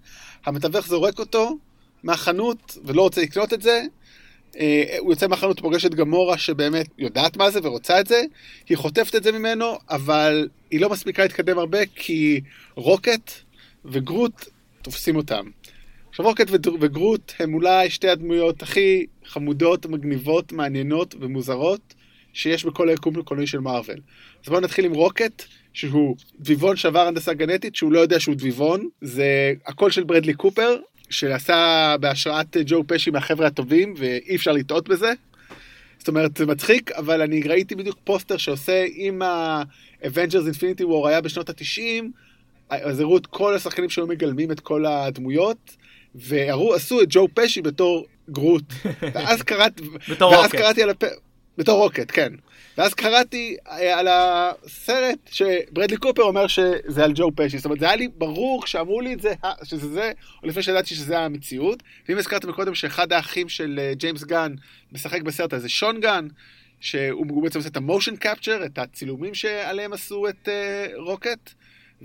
המתווך 0.46 0.88
זורק 0.88 1.20
אותו 1.20 1.58
מהחנות 2.04 2.78
ולא 2.86 3.02
רוצה 3.02 3.22
לקנות 3.22 3.54
את 3.54 3.62
זה. 3.62 3.84
אה, 4.60 4.98
הוא 5.00 5.12
יוצא 5.12 5.28
מהחנות, 5.28 5.60
פוגש 5.60 5.86
את 5.86 5.96
גמורה 5.96 6.38
שבאמת 6.38 6.88
יודעת 6.98 7.38
מה 7.38 7.52
זה 7.52 7.60
ורוצה 7.64 8.00
את 8.00 8.08
זה, 8.08 8.22
היא 8.70 8.78
חוטפת 8.78 9.16
את 9.16 9.24
זה 9.24 9.32
ממנו, 9.32 9.78
אבל 9.90 10.48
היא 10.72 10.82
לא 10.82 10.90
מספיקה 10.90 11.24
להתקדם 11.24 11.58
הרבה 11.58 11.86
כי 11.86 12.42
רוקט 12.76 13.32
וגרוט 13.86 14.46
תופסים 14.82 15.16
אותם. 15.16 15.46
עכשיו 16.10 16.26
רוקט 16.26 16.48
וגרוט 16.82 17.34
הם 17.40 17.54
אולי 17.54 17.90
שתי 17.90 18.10
הדמויות 18.10 18.64
הכי 18.64 19.06
חמודות, 19.26 19.86
מגניבות, 19.86 20.52
מעניינות 20.52 21.16
ומוזרות 21.20 21.94
שיש 22.34 22.66
בכל 22.66 22.90
היקום 22.90 23.20
הקולנועי 23.20 23.48
של 23.48 23.60
מארוול. 23.60 23.98
אז 24.44 24.50
בואו 24.50 24.60
נתחיל 24.60 24.86
עם 24.86 24.94
רוקט, 24.94 25.44
שהוא 25.74 26.16
דביבון 26.40 26.76
שעבר 26.76 27.08
הנדסה 27.08 27.34
גנטית, 27.34 27.76
שהוא 27.76 27.92
לא 27.92 28.00
יודע 28.00 28.20
שהוא 28.20 28.36
דביבון, 28.36 28.90
זה 29.02 29.54
הקול 29.66 29.92
של 29.92 30.04
ברדלי 30.04 30.34
קופר, 30.34 30.76
שעשה 31.14 31.96
בהשראת 32.00 32.58
ג'ו 32.66 32.84
פשי 32.88 33.12
מהחבר'ה 33.12 33.48
הטובים, 33.48 33.94
ואי 33.98 34.36
אפשר 34.36 34.52
לטעות 34.52 34.90
בזה. 34.90 35.14
זאת 35.98 36.08
אומרת, 36.08 36.38
זה 36.38 36.46
מצחיק, 36.46 36.92
אבל 36.92 37.22
אני 37.22 37.42
ראיתי 37.42 37.76
בדיוק 37.76 37.98
פוסטר 38.04 38.38
שעושה 38.38 38.86
עם 38.96 39.22
ה-Avengers 39.22 40.48
Infinity 40.54 40.82
War 40.82 41.08
היה 41.08 41.22
בשנות 41.22 41.50
ה-90, 41.50 42.04
אז 42.70 43.00
הראו 43.00 43.18
את 43.18 43.26
כל 43.26 43.56
השחקנים 43.56 43.90
שהיו 43.90 44.08
מגלמים 44.08 44.52
את 44.52 44.60
כל 44.60 44.86
הדמויות, 44.86 45.76
ועשו 46.16 47.02
את 47.02 47.08
ג'ו 47.10 47.28
פשי 47.34 47.62
בתור 47.62 48.06
גרוט. 48.30 48.74
ואז 49.14 49.42
קראתי... 49.42 49.84
בתור 50.10 50.36
רוקט. 50.36 50.56
קראתי 50.56 50.84
על 50.84 50.90
הפ... 50.90 51.04
בתור 51.58 51.80
רוקט, 51.80 52.12
כן. 52.14 52.34
ואז 52.78 52.94
קראתי 52.94 53.56
אה, 53.70 54.00
על 54.00 54.08
הסרט 54.12 55.20
שברדלי 55.32 55.98
קופר 55.98 56.24
אומר 56.24 56.48
שזה 56.48 57.04
על 57.04 57.12
ג'ו 57.16 57.32
פשי. 57.36 57.58
זאת 57.58 57.66
אומרת, 57.66 57.80
זה 57.80 57.86
היה 57.86 57.96
לי 57.96 58.08
ברור 58.18 58.64
כשאמרו 58.64 59.02
לי 59.02 59.14
את 59.14 59.22
זה, 59.22 59.34
שזה 59.64 59.88
זה, 59.88 60.12
או 60.44 60.48
לפני 60.48 60.64
שידעתי 60.64 60.96
שזה 60.96 61.20
המציאות. 61.20 61.84
ואם 62.10 62.18
הזכרתם 62.18 62.52
קודם 62.52 62.76
שאחד 62.76 63.14
האחים 63.14 63.50
של 63.50 63.80
אה, 63.82 63.94
ג'יימס 63.94 64.24
גן 64.24 64.54
משחק 64.92 65.22
בסרט 65.22 65.54
הזה, 65.54 65.70
שון 65.70 66.00
גן, 66.00 66.28
שהוא 66.80 67.44
בעצם 67.44 67.60
עושה 67.60 67.70
את 67.70 67.78
ה 67.78 67.83
motion 67.83 68.16
capture, 68.16 68.66
את 68.66 68.78
הצילומים 68.78 69.34
שעליהם 69.34 69.94
עשו 69.94 70.28
את 70.30 70.48
uh, 70.48 70.98
רוקט. 70.98 71.54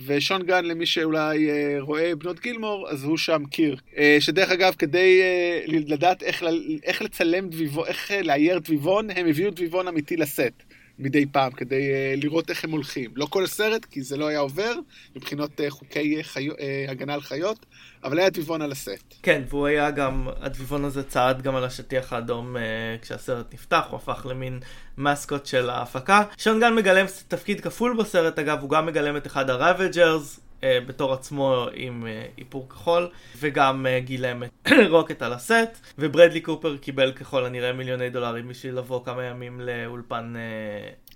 ושון 0.06 0.42
גן, 0.42 0.64
למי 0.64 0.86
שאולי 0.86 1.50
אה, 1.50 1.76
רואה 1.80 2.14
בנות 2.16 2.40
גילמור, 2.40 2.88
אז 2.90 3.04
הוא 3.04 3.16
שם 3.16 3.42
קיר. 3.50 3.76
אה, 3.98 4.16
שדרך 4.20 4.50
אגב, 4.50 4.74
כדי 4.78 5.20
אה, 5.22 5.60
לדעת 5.66 6.22
איך, 6.22 6.44
איך 6.84 7.02
לצלם 7.02 7.48
דביבון, 7.48 7.86
איך 7.86 8.10
אה, 8.10 8.22
לאייר 8.22 8.58
דביבון, 8.58 9.10
הם 9.10 9.26
הביאו 9.26 9.50
דביבון 9.50 9.88
אמיתי 9.88 10.16
לסט. 10.16 10.67
מדי 10.98 11.26
פעם, 11.26 11.52
כדי 11.52 11.90
uh, 11.90 12.20
לראות 12.24 12.50
איך 12.50 12.64
הם 12.64 12.70
הולכים. 12.70 13.10
לא 13.16 13.26
כל 13.30 13.44
הסרט, 13.44 13.84
כי 13.84 14.02
זה 14.02 14.16
לא 14.16 14.26
היה 14.26 14.38
עובר, 14.38 14.74
מבחינות 15.16 15.60
uh, 15.60 15.62
חוקי 15.68 16.20
uh, 16.20 16.22
חיו, 16.22 16.52
הגנה 16.88 17.14
על 17.14 17.20
חיות, 17.20 17.66
אבל 18.04 18.18
היה 18.18 18.30
דביבון 18.30 18.62
על 18.62 18.72
הסט. 18.72 19.14
כן, 19.22 19.42
והוא 19.48 19.66
היה 19.66 19.90
גם, 19.90 20.28
הדביבון 20.40 20.84
הזה 20.84 21.02
צעד 21.02 21.42
גם 21.42 21.56
על 21.56 21.64
השטיח 21.64 22.12
האדום 22.12 22.56
כשהסרט 23.02 23.54
נפתח, 23.54 23.86
הוא 23.90 23.96
הפך 23.96 24.26
למין 24.30 24.60
מסקוט 24.98 25.46
של 25.46 25.70
ההפקה. 25.70 26.22
שון 26.38 26.60
גן 26.60 26.74
מגלם 26.74 27.06
תפקיד 27.28 27.60
כפול 27.60 27.96
בסרט, 27.96 28.38
אגב, 28.38 28.60
הוא 28.60 28.70
גם 28.70 28.86
מגלם 28.86 29.16
את 29.16 29.26
אחד 29.26 29.50
הראבג'רס, 29.50 30.40
בתור 30.62 31.12
עצמו 31.12 31.66
עם 31.74 32.06
uh, 32.06 32.38
איפור 32.38 32.68
כחול, 32.68 33.08
וגם 33.38 33.86
uh, 33.86 34.04
גילם 34.04 34.42
את 34.42 34.68
רוקט 34.90 35.22
על 35.22 35.32
הסט, 35.32 35.78
וברדלי 35.98 36.40
קופר 36.40 36.76
קיבל 36.76 37.12
ככל 37.12 37.44
הנראה 37.44 37.72
מיליוני 37.72 38.10
דולרים 38.10 38.48
בשביל 38.48 38.74
לבוא 38.74 39.04
כמה 39.04 39.24
ימים 39.24 39.60
לאולפן... 39.60 40.34
uh, 40.36 41.08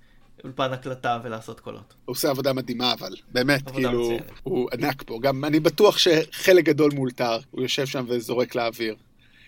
אולפן 0.43 0.73
הקלטה 0.73 1.19
ולעשות 1.23 1.59
קולות. 1.59 1.93
הוא 2.05 2.13
עושה 2.13 2.29
עבודה 2.29 2.53
מדהימה 2.53 2.93
אבל, 2.93 3.13
באמת, 3.31 3.71
כאילו, 3.71 4.01
מצוינת. 4.01 4.31
הוא 4.43 4.69
ענק 4.73 5.03
פה. 5.03 5.19
גם 5.21 5.45
אני 5.45 5.59
בטוח 5.59 5.97
שחלק 5.97 6.65
גדול 6.65 6.91
מאולתר, 6.95 7.39
הוא 7.51 7.61
יושב 7.61 7.85
שם 7.85 8.05
וזורק 8.07 8.55
לאוויר. 8.55 8.95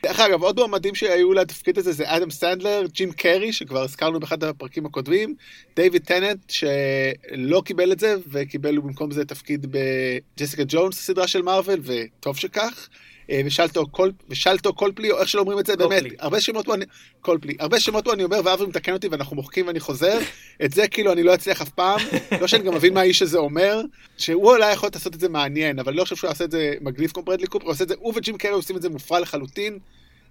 דרך 0.06 0.20
אגב, 0.20 0.44
עוד 0.44 0.60
מועמדים 0.60 0.96
שהיו 0.96 1.34
לתפקיד 1.34 1.78
הזה 1.78 1.92
זה 1.92 2.04
אדם 2.08 2.32
סנדלר, 2.32 2.86
ג'ים 2.92 3.12
קרי, 3.12 3.54
שכבר 3.54 3.82
הזכרנו 3.82 4.20
באחד 4.20 4.44
הפרקים 4.44 4.86
הקודמים, 4.86 5.36
דיוויד 5.76 6.06
טננט, 6.06 6.50
שלא 6.50 7.62
קיבל 7.66 7.92
את 7.92 8.00
זה, 8.00 8.16
וקיבל 8.28 8.78
במקום 8.78 9.12
זה 9.12 9.26
תפקיד 9.26 9.66
בג'סיקה 9.72 10.64
ג'ונס, 10.68 11.00
הסדרה 11.00 11.28
של 11.28 11.42
מארוול, 11.42 11.80
וטוב 11.84 12.38
שכך. 12.38 12.90
אה, 13.30 13.42
ושרלטו, 13.46 13.88
קול, 13.88 14.12
ושרלטו 14.30 14.74
קופלי, 14.74 15.12
או 15.12 15.20
איך 15.20 15.30
שלא 15.30 15.42
אומרים 15.42 15.60
את 15.60 15.66
זה, 15.66 15.76
באמת, 15.76 16.04
הרבה 16.20 16.42
שמות 16.42 16.66
פה 16.66 16.74
אני, 16.74 16.86
קופלי, 17.22 17.56
הרבה 17.60 17.80
שמות 17.80 18.04
פה 18.04 18.14
אני 18.14 18.24
אומר, 18.24 18.40
ואבי 18.46 18.66
מתקן 18.66 18.94
אותי 18.94 19.08
ואנחנו 19.08 19.36
מוחקים 19.36 19.68
ואני 19.68 19.80
חוזר, 19.80 20.20
את 20.66 20.74
זה 20.74 20.88
כאילו 20.88 21.12
אני 21.12 21.24
לא 21.24 21.34
אצליח 21.34 21.62
אף 21.62 21.70
פעם, 21.70 22.00
לא 22.42 22.48
שאני 22.48 22.64
גם 22.64 22.74
מבין 22.74 22.94
מה 22.94 23.00
האיש 23.00 23.22
הזה 23.22 23.38
אומר, 23.38 23.82
שהוא 24.18 24.52
אולי 24.52 24.74
יכול 24.74 24.90
לעשות 24.94 25.16
את 25.16 25.20
זה 25.20 25.30
מעניין, 25.30 25.80
אבל 25.80 25.94
לא 25.94 26.04
חושב 26.04 26.16
שהוא 26.16 26.28
יעשה 26.28 26.44
את 26.44 26.52
זה 26.52 26.74
מגניב 26.82 27.12
כמו 27.12 27.24
ברדלי 27.24 27.48
קופר, 27.48 27.66
הוא 27.66 27.72
עושה 27.72 27.84
את 27.84 27.90
זה, 27.90 27.96
הוא 28.00 28.14
וג'ים 28.16 28.38
קרי 28.38 28.52
עושים 28.52 28.76
את 28.76 28.82
זה 28.82 28.90
מופרע 28.90 29.20
לחלוטין. 29.20 29.80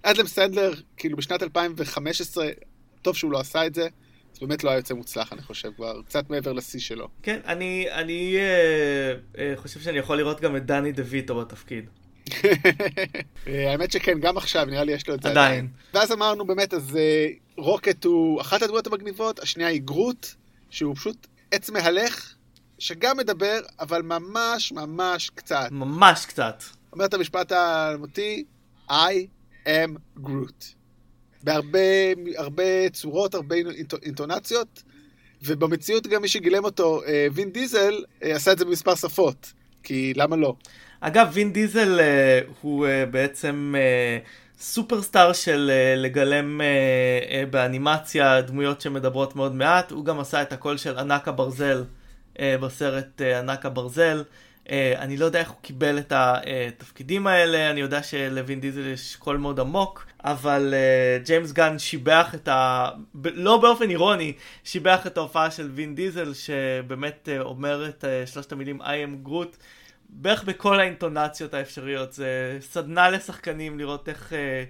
אדם 0.03 0.27
סנדלר, 0.27 0.73
כאילו 0.97 1.17
בשנת 1.17 1.43
2015, 1.43 2.47
טוב 3.01 3.15
שהוא 3.15 3.31
לא 3.31 3.39
עשה 3.39 3.65
את 3.65 3.75
זה. 3.75 3.87
זה 4.33 4.39
באמת 4.41 4.63
לא 4.63 4.69
היה 4.69 4.79
יוצא 4.79 4.93
מוצלח, 4.93 5.33
אני 5.33 5.41
חושב, 5.41 5.71
כבר 5.75 6.01
קצת 6.01 6.29
מעבר 6.29 6.53
לשיא 6.53 6.79
שלו. 6.79 7.07
כן, 7.23 7.39
אני, 7.45 7.87
אני 7.91 8.35
אה, 8.37 9.13
אה, 9.37 9.53
חושב 9.55 9.79
שאני 9.79 9.97
יכול 9.97 10.17
לראות 10.17 10.41
גם 10.41 10.55
את 10.55 10.65
דני 10.65 10.91
דה 10.91 11.03
ויטו 11.05 11.35
בתפקיד. 11.35 11.89
האמת 13.47 13.91
שכן, 13.91 14.19
גם 14.19 14.37
עכשיו 14.37 14.65
נראה 14.65 14.83
לי 14.83 14.91
יש 14.91 15.09
לו 15.09 15.15
את 15.15 15.21
זה 15.21 15.29
עדיין. 15.29 15.67
ואז 15.93 16.11
אמרנו 16.11 16.45
באמת, 16.45 16.73
אז 16.73 16.97
אה, 16.97 17.27
רוקט 17.57 18.05
הוא 18.05 18.41
אחת 18.41 18.61
הדמויות 18.61 18.87
המגניבות, 18.87 19.39
השנייה 19.39 19.69
היא 19.69 19.81
גרוט, 19.81 20.27
שהוא 20.69 20.95
פשוט 20.95 21.27
עץ 21.51 21.69
מהלך, 21.69 22.33
שגם 22.79 23.17
מדבר, 23.17 23.59
אבל 23.79 24.01
ממש 24.01 24.71
ממש 24.71 25.29
קצת. 25.35 25.67
ממש 25.71 26.25
קצת. 26.25 26.63
אומר 26.93 27.05
את 27.05 27.13
המשפט 27.13 27.51
האלמותי, 27.51 28.45
I 28.89 28.93
am 29.65 30.21
Groot. 30.25 30.65
בהרבה 31.43 31.79
הרבה 32.37 32.89
צורות, 32.89 33.35
הרבה 33.35 33.55
אינטונציות, 34.03 34.83
ובמציאות 35.43 36.07
גם 36.07 36.21
מי 36.21 36.27
שגילם 36.27 36.65
אותו, 36.65 37.01
אה, 37.07 37.27
וין 37.33 37.51
דיזל, 37.51 38.03
אה, 38.23 38.35
עשה 38.35 38.51
את 38.51 38.57
זה 38.57 38.65
במספר 38.65 38.95
שפות, 38.95 39.53
כי 39.83 40.13
למה 40.15 40.35
לא? 40.35 40.55
אגב, 40.99 41.29
וין 41.33 41.53
דיזל 41.53 41.99
uh, 41.99 42.03
הוא 42.61 42.87
בעצם 43.11 43.75
סופרסטאר 44.59 45.33
של 45.33 45.71
לגלם 45.97 46.61
באנימציה 47.49 48.41
דמויות 48.41 48.81
שמדברות 48.81 49.35
מאוד 49.35 49.55
מעט. 49.55 49.91
הוא 49.91 50.05
גם 50.05 50.19
עשה 50.19 50.41
את 50.41 50.53
הקול 50.53 50.77
של 50.77 50.97
ענק 50.97 51.27
הברזל 51.27 51.83
בסרט 52.41 53.21
ענק 53.21 53.65
הברזל. 53.65 54.23
Uh, 54.65 54.69
אני 54.97 55.17
לא 55.17 55.25
יודע 55.25 55.39
איך 55.39 55.49
הוא 55.49 55.57
קיבל 55.61 55.99
את 55.99 56.13
התפקידים 56.15 57.27
האלה, 57.27 57.71
אני 57.71 57.79
יודע 57.79 58.03
שלוין 58.03 58.59
דיזל 58.59 58.87
יש 58.87 59.15
קול 59.15 59.37
מאוד 59.37 59.59
עמוק, 59.59 60.05
אבל 60.23 60.73
uh, 60.73 61.25
ג'יימס 61.25 61.51
גן 61.51 61.79
שיבח 61.79 62.35
את 62.35 62.47
ה... 62.47 62.89
לא 63.23 63.57
באופן 63.57 63.89
אירוני, 63.89 64.33
שיבח 64.63 65.07
את 65.07 65.17
ההופעה 65.17 65.51
של 65.51 65.71
וין 65.73 65.95
דיזל, 65.95 66.33
שבאמת 66.33 67.29
uh, 67.31 67.41
אומר 67.41 67.89
את 67.89 68.05
שלושת 68.25 68.51
המילים 68.51 68.81
I 68.81 68.85
am 68.85 69.27
Groot. 69.27 69.57
בערך 70.09 70.43
בכל 70.43 70.79
האינטונציות 70.79 71.53
האפשריות. 71.53 72.13
זה 72.13 72.57
סדנה 72.61 73.09
לשחקנים 73.09 73.79
לראות 73.79 74.09
איך 74.09 74.33
אה, 74.33 74.63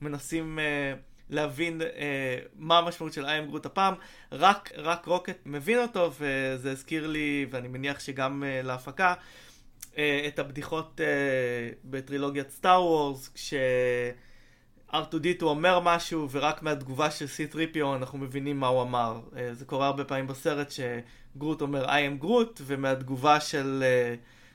מנסים 0.00 0.58
אה, 0.58 0.94
להבין 1.30 1.82
אה, 1.82 2.38
מה 2.56 2.78
המשמעות 2.78 3.12
של 3.12 3.24
איי 3.24 3.38
אמ 3.40 3.46
גרוט 3.46 3.66
הפעם. 3.66 3.94
רק, 4.32 4.72
רק 4.76 5.06
רוקט 5.06 5.38
מבין 5.46 5.78
אותו, 5.78 6.12
וזה 6.12 6.70
הזכיר 6.70 7.06
לי, 7.06 7.46
ואני 7.50 7.68
מניח 7.68 8.00
שגם 8.00 8.44
אה, 8.46 8.62
להפקה, 8.62 9.14
אה, 9.98 10.24
את 10.28 10.38
הבדיחות 10.38 11.00
אה, 11.00 11.06
בטרילוגיית 11.84 12.50
סטאר 12.50 12.84
וורס, 12.84 13.30
כש... 13.34 13.54
R2D2 14.92 15.42
אומר 15.42 15.80
משהו 15.80 16.30
ורק 16.30 16.62
מהתגובה 16.62 17.10
של 17.10 17.24
C3PO 17.24 17.96
אנחנו 17.96 18.18
מבינים 18.18 18.60
מה 18.60 18.66
הוא 18.66 18.82
אמר. 18.82 19.20
זה 19.52 19.64
קורה 19.64 19.86
הרבה 19.86 20.04
פעמים 20.04 20.26
בסרט 20.26 20.70
שגרוט 20.70 21.60
אומר 21.60 21.86
I 21.86 21.88
am 21.88 22.18
גרוט 22.18 22.60
ומהתגובה 22.64 23.40
של, 23.40 23.84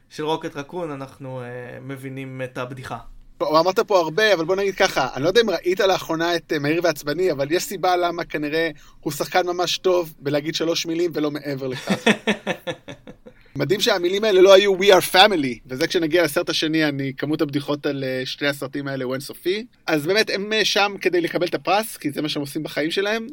של 0.10 0.24
רוקט 0.26 0.56
רקון 0.56 0.92
אנחנו 0.92 1.42
מבינים 1.82 2.42
את 2.44 2.58
הבדיחה. 2.58 3.00
אמרת 3.42 3.80
פה 3.80 4.00
הרבה, 4.00 4.34
אבל 4.34 4.46
בוא 4.46 4.56
נגיד 4.56 4.76
ככה, 4.76 5.08
אני 5.16 5.24
לא 5.24 5.28
יודע 5.28 5.42
אם 5.42 5.50
ראית 5.50 5.80
לאחרונה 5.80 6.36
את 6.36 6.54
מהיר 6.54 6.82
ועצבני, 6.84 7.32
אבל 7.32 7.52
יש 7.52 7.64
סיבה 7.64 7.98
למה 7.98 8.24
כנראה 8.24 8.70
הוא 9.00 9.14
שחקן 9.14 9.48
ממש 9.48 9.78
טוב 9.78 10.14
בלהגיד 10.20 10.56
שלוש 10.56 10.86
מילים 10.86 11.12
ולא 11.14 11.32
מעבר 11.32 11.68
לכך. 11.68 12.08
מדהים 13.56 13.80
שהמילים 13.80 14.24
האלה 14.24 14.42
לא 14.42 14.54
היו 14.54 14.76
We 14.76 14.86
are 14.86 15.14
family, 15.14 15.60
וזה 15.66 15.88
כשנגיע 15.88 16.24
לסרט 16.24 16.50
השני, 16.50 16.86
אני, 16.86 17.14
כמות 17.18 17.42
הבדיחות 17.42 17.86
על 17.86 18.04
שתי 18.26 18.48
הסרטים 18.48 18.88
האלה 18.88 19.06
הוא 19.06 19.14
אינסופי. 19.14 19.66
אז 19.88 20.06
באמת, 20.06 20.30
הם 20.30 20.52
שם 20.64 20.96
כדי 21.02 21.22
לקבל 21.22 21.48
את 21.48 21.56
הפרס, 21.56 21.98
כי 21.98 22.12
זה 22.12 22.22
מה 22.22 22.30
שהם 22.30 22.42
עושים 22.42 22.64
בחיים 22.64 22.92
שלהם. 22.92 23.28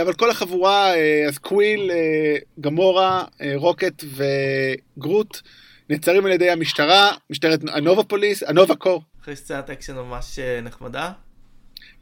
אבל 0.00 0.12
כל 0.12 0.30
החבורה, 0.30 0.92
אז 1.28 1.38
קוויל, 1.38 1.90
גמורה, 2.60 3.24
רוקט 3.54 4.04
וגרוט, 4.96 5.38
נעצרים 5.90 6.26
על 6.26 6.32
ידי 6.32 6.50
המשטרה, 6.50 7.10
משטרת 7.30 7.60
הנובה 7.72 8.04
police, 8.04 8.42
הנובה 8.42 8.74
קור. 8.74 9.02
אחרי 9.24 9.36
סצנת 9.36 9.70
אקשן 9.70 9.94
ממש 9.94 10.38
נחמדה. 10.62 11.12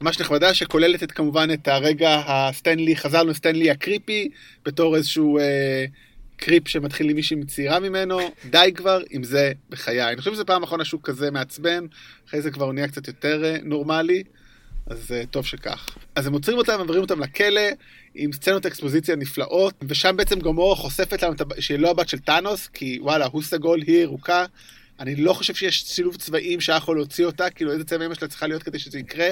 ממש 0.00 0.20
נחמדה, 0.20 0.54
שכוללת 0.54 1.02
את, 1.02 1.12
כמובן 1.12 1.48
את 1.54 1.68
הרגע 1.68 2.22
הסטנלי, 2.26 2.96
חזרנו 2.96 3.30
לסטן 3.30 3.57
לי 3.57 3.70
הקריפי, 3.70 4.28
בתור 4.64 4.96
איזשהו 4.96 5.38
אה, 5.38 5.84
creep 6.36 6.68
שמתחיל 6.68 7.10
עם 7.10 7.16
מישהי 7.16 7.36
מצעירה 7.36 7.80
ממנו, 7.80 8.18
די 8.50 8.72
כבר 8.74 9.00
עם 9.10 9.24
זה 9.24 9.52
בחיי. 9.70 10.08
אני 10.08 10.16
חושב 10.16 10.32
שזו 10.32 10.46
פעם 10.46 10.62
אחרונה 10.62 10.84
שהוא 10.84 11.00
כזה 11.04 11.30
מעצבן, 11.30 11.86
אחרי 12.28 12.42
זה 12.42 12.50
כבר 12.50 12.64
הוא 12.64 12.74
נהיה 12.74 12.88
קצת 12.88 13.08
יותר 13.08 13.44
אה, 13.44 13.56
נורמלי, 13.62 14.22
אז 14.86 15.12
אה, 15.12 15.26
טוב 15.30 15.46
שכך. 15.46 15.96
אז 16.14 16.26
הם 16.26 16.32
עוצרים 16.32 16.58
אותם, 16.58 16.78
מעבירים 16.78 17.02
אותם 17.02 17.20
לכלא, 17.20 17.62
עם 18.14 18.32
סצנות 18.32 18.66
אקספוזיציה 18.66 19.16
נפלאות, 19.16 19.74
ושם 19.88 20.16
בעצם 20.16 20.40
גמורה 20.40 20.76
חושפת 20.76 21.22
לנו 21.22 21.34
שהיא 21.60 21.78
לא 21.78 21.90
הבת 21.90 22.08
של 22.08 22.18
טאנוס, 22.18 22.66
כי 22.66 22.98
וואלה, 23.02 23.26
הוא 23.32 23.42
סגול, 23.42 23.82
היא 23.82 23.98
ירוקה. 23.98 24.46
אני 25.00 25.16
לא 25.16 25.32
חושב 25.32 25.54
שיש 25.54 25.82
שילוב 25.82 26.16
צבעים 26.16 26.60
שהיה 26.60 26.76
יכול 26.76 26.96
להוציא 26.96 27.24
אותה, 27.24 27.50
כאילו 27.50 27.72
איזה 27.72 27.84
צבע 27.84 28.06
אמא 28.06 28.14
שלה 28.14 28.28
צריכה 28.28 28.46
להיות 28.46 28.62
כדי 28.62 28.78
שזה 28.78 28.98
יקרה. 28.98 29.28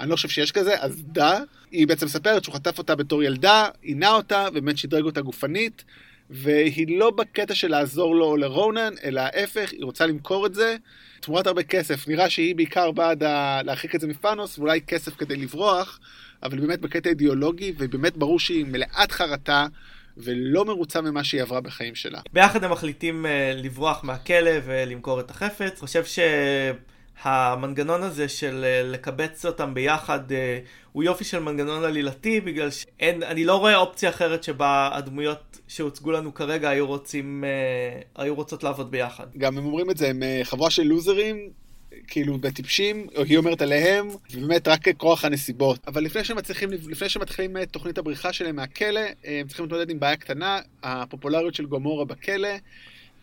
אני 0.00 0.10
לא 0.10 0.16
חושב 0.16 0.28
שיש 0.28 0.52
כזה, 0.52 0.74
אז 0.80 1.02
דה. 1.06 1.40
היא 1.70 1.86
בעצם 1.86 2.06
מספרת 2.06 2.44
שהוא 2.44 2.54
חטף 2.54 2.78
אותה 2.78 2.94
בתור 2.94 3.22
ילדה, 3.22 3.68
עינה 3.82 4.10
אותה, 4.10 4.46
ובאמת 4.50 4.78
שדרג 4.78 5.04
אותה 5.04 5.20
גופנית, 5.20 5.84
והיא 6.30 6.98
לא 6.98 7.10
בקטע 7.10 7.54
של 7.54 7.68
לעזור 7.68 8.16
לו 8.16 8.36
לרונן, 8.36 8.94
אלא 9.04 9.20
ההפך, 9.20 9.72
היא 9.72 9.84
רוצה 9.84 10.06
למכור 10.06 10.46
את 10.46 10.54
זה 10.54 10.76
תמורת 11.20 11.46
הרבה 11.46 11.62
כסף. 11.62 12.08
נראה 12.08 12.30
שהיא 12.30 12.56
בעיקר 12.56 12.90
בעד 12.90 13.22
להרחיק 13.64 13.94
את 13.94 14.00
זה 14.00 14.06
מפאנוס, 14.06 14.58
ואולי 14.58 14.80
כסף 14.80 15.16
כדי 15.16 15.36
לברוח, 15.36 16.00
אבל 16.42 16.60
באמת 16.60 16.80
בקטע 16.80 17.10
אידיאולוגי, 17.10 17.72
ובאמת 17.78 18.16
ברור 18.16 18.40
שהיא 18.40 18.64
מלאת 18.64 19.12
חרטה. 19.12 19.66
ולא 20.16 20.64
מרוצה 20.64 21.00
ממה 21.00 21.24
שהיא 21.24 21.42
עברה 21.42 21.60
בחיים 21.60 21.94
שלה. 21.94 22.20
ביחד 22.32 22.64
הם 22.64 22.72
מחליטים 22.72 23.26
uh, 23.26 23.28
לברוח 23.62 24.04
מהכלא 24.04 24.50
ולמכור 24.64 25.20
את 25.20 25.30
החפץ. 25.30 25.80
חושב 25.80 26.04
שהמנגנון 27.24 28.02
הזה 28.02 28.28
של 28.28 28.64
uh, 28.64 28.86
לקבץ 28.92 29.46
אותם 29.46 29.74
ביחד 29.74 30.30
uh, 30.30 30.34
הוא 30.92 31.02
יופי 31.02 31.24
של 31.24 31.38
מנגנון 31.38 31.84
עלילתי, 31.84 32.40
בגלל 32.40 32.68
שאני 32.70 33.44
לא 33.44 33.56
רואה 33.56 33.76
אופציה 33.76 34.10
אחרת 34.10 34.44
שבה 34.44 34.90
הדמויות 34.92 35.58
שהוצגו 35.68 36.10
לנו 36.10 36.34
כרגע 36.34 36.68
היו 36.68 36.86
רוצים, 36.86 37.44
היו 38.16 38.34
רוצות 38.34 38.64
לעבוד 38.64 38.90
ביחד. 38.90 39.26
גם 39.38 39.58
הם 39.58 39.64
אומרים 39.64 39.90
את 39.90 39.96
זה, 39.96 40.08
הם 40.08 40.22
חבורה 40.42 40.70
של 40.70 40.82
לוזרים. 40.82 41.50
כאילו 42.06 42.38
בטיפשים, 42.38 43.06
או 43.16 43.22
היא 43.24 43.38
אומרת 43.38 43.62
עליהם, 43.62 44.08
ובאמת 44.30 44.68
רק 44.68 44.88
כוח 44.96 45.24
הנסיבות. 45.24 45.78
אבל 45.86 46.04
לפני 46.04 46.24
שהם 46.24 46.36
מצליחים, 46.36 46.70
לפני 46.72 47.08
שמתחילים 47.08 47.56
את 47.56 47.70
תוכנית 47.70 47.98
הבריחה 47.98 48.32
שלהם 48.32 48.56
מהכלא, 48.56 49.00
הם 49.24 49.46
צריכים 49.46 49.64
להתמודד 49.64 49.90
עם 49.90 50.00
בעיה 50.00 50.16
קטנה, 50.16 50.60
הפופולריות 50.82 51.54
של 51.54 51.66
גומורה 51.66 52.04
בכלא. 52.04 52.48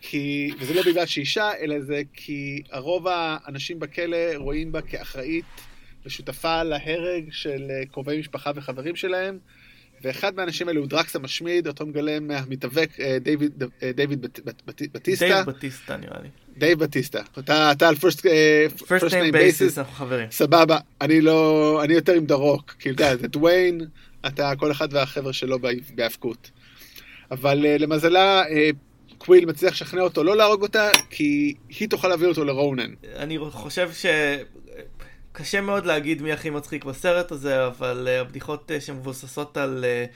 כי, 0.02 0.52
וזה 0.60 0.74
לא 0.74 0.82
בגלל 0.82 1.06
שהיא 1.06 1.22
אישה, 1.22 1.52
אלא 1.60 1.82
זה 1.82 2.02
כי 2.14 2.62
הרוב 2.72 3.08
האנשים 3.08 3.80
בכלא 3.80 4.18
רואים 4.36 4.72
בה 4.72 4.82
כאחראית 4.82 5.46
ושותפה 6.06 6.64
להרג 6.64 7.24
של 7.32 7.72
קרובי 7.92 8.20
משפחה 8.20 8.52
וחברים 8.56 8.96
שלהם. 8.96 9.40
ואחד 10.02 10.36
מהאנשים 10.36 10.68
האלה 10.68 10.80
הוא 10.80 10.88
דרקס 10.88 11.16
המשמיד, 11.16 11.68
אותו 11.68 11.86
מגלם 11.86 12.28
מהמתאבק 12.28 12.90
דיוויד, 13.22 13.64
דיוויד 13.96 14.22
בטיסטה. 14.94 15.26
דייב 15.26 15.46
בטיסטה 15.46 15.98
נראה 15.98 16.22
לי. 16.22 16.30
דייב 16.58 16.80
בטיסטה. 16.80 17.22
אתה, 17.40 17.72
אתה 17.72 17.90
על 17.90 17.96
first 17.96 18.26
name 19.14 19.32
basis, 19.32 19.78
אנחנו 19.78 19.94
חברים. 19.94 20.28
סבבה, 20.32 20.78
אני 21.02 21.22
לא, 21.22 21.80
אני 21.84 21.94
יותר 21.94 22.14
עם 22.14 22.26
דה 22.26 22.42
רוק, 22.42 22.76
כאילו, 22.80 22.96
אתה 22.96 23.04
יודע, 23.04 23.18
זה 23.18 23.28
דוויין, 23.28 23.82
אתה 24.28 24.54
כל 24.58 24.72
אחד 24.72 24.88
והחבר'ה 24.92 25.34
שלו 25.34 25.58
בהאבקות. 25.96 26.52
אבל 27.32 27.66
למזלה, 27.80 28.44
קוויל 29.18 29.46
מצליח 29.46 29.74
לשכנע 29.74 30.02
אותו 30.02 30.24
לא 30.24 30.38
להרוג 30.38 30.62
אותה, 30.62 30.90
כי 31.10 31.54
היא 31.80 31.90
תוכל 31.90 32.08
להביא 32.08 32.28
אותו 32.28 32.46
לרונן. 32.46 32.94
אני 33.16 33.38
חושב 33.52 33.90
ש... 33.94 34.06
קשה 35.38 35.62
מאוד 35.62 35.86
להגיד 35.86 36.22
מי 36.22 36.32
הכי 36.32 36.50
מצחיק 36.50 36.86
בסרט 36.86 37.32
הזה, 37.32 37.68
אבל 37.68 38.08
uh, 38.08 38.22
הבדיחות 38.22 38.72
uh, 38.72 38.82
שמבוססות 38.82 39.58
על 39.58 39.86
uh, 39.86 40.14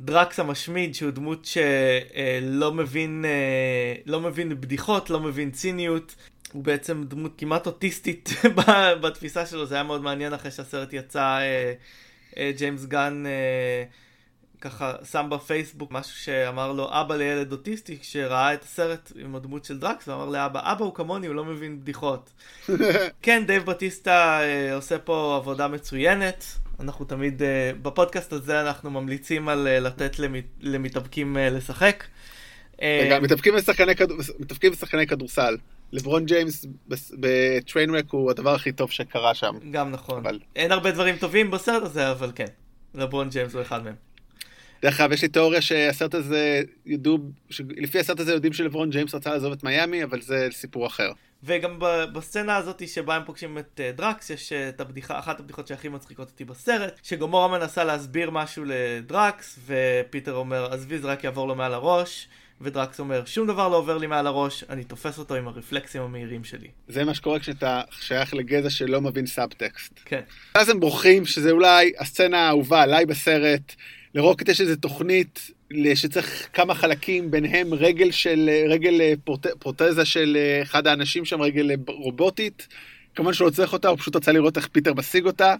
דרקס 0.00 0.40
המשמיד, 0.40 0.94
שהוא 0.94 1.10
דמות 1.10 1.44
שלא 1.44 2.68
uh, 2.68 2.72
מבין, 2.72 3.24
uh, 3.24 4.02
לא 4.06 4.20
מבין 4.20 4.60
בדיחות, 4.60 5.10
לא 5.10 5.20
מבין 5.20 5.50
ציניות. 5.50 6.14
הוא 6.52 6.64
בעצם 6.64 7.04
דמות 7.08 7.32
כמעט 7.38 7.66
אוטיסטית 7.66 8.30
בתפיסה 9.02 9.46
שלו, 9.46 9.66
זה 9.66 9.74
היה 9.74 9.84
מאוד 9.84 10.02
מעניין 10.02 10.32
אחרי 10.32 10.50
שהסרט 10.50 10.92
יצא, 10.92 11.38
uh, 11.38 12.34
uh, 12.34 12.38
ג'יימס 12.56 12.84
גן 12.84 13.24
uh, 13.26 14.03
ככה 14.64 14.94
שם 15.10 15.26
בפייסבוק 15.30 15.92
משהו 15.92 16.16
שאמר 16.16 16.72
לו 16.72 16.88
אבא 16.90 17.16
לילד 17.16 17.52
אוטיסטי 17.52 17.98
שראה 18.02 18.54
את 18.54 18.62
הסרט 18.62 19.12
עם 19.16 19.36
הדמות 19.36 19.64
של 19.64 19.78
דרקס 19.78 20.08
ואמר 20.08 20.28
לאבא 20.28 20.72
אבא 20.72 20.84
הוא 20.84 20.94
כמוני 20.94 21.26
הוא 21.26 21.34
לא 21.34 21.44
מבין 21.44 21.80
בדיחות. 21.80 22.30
כן 23.22 23.44
דייב 23.46 23.66
בטיסטה 23.66 24.40
אה, 24.40 24.74
עושה 24.74 24.98
פה 24.98 25.36
עבודה 25.36 25.68
מצוינת 25.68 26.44
אנחנו 26.80 27.04
תמיד 27.04 27.42
אה, 27.42 27.70
בפודקאסט 27.82 28.32
הזה 28.32 28.60
אנחנו 28.60 28.90
ממליצים 28.90 29.48
על 29.48 29.66
אה, 29.66 29.80
לתת 29.80 30.18
למת, 30.18 30.44
למתאבקים 30.60 31.36
אה, 31.36 31.50
לשחק. 31.50 32.04
רגע, 32.82 33.20
מתאבקים 33.20 33.54
ושחקני 34.72 35.06
כדורסל. 35.06 35.56
לברון 35.92 36.24
ג'יימס 36.24 36.66
ב 37.12 37.20
Trainwreck 37.20 38.04
הוא 38.10 38.30
הדבר 38.30 38.54
הכי 38.54 38.72
טוב 38.72 38.90
שקרה 38.90 39.34
שם. 39.34 39.54
גם 39.70 39.90
נכון. 39.90 40.18
אבל... 40.18 40.38
אין 40.56 40.72
הרבה 40.72 40.90
דברים 40.90 41.16
טובים 41.16 41.50
בסרט 41.50 41.82
הזה 41.82 42.10
אבל 42.10 42.32
כן. 42.34 42.46
לברון 42.94 43.28
ג'יימס 43.28 43.54
הוא 43.54 43.62
אחד 43.62 43.84
מהם. 43.84 43.94
דרך 44.84 45.00
אגב, 45.00 45.12
יש 45.12 45.22
לי 45.22 45.28
תיאוריה 45.28 45.60
שהסרט 45.60 46.14
הזה, 46.14 46.62
ידעו, 46.86 47.18
לפי 47.76 47.98
הסרט 47.98 48.20
הזה 48.20 48.32
יודעים 48.32 48.52
שלברון 48.52 48.90
ג'יימס 48.90 49.14
רצה 49.14 49.30
לעזוב 49.30 49.52
את 49.52 49.64
מיאמי, 49.64 50.04
אבל 50.04 50.20
זה 50.20 50.48
סיפור 50.50 50.86
אחר. 50.86 51.12
וגם 51.44 51.78
בסצנה 52.12 52.56
הזאת 52.56 52.88
שבה 52.88 53.16
הם 53.16 53.22
פוגשים 53.26 53.58
את 53.58 53.80
uh, 53.80 53.96
דרקס, 53.96 54.30
יש 54.30 54.52
uh, 54.52 54.54
את 54.68 54.80
הבדיחה, 54.80 55.18
אחת 55.18 55.40
הבדיחות 55.40 55.66
שהכי 55.66 55.88
מצחיקות 55.88 56.28
אותי 56.30 56.44
בסרט, 56.44 57.00
שגמורה 57.02 57.58
מנסה 57.58 57.84
להסביר 57.84 58.30
משהו 58.30 58.64
לדרקס, 58.66 59.58
ופיטר 59.66 60.34
אומר, 60.34 60.72
עזבי, 60.72 60.98
זה 60.98 61.08
רק 61.08 61.24
יעבור 61.24 61.48
לו 61.48 61.54
מעל 61.54 61.74
הראש. 61.74 62.28
ודרקס 62.60 63.00
אומר, 63.00 63.24
שום 63.24 63.46
דבר 63.46 63.68
לא 63.68 63.76
עובר 63.76 63.98
לי 63.98 64.06
מעל 64.06 64.26
הראש, 64.26 64.64
אני 64.70 64.84
תופס 64.84 65.18
אותו 65.18 65.34
עם 65.34 65.48
הרפלקסים 65.48 66.02
המהירים 66.02 66.44
שלי. 66.44 66.68
זה 66.88 67.04
מה 67.04 67.14
שקורה 67.14 67.38
כשאתה 67.38 67.82
שייך 67.90 68.34
לגזע 68.34 68.70
שלא 68.70 69.00
מבין 69.00 69.26
סאבטקסט. 69.26 70.00
כן. 70.04 70.20
אז 70.54 70.68
הם 70.68 70.80
בורחים, 70.80 71.26
שזה 71.26 71.50
אולי 71.50 71.92
הסצנה 71.98 72.38
האהובה 72.38 72.82
עליי 72.82 73.06
בסרט. 73.06 73.74
לרוקט 74.14 74.48
יש 74.48 74.60
איזה 74.60 74.76
תוכנית 74.76 75.50
שצריך 75.94 76.48
כמה 76.52 76.74
חלקים, 76.74 77.30
ביניהם 77.30 77.74
רגל 77.74 78.10
של, 78.10 78.50
רגל 78.68 79.00
אה, 79.00 79.12
פרוט, 79.24 79.46
פרוטזה 79.46 80.04
של 80.04 80.36
אה, 80.40 80.62
אחד 80.62 80.86
האנשים 80.86 81.24
שם, 81.24 81.42
רגל 81.42 81.70
אה, 81.70 81.76
רובוטית. 81.86 82.68
כמובן 83.14 83.32
שהוא 83.32 83.46
לא 83.46 83.50
צריך 83.50 83.72
אותה, 83.72 83.88
הוא 83.88 83.98
פשוט 83.98 84.16
רצה 84.16 84.32
לראות 84.32 84.56
איך 84.56 84.66
פיטר 84.66 84.94
משיג 84.94 85.26
אותה. 85.26 85.54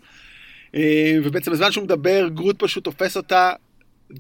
ובעצם 1.25 1.53
בזמן 1.53 1.73
שהוא 1.73 1.85
מדבר, 1.85 2.29
גרוט 2.29 2.57
פשוט 2.59 2.85
תופס 2.85 3.17
אותה, 3.17 3.53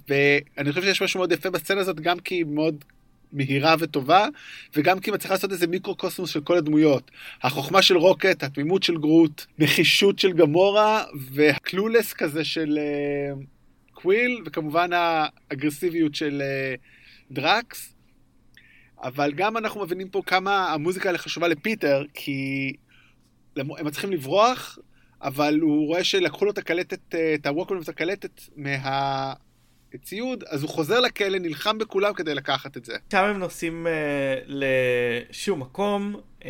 ואני 0.08 0.72
חושב 0.72 0.82
שיש 0.82 1.02
משהו 1.02 1.18
מאוד 1.18 1.32
יפה 1.32 1.50
בסצנה 1.50 1.80
הזאת, 1.80 2.00
גם 2.00 2.18
כי 2.18 2.34
היא 2.34 2.44
מאוד 2.44 2.84
מהירה 3.32 3.74
וטובה, 3.78 4.28
וגם 4.76 5.00
כי 5.00 5.10
מצליחה 5.10 5.34
לעשות 5.34 5.52
איזה 5.52 5.66
מיקרו-קוסמוס 5.66 6.30
של 6.30 6.40
כל 6.40 6.56
הדמויות. 6.56 7.10
החוכמה 7.42 7.82
של 7.82 7.96
רוקט, 7.96 8.42
התמימות 8.42 8.82
של 8.82 8.96
גרוט, 8.96 9.44
נחישות 9.58 10.18
של 10.18 10.32
גמורה, 10.32 11.04
וה 11.32 11.48
clueless 11.48 12.12
כזה 12.12 12.44
של... 12.44 12.78
קוויל, 14.04 14.42
וכמובן 14.46 14.90
האגרסיביות 14.92 16.14
של 16.14 16.42
uh, 16.42 17.34
דרקס. 17.34 17.94
אבל 19.02 19.32
גם 19.32 19.56
אנחנו 19.56 19.82
מבינים 19.82 20.08
פה 20.08 20.22
כמה 20.26 20.72
המוזיקה 20.72 21.08
האלה 21.08 21.18
חשובה 21.18 21.48
לפיטר, 21.48 22.04
כי 22.14 22.72
הם 23.56 23.68
מצליחים 23.86 24.12
לברוח, 24.12 24.78
אבל 25.22 25.60
הוא 25.60 25.86
רואה 25.86 26.04
שלקחו 26.04 26.44
לו 26.44 26.50
את 26.50 26.58
הקלטת, 26.58 27.14
אה, 27.14 27.34
את 27.34 27.46
הווקמן 27.46 27.78
ואת 27.78 27.88
הקלטת 27.88 28.40
מה... 28.56 29.32
ציוד, 30.02 30.44
אז 30.48 30.62
הוא 30.62 30.70
חוזר 30.70 31.00
לכלא, 31.00 31.38
נלחם 31.38 31.78
בכולם 31.78 32.14
כדי 32.14 32.34
לקחת 32.34 32.76
את 32.76 32.84
זה. 32.84 32.96
שם 33.12 33.24
הם 33.24 33.38
נוסעים 33.38 33.86
uh, 33.86 33.90
לשום 34.46 35.60
מקום, 35.60 36.16
uh, 36.40 36.44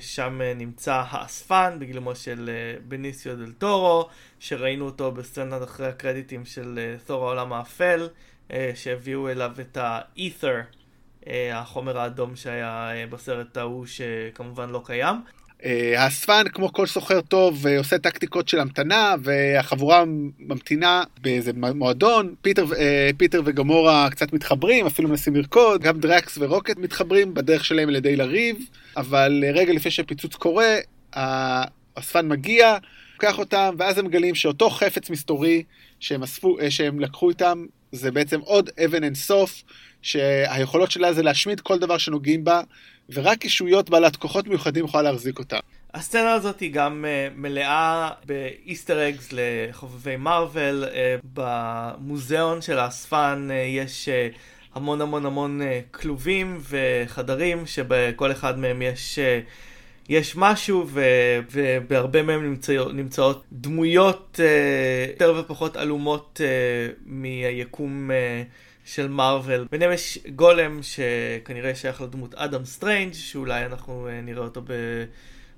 שם 0.00 0.40
uh, 0.40 0.58
נמצא 0.58 1.02
האספן 1.08 1.76
בגילומו 1.78 2.14
של 2.14 2.50
uh, 2.50 2.82
בניסיו 2.88 3.36
דל 3.36 3.52
טורו, 3.52 4.08
שראינו 4.40 4.84
אותו 4.84 5.12
בסצנת 5.12 5.62
אחרי 5.62 5.86
הקרדיטים 5.86 6.44
של 6.44 6.78
uh, 6.78 7.06
תור 7.06 7.26
העולם 7.26 7.52
האפל, 7.52 8.08
uh, 8.48 8.52
שהביאו 8.74 9.28
אליו 9.28 9.52
את 9.60 9.76
האת'ר, 9.76 10.60
uh, 11.20 11.26
החומר 11.52 11.98
האדום 11.98 12.36
שהיה 12.36 12.90
uh, 12.92 13.12
בסרט 13.12 13.56
ההוא 13.56 13.86
שכמובן 13.86 14.70
לא 14.70 14.82
קיים. 14.84 15.16
אה, 15.64 16.02
האספן, 16.04 16.44
כמו 16.52 16.72
כל 16.72 16.86
סוחר 16.86 17.20
טוב, 17.20 17.66
אה, 17.66 17.78
עושה 17.78 17.98
טקטיקות 17.98 18.48
של 18.48 18.60
המתנה, 18.60 19.14
והחבורה 19.22 20.04
ממתינה 20.38 21.02
באיזה 21.20 21.52
מועדון. 21.74 22.34
פיטר, 22.42 22.66
אה, 22.78 23.10
פיטר 23.16 23.42
וגמורה 23.44 24.10
קצת 24.10 24.32
מתחברים, 24.32 24.86
אפילו 24.86 25.08
מנסים 25.08 25.36
לרקוד. 25.36 25.82
גם 25.82 26.00
דרקס 26.00 26.38
ורוקט 26.40 26.76
מתחברים 26.76 27.34
בדרך 27.34 27.64
שלהם 27.64 27.88
על 27.88 27.96
ידי 27.96 28.16
לריב, 28.16 28.56
אבל 28.96 29.44
רגע 29.54 29.72
לפני 29.72 29.90
שהפיצוץ 29.90 30.34
קורה, 30.34 30.76
האספן 31.12 32.28
מגיע, 32.28 32.76
לוקח 33.14 33.38
אותם, 33.38 33.74
ואז 33.78 33.98
הם 33.98 34.04
מגלים 34.04 34.34
שאותו 34.34 34.70
חפץ 34.70 35.10
מסתורי 35.10 35.62
שהם, 36.00 36.22
אספו, 36.22 36.56
שהם 36.68 37.00
לקחו 37.00 37.28
איתם, 37.28 37.64
זה 37.92 38.10
בעצם 38.10 38.40
עוד 38.40 38.70
אבן 38.84 39.04
אין 39.04 39.14
סוף, 39.14 39.62
שהיכולות 40.02 40.90
שלה 40.90 41.12
זה 41.12 41.22
להשמיד 41.22 41.60
כל 41.60 41.78
דבר 41.78 41.98
שנוגעים 41.98 42.44
בה, 42.44 42.60
ורק 43.12 43.44
אישויות 43.44 43.90
בעלת 43.90 44.16
כוחות 44.16 44.46
מיוחדים 44.46 44.84
יכולה 44.84 45.02
להחזיק 45.02 45.38
אותה. 45.38 45.58
הסצנה 45.94 46.32
הזאת 46.32 46.60
היא 46.60 46.72
גם 46.72 47.04
uh, 47.04 47.38
מלאה 47.38 48.10
באיסטר 48.26 49.08
אגס 49.08 49.28
לחובבי 49.32 50.16
מארוול. 50.16 50.84
Uh, 50.84 51.26
במוזיאון 51.34 52.62
של 52.62 52.78
האספן 52.78 53.48
uh, 53.50 53.52
יש 53.52 54.08
המון 54.74 55.00
המון 55.00 55.26
המון 55.26 55.60
כלובים 55.90 56.60
וחדרים 56.70 57.66
שבכל 57.66 58.32
אחד 58.32 58.58
מהם 58.58 58.82
יש... 58.82 59.18
יש 60.08 60.36
משהו 60.36 60.86
ו, 60.88 61.02
ובהרבה 61.52 62.22
מהם 62.22 62.44
נמצא, 62.44 62.72
נמצאות 62.92 63.44
דמויות 63.52 64.40
יותר 65.12 65.34
ופחות 65.38 65.76
עלומות 65.76 66.40
מהיקום 67.06 68.10
של 68.94 69.08
מארוול. 69.08 69.66
ביניהם 69.70 69.92
יש 69.92 70.18
גולם 70.34 70.80
שכנראה 70.82 71.74
שייך 71.74 72.00
לדמות 72.00 72.34
אדם 72.34 72.64
סטרנג' 72.64 73.12
שאולי 73.12 73.66
אנחנו 73.66 74.08
uh, 74.08 74.24
נראה 74.24 74.42
אותו 74.42 74.62
ב... 74.62 74.72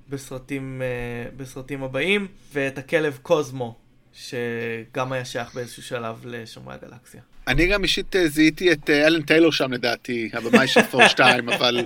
בסרטים, 0.08 0.82
uh, 0.82 1.34
בסרטים 1.36 1.82
הבאים, 1.82 2.26
ואת 2.52 2.78
הכלב 2.78 3.18
קוזמו, 3.22 3.74
שגם 4.12 5.12
היה 5.12 5.24
שייך 5.24 5.54
באיזשהו 5.54 5.82
שלב 5.82 6.22
לשומרי 6.24 6.74
הגלקסיה. 6.74 7.20
אני 7.46 7.66
גם 7.66 7.82
אישית 7.82 8.16
אה, 8.16 8.28
זיהיתי 8.28 8.72
את 8.72 8.90
אלן 8.90 9.22
טיילור 9.22 9.52
שם 9.52 9.72
לדעתי, 9.72 10.30
הבמאי 10.32 10.68
של 10.68 10.82
פור 10.82 11.08
2, 11.08 11.48
אבל... 11.54 11.84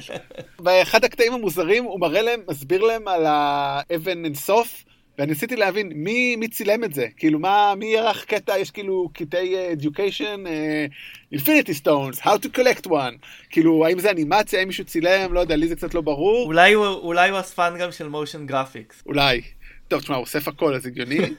באחד 0.58 1.04
הקטעים 1.04 1.32
המוזרים 1.32 1.84
הוא 1.84 2.00
מראה 2.00 2.22
להם, 2.22 2.40
מסביר 2.48 2.82
להם 2.82 3.08
על 3.08 3.24
האבן 3.26 4.24
אינסוף, 4.24 4.84
ואני 5.18 5.32
ניסיתי 5.32 5.56
להבין 5.56 5.92
מי, 5.94 6.36
מי 6.36 6.48
צילם 6.48 6.84
את 6.84 6.94
זה, 6.94 7.06
כאילו 7.16 7.38
מה, 7.38 7.74
מי 7.76 7.96
ערך 7.96 8.24
קטע, 8.24 8.58
יש 8.58 8.70
כאילו 8.70 9.10
קטעי 9.12 9.54
uh, 9.54 9.80
education, 9.80 10.46
uh, 10.46 11.36
infinity 11.36 11.82
stones, 11.82 12.20
how 12.20 12.36
to 12.44 12.58
collect 12.58 12.86
one, 12.86 13.14
כאילו 13.50 13.86
האם 13.86 13.98
זה 13.98 14.10
אנימציה, 14.10 14.58
האם 14.58 14.68
מישהו 14.68 14.84
צילם, 14.84 15.32
לא 15.32 15.40
יודע, 15.40 15.56
לי 15.56 15.68
זה 15.68 15.76
קצת 15.76 15.94
לא 15.94 16.00
ברור. 16.00 16.46
אולי 16.46 16.72
הוא, 16.72 16.86
אולי 16.86 17.30
הוא 17.30 17.40
אספן 17.40 17.74
גם 17.80 17.92
של 17.92 18.08
motion 18.08 18.50
graphics. 18.50 19.02
אולי. 19.06 19.42
טוב, 19.88 20.00
תשמע, 20.00 20.16
הוא 20.16 20.22
אוסף 20.22 20.48
הכל, 20.48 20.74
אז 20.74 20.86
הגיוני. 20.86 21.18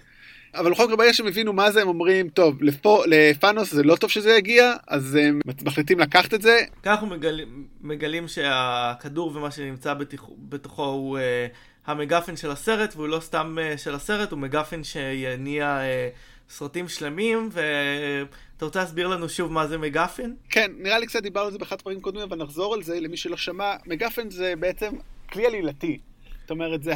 אבל 0.56 0.72
בכל 0.72 0.84
מקרה 0.84 0.98
ברגע 0.98 1.14
שהם 1.14 1.28
הבינו 1.28 1.54
מה 1.54 1.72
זה 1.72 1.82
הם 1.82 1.88
אומרים 1.88 2.30
טוב 2.30 2.64
לפה 2.64 3.04
לפאנוס 3.08 3.74
זה 3.74 3.84
לא 3.84 3.96
טוב 3.96 4.10
שזה 4.10 4.32
יגיע 4.32 4.74
אז 4.88 5.16
הם 5.16 5.40
מחליטים 5.66 6.00
לקחת 6.00 6.34
את 6.34 6.42
זה. 6.42 6.60
ככה 6.84 6.92
אנחנו 6.92 7.08
מגלים, 7.08 7.68
מגלים 7.82 8.28
שהכדור 8.28 9.36
ומה 9.36 9.52
שנמצא 9.52 9.94
בתוכו, 9.94 10.36
בתוכו 10.40 10.86
הוא 10.86 11.18
uh, 11.18 11.22
המגפן 11.88 12.36
של 12.36 12.52
הסרט 12.52 12.96
והוא 12.96 13.08
לא 13.08 13.20
סתם 13.20 13.58
uh, 13.58 13.78
של 13.78 13.96
הסרט 13.96 14.32
הוא 14.32 14.40
מגפן 14.40 14.84
שיניע 14.84 15.80
uh, 15.82 16.54
סרטים 16.54 16.88
שלמים 16.88 17.50
ואתה 17.52 18.66
רוצה 18.66 18.80
להסביר 18.80 19.08
לנו 19.08 19.30
שוב 19.30 19.52
מה 19.52 19.68
זה 19.68 19.78
מגפן? 19.78 20.34
כן 20.50 20.72
נראה 20.78 21.00
לי 21.00 21.08
קצת 21.08 21.24
דיברנו 21.24 21.46
על 21.46 21.52
זה 21.52 21.58
באחד 21.58 21.76
הפרקים 21.80 22.02
קודמים 22.02 22.24
אבל 22.24 22.38
נחזור 22.38 22.74
על 22.74 22.84
זה 22.84 23.00
למי 23.00 23.18
שלא 23.18 23.38
שמע 23.38 23.76
מגפן 23.86 24.30
זה 24.30 24.54
בעצם 24.60 24.94
כלי 25.32 25.46
עלילתי. 25.46 26.00
זאת 26.42 26.52
אומרת 26.52 26.84
זה. 26.84 26.94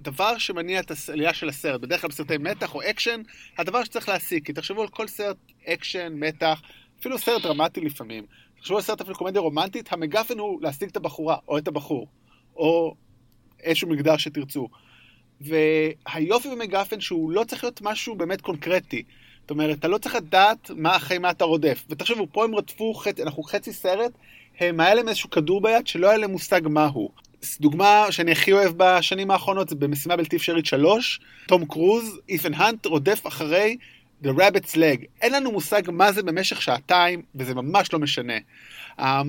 הדבר 0.00 0.38
שמניע 0.38 0.80
את 0.80 0.92
העלילה 1.08 1.34
של 1.34 1.48
הסרט, 1.48 1.80
בדרך 1.80 2.00
כלל 2.00 2.10
בסרטי 2.10 2.38
מתח 2.38 2.74
או 2.74 2.80
אקשן, 2.90 3.22
הדבר 3.58 3.84
שצריך 3.84 4.08
להשיג. 4.08 4.46
כי 4.46 4.52
תחשבו 4.52 4.82
על 4.82 4.88
כל 4.88 5.06
סרט 5.08 5.36
אקשן, 5.66 6.12
מתח, 6.12 6.62
אפילו 7.00 7.18
סרט 7.18 7.42
דרמטי 7.42 7.80
לפעמים. 7.80 8.24
תחשבו 8.58 8.76
על 8.76 8.82
סרט 8.82 9.00
אפילו 9.00 9.16
קומדיה 9.16 9.40
רומנטית, 9.40 9.92
ה 9.92 9.97
MacGuffin 9.97 10.38
הוא 10.38 10.62
להשיג 10.62 10.88
את 10.88 10.96
הבחורה, 10.96 11.36
או 11.48 11.58
את 11.58 11.68
הבחור, 11.68 12.08
או 12.56 12.94
איזשהו 13.62 13.88
מגדר 13.88 14.16
שתרצו. 14.16 14.68
והיופי 15.40 16.48
ב 16.48 16.53
MacGuffin 16.53 17.00
שהוא 17.00 17.30
לא 17.30 17.44
צריך 17.44 17.64
להיות 17.64 17.82
משהו 17.82 18.14
באמת 18.14 18.40
קונקרטי. 18.40 19.02
זאת 19.40 19.50
אומרת, 19.50 19.78
אתה 19.78 19.88
לא 19.88 19.98
צריך 19.98 20.14
לדעת 20.14 20.70
מה 20.76 20.96
אחרי 20.96 21.18
מה 21.18 21.30
אתה 21.30 21.44
רודף. 21.44 21.84
ותחשבו, 21.90 22.26
פה 22.32 22.44
הם 22.44 22.54
רדפו, 22.54 22.94
חצי, 22.94 23.22
אנחנו 23.22 23.42
חצי 23.42 23.72
סרט, 23.72 24.12
הם 24.60 24.80
היה 24.80 24.94
להם 24.94 25.08
איזשהו 25.08 25.30
כדור 25.30 25.60
ביד 25.60 25.86
שלא 25.86 26.08
היה 26.08 26.18
להם 26.18 26.30
מושג 26.30 26.60
מהו. 26.68 27.10
דוגמה 27.60 28.06
שאני 28.10 28.32
הכי 28.32 28.52
אוהב 28.52 28.72
בשנים 28.76 29.30
האחרונות 29.30 29.68
זה 29.68 29.74
במשימה 29.74 30.16
בלתי 30.16 30.36
אפשרית 30.36 30.66
3, 30.66 31.20
תום 31.46 31.64
קרוז, 31.64 32.20
איפן 32.28 32.54
האנט 32.54 32.86
רודף 32.86 33.26
אחרי 33.26 33.76
The 34.22 34.26
Rabbit's 34.26 34.74
Leg. 34.74 35.04
אין 35.20 35.32
לנו 35.32 35.52
מושג 35.52 35.82
מה 35.92 36.12
זה 36.12 36.22
במשך 36.22 36.62
שעתיים, 36.62 37.22
וזה 37.34 37.54
ממש 37.54 37.92
לא 37.92 37.98
משנה. 37.98 38.38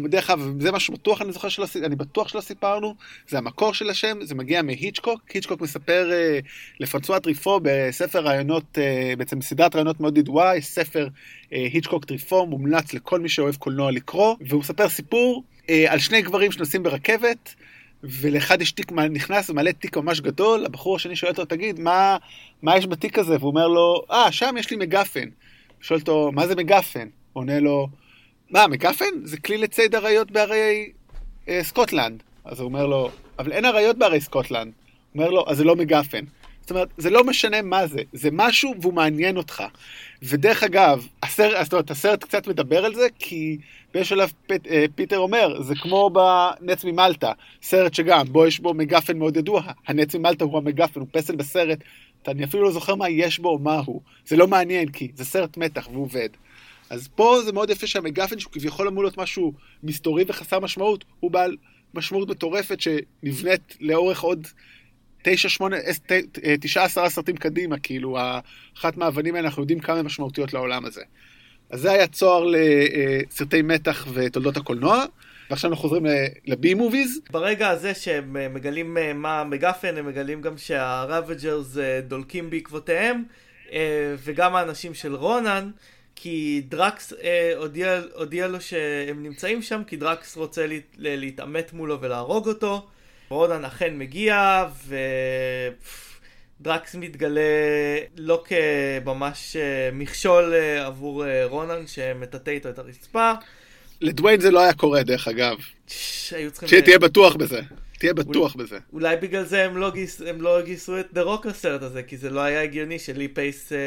דרך 0.10 0.30
אגב, 0.30 0.62
זה 0.62 0.72
משהו 0.72 0.94
בטוח 0.94 1.22
אני 1.22 1.32
זוכר 1.32 1.50
שלא, 1.50 1.66
אני 1.84 1.96
בטוח 1.96 2.28
שלא 2.28 2.42
סיפרנו, 2.42 2.96
זה 3.28 3.38
המקור 3.38 3.74
של 3.74 3.90
השם, 3.90 4.18
זה 4.22 4.36
מגיע 4.36 4.62
מהיצ'קוק, 4.62 5.22
היצ'קוק 5.34 5.62
מספר 5.62 6.10
uh, 6.10 6.46
לפרנסואה 6.80 7.20
טריפו 7.20 7.60
בספר 7.64 8.20
רעיונות, 8.20 8.64
uh, 8.78 9.16
בעצם 9.18 9.42
סדרת 9.42 9.76
רעיונות 9.76 10.00
מאוד 10.00 10.18
ידועה, 10.18 10.58
יש 10.58 10.66
ספר 10.66 11.08
uh, 11.08 11.48
היצ'קוק 11.50 12.06
טריפו, 12.06 12.46
מומלץ 12.46 12.94
לכל 12.94 13.20
מי 13.20 13.30
שאוהב 13.30 13.56
קולנוע 13.56 13.92
לקרוא, 13.92 14.36
והוא 14.42 14.60
מספר 14.60 14.90
סיפור 14.90 15.44
uh, 15.58 15.72
על 15.88 16.00
שני 16.00 16.22
גברים 16.22 16.52
שנוסעים 16.52 16.84
ברכבת, 16.84 17.56
ולאחד 18.04 18.62
יש 18.62 18.72
תיק 18.72 18.92
נכנס 18.92 19.50
ומלא 19.50 19.72
תיק 19.72 19.98
ממש 19.98 20.22
גדול, 20.22 20.66
הבחור 20.66 20.96
השני 20.96 21.16
שואל 21.16 21.32
אותו, 21.32 21.46
תגיד, 21.46 21.80
מה, 21.80 22.18
מה 22.62 22.78
יש 22.78 22.88
בתיק 22.88 23.20
הזה? 23.20 23.38
והוא 23.40 23.50
אומר 23.50 23.68
לו, 23.68 24.04
אה, 24.12 24.28
ah, 24.28 24.32
שם 24.32 24.56
יש 24.60 24.72
לי 24.72 24.78
MacGuffin. 24.78 25.30
שואל 25.82 26.00
אותו, 26.00 26.32
מה 26.34 26.48
זה 26.48 26.56
MacGuffin? 26.56 27.08
עונה 27.34 27.60
לו, 27.60 27.88
מה, 28.50 28.68
MacGuffin? 28.68 29.06
זה 29.24 29.38
כלי 29.38 29.58
לציד 29.58 29.96
אריות 29.96 30.32
בהרי 30.32 30.92
אה, 31.50 31.60
סקוטלנד. 31.64 32.24
אז 32.46 32.60
הוא 32.60 32.66
אומר 32.66 32.88
לו, 32.88 33.10
אבל 33.40 33.52
אין 33.52 33.66
אריות 33.66 33.98
בהרי 33.98 34.22
סקוטלנד. 34.22 34.72
הוא 35.14 35.22
אומר 35.22 35.32
לו, 35.32 35.46
אז 35.48 35.58
זה 35.58 35.64
לא 35.64 35.76
MacGuffin. 35.76 36.24
זאת 36.62 36.72
אומרת, 36.72 36.88
זה 36.98 37.10
לא 37.10 37.24
משנה 37.24 37.62
מה 37.62 37.88
זה, 37.88 38.02
זה 38.14 38.30
משהו 38.32 38.74
והוא 38.82 38.94
מעניין 38.94 39.38
אותך. 39.38 39.64
ודרך 40.24 40.64
אגב, 40.64 41.08
הסרט, 41.24 41.64
זאת 41.64 41.74
אומרת, 41.74 41.92
הסרט 41.92 42.24
קצת 42.24 42.48
מדבר 42.48 42.86
על 42.86 42.96
זה, 42.96 43.08
כי 43.20 43.58
באיזשהו 43.94 44.16
שלב 44.16 44.32
פט, 44.48 44.68
אה, 44.68 44.86
פיטר 44.96 45.18
אומר, 45.18 45.62
זה 45.62 45.74
כמו 45.76 46.10
בנץ 46.10 46.84
ממלטה, 46.84 47.32
סרט 47.62 47.94
שגם, 47.94 48.26
בו 48.32 48.48
יש 48.48 48.60
בו 48.60 48.74
מגפן 48.74 49.18
מאוד 49.18 49.38
ידוע, 49.38 49.62
הנץ 49.88 50.16
ממלטה 50.16 50.44
הוא 50.44 50.58
המגפן, 50.58 51.00
הוא 51.00 51.08
פסל 51.12 51.36
בסרט, 51.36 51.80
אני 52.28 52.44
אפילו 52.44 52.64
לא 52.64 52.72
זוכר 52.72 52.96
מה 52.96 53.10
יש 53.10 53.40
בו 53.40 53.50
או 53.50 53.60
מה 53.60 53.82
הוא. 53.86 54.02
זה 54.26 54.38
לא 54.38 54.48
מעניין, 54.48 54.90
כי 54.90 55.12
זה 55.16 55.26
סרט 55.26 55.58
מתח 55.58 55.88
והוא 55.92 56.04
עובד. 56.04 56.30
אז 56.90 57.08
פה 57.16 57.42
זה 57.46 57.52
מאוד 57.52 57.70
יפה 57.70 57.88
שהמגפן, 57.88 58.40
שהוא 58.40 58.54
כביכול 58.54 58.88
אמור 58.88 59.04
להיות 59.04 59.18
משהו 59.18 59.54
מסתורי 59.84 60.24
וחסר 60.28 60.60
משמעות, 60.60 61.06
הוא 61.20 61.32
בעל 61.32 61.56
משמעות 61.94 62.30
מטורפת 62.30 62.78
שנבנית 62.82 63.78
לאורך 63.80 64.22
עוד 64.22 64.48
תשע, 65.24 65.50
שמונה, 65.50 65.78
אה, 65.78 66.56
תשעה, 66.62 66.84
עשרה 66.84 67.10
סרטים 67.10 67.38
קדימה, 67.38 67.80
כאילו, 67.80 68.18
אחת 68.78 68.98
מהאבנים 68.98 69.36
האלה, 69.36 69.48
אנחנו 69.48 69.64
יודעים 69.64 69.80
כמה 69.80 70.02
משמעותיות 70.04 70.54
לעולם 70.54 70.86
הזה. 70.86 71.02
אז 71.70 71.82
זה 71.82 71.92
היה 71.92 72.08
צוהר 72.08 72.46
לסרטי 72.46 73.62
מתח 73.62 74.08
ותולדות 74.14 74.58
הקולנוע. 74.58 75.06
ועכשיו 75.50 75.70
אנחנו 75.70 75.82
חוזרים 75.82 76.06
ל 76.46 76.74
B-movies. 76.74 77.22
ברגע 77.32 77.70
הזה 77.70 77.94
שהם 77.94 78.38
אה, 78.38 78.50
מגלים 78.50 78.98
אה, 78.98 79.14
מה 79.14 79.44
MacGuffin, 79.44 79.98
הם 79.98 80.08
מגלים 80.08 80.42
גם 80.42 80.58
שהראבג'רס 80.58 81.78
דולקים 82.08 82.50
בעקבותיהם, 82.50 83.24
וגם 84.24 84.56
האנשים 84.56 84.94
של 84.94 85.16
רונן, 85.16 85.70
כי 86.22 86.62
דרקס 86.70 87.14
הודיע, 87.56 88.02
הודיע 88.16 88.48
לו 88.48 88.62
שהם 88.62 89.24
נמצאים 89.24 89.62
שם, 89.62 89.82
כי 89.88 89.98
דרקס 89.98 90.38
רוצה 90.38 90.66
להתעמת 90.98 91.74
מולו 91.74 92.02
ולהרוג 92.02 92.48
אותו. 92.48 92.88
רונן 93.30 93.66
אכן 93.66 93.98
מגיע, 93.98 94.66
ודרקס 96.60 96.96
מתגלה 96.96 97.42
לא 98.18 98.44
כממש 98.46 99.56
אה, 99.56 99.90
מכשול 99.94 100.54
אה, 100.54 100.86
עבור 100.86 101.26
אה, 101.26 101.46
רונן 101.46 101.88
שמטאטא 101.88 102.50
איתו 102.50 102.70
את 102.70 102.80
הרצפה. 102.80 103.32
לדוויין 104.02 104.40
זה 104.40 104.52
לא 104.52 104.60
היה 104.60 104.74
קורה 104.74 105.04
דרך 105.04 105.28
אגב. 105.28 105.58
שתהיה 106.68 107.00
בטוח 107.00 107.36
בזה. 107.36 107.62
תהיה 108.00 108.14
בטוח 108.14 108.56
בזה. 108.56 108.78
אולי 108.94 109.16
בגלל 109.18 109.44
זה 109.44 109.66
הם 109.66 109.78
לא, 109.78 109.92
גיס, 109.92 110.22
הם 110.22 110.42
לא 110.42 110.62
גייסו 110.62 111.00
את 111.00 111.08
דה 111.14 111.22
רוק 111.22 111.46
לסרט 111.46 111.82
הזה, 111.82 112.04
כי 112.04 112.18
זה 112.18 112.30
לא 112.30 112.40
היה 112.40 112.62
הגיוני 112.62 113.00
שלי 113.00 113.28
פייס 113.28 113.74
אה, 113.74 113.78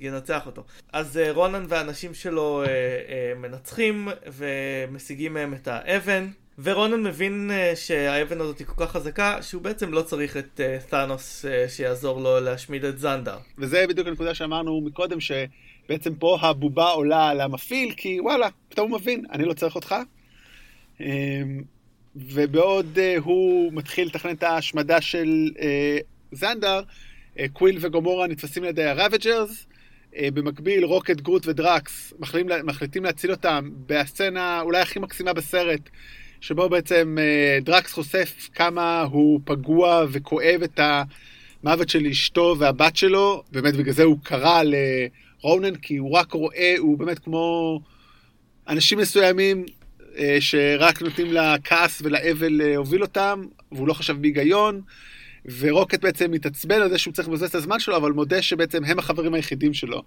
ינצח 0.00 0.46
אותו. 0.46 0.64
אז 0.92 1.18
אה, 1.18 1.32
רונן 1.32 1.64
והאנשים 1.68 2.14
שלו 2.14 2.62
אה, 2.62 2.66
אה, 2.68 3.32
מנצחים 3.36 4.08
ומשיגים 4.26 5.34
מהם 5.34 5.54
את 5.54 5.68
האבן. 5.68 6.28
ורונן 6.58 7.02
מבין 7.02 7.50
uh, 7.50 7.76
שהאבן 7.76 8.40
הזאת 8.40 8.58
היא 8.58 8.66
כל 8.66 8.86
כך 8.86 8.92
חזקה, 8.92 9.42
שהוא 9.42 9.62
בעצם 9.62 9.92
לא 9.92 10.02
צריך 10.02 10.36
את 10.36 10.60
uh, 10.60 10.90
תאנוס 10.90 11.44
uh, 11.44 11.70
שיעזור 11.70 12.20
לו 12.20 12.40
להשמיד 12.40 12.84
את 12.84 12.98
זנדר. 12.98 13.38
וזה 13.58 13.84
בדיוק 13.88 14.08
הנקודה 14.08 14.34
שאמרנו 14.34 14.80
מקודם, 14.80 15.18
שבעצם 15.20 16.14
פה 16.14 16.38
הבובה 16.40 16.90
עולה 16.90 17.28
על 17.28 17.40
המפעיל, 17.40 17.94
כי 17.96 18.20
וואלה, 18.20 18.48
פתאום 18.68 18.90
הוא 18.90 19.00
מבין, 19.00 19.24
אני 19.32 19.44
לא 19.44 19.52
צריך 19.52 19.74
אותך. 19.74 19.94
Um, 20.98 21.02
ובעוד 22.16 22.98
uh, 22.98 23.20
הוא 23.20 23.72
מתחיל 23.72 24.06
לתכנן 24.08 24.32
את 24.34 24.42
ההשמדה 24.42 25.00
של 25.00 25.50
uh, 25.54 25.60
זנדר, 26.32 26.82
uh, 27.36 27.40
קוויל 27.52 27.78
וגומורה 27.80 28.26
נתפסים 28.26 28.64
לידי 28.64 28.84
הראבג'רס. 28.84 29.66
Uh, 30.12 30.16
במקביל, 30.34 30.84
רוקט, 30.84 31.20
גרוט 31.20 31.46
ודרקס 31.46 32.12
מחליטים, 32.18 32.50
מחליטים 32.64 33.04
להציל 33.04 33.30
אותם 33.30 33.70
בסצנה 33.86 34.60
אולי 34.60 34.80
הכי 34.80 34.98
מקסימה 34.98 35.32
בסרט, 35.32 35.80
שבו 36.40 36.68
בעצם 36.68 37.16
uh, 37.18 37.64
דרקס 37.64 37.92
חושף 37.92 38.48
כמה 38.54 39.02
הוא 39.02 39.40
פגוע 39.44 40.04
וכואב 40.12 40.62
את 40.64 40.80
המוות 41.62 41.88
של 41.88 42.06
אשתו 42.06 42.56
והבת 42.58 42.96
שלו, 42.96 43.42
באמת 43.52 43.74
בגלל 43.74 43.92
זה 43.92 44.02
הוא 44.02 44.18
קרא 44.22 44.62
לרונן, 44.62 45.76
כי 45.76 45.96
הוא 45.96 46.12
רק 46.12 46.32
רואה, 46.32 46.74
הוא 46.78 46.98
באמת 46.98 47.18
כמו 47.18 47.80
אנשים 48.68 48.98
מסוימים 48.98 49.64
שרק 50.40 51.02
נותנים 51.02 51.32
לכעס 51.32 52.02
ולאבל 52.04 52.48
להוביל 52.52 53.02
אותם, 53.02 53.44
והוא 53.72 53.88
לא 53.88 53.94
חשב 53.94 54.22
בהיגיון. 54.22 54.80
ורוקט 55.58 56.00
בעצם 56.00 56.30
מתעצבן 56.30 56.82
על 56.82 56.90
זה 56.90 56.98
שהוא 56.98 57.14
צריך 57.14 57.28
לבזבז 57.28 57.48
את 57.48 57.54
הזמן 57.54 57.80
שלו, 57.80 57.96
אבל 57.96 58.12
מודה 58.12 58.42
שבעצם 58.42 58.84
הם 58.84 58.98
החברים 58.98 59.34
היחידים 59.34 59.74
שלו. 59.74 60.02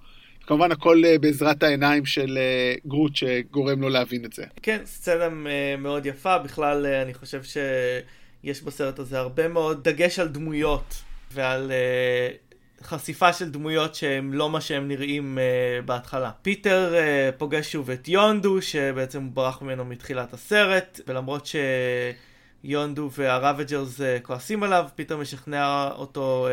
כמובן 0.47 0.71
הכל 0.71 1.01
אה, 1.05 1.17
בעזרת 1.17 1.63
העיניים 1.63 2.05
של 2.05 2.37
אה, 2.37 2.73
גרוט 2.85 3.15
שגורם 3.15 3.81
לו 3.81 3.89
להבין 3.89 4.25
את 4.25 4.33
זה. 4.33 4.43
כן, 4.61 4.81
סצנה 4.85 5.23
אה, 5.23 5.75
מאוד 5.77 6.05
יפה, 6.05 6.37
בכלל 6.37 6.85
אני 6.85 7.13
חושב 7.13 7.41
שיש 7.43 8.61
בסרט 8.61 8.99
הזה 8.99 9.19
הרבה 9.19 9.47
מאוד 9.47 9.83
דגש 9.83 10.19
על 10.19 10.27
דמויות 10.27 10.95
ועל 11.31 11.71
חשיפה 12.83 13.33
של 13.33 13.49
דמויות 13.49 13.95
שהם 13.95 14.33
לא 14.33 14.49
מה 14.49 14.61
שהם 14.61 14.87
נראים 14.87 15.37
בהתחלה. 15.85 16.31
פיטר 16.41 16.93
פוגש 17.37 17.71
שוב 17.71 17.89
את 17.89 18.07
יונדו, 18.07 18.61
שבעצם 18.61 19.23
הוא 19.23 19.31
ברח 19.31 19.61
ממנו 19.61 19.85
מתחילת 19.85 20.33
הסרט, 20.33 20.99
ולמרות 21.07 21.45
ש... 21.45 21.55
יונדו 22.63 23.09
והראבג'רס 23.17 23.99
כועסים 24.23 24.63
עליו, 24.63 24.85
פיטר 24.95 25.17
משכנע 25.17 25.89
אותו 25.91 26.47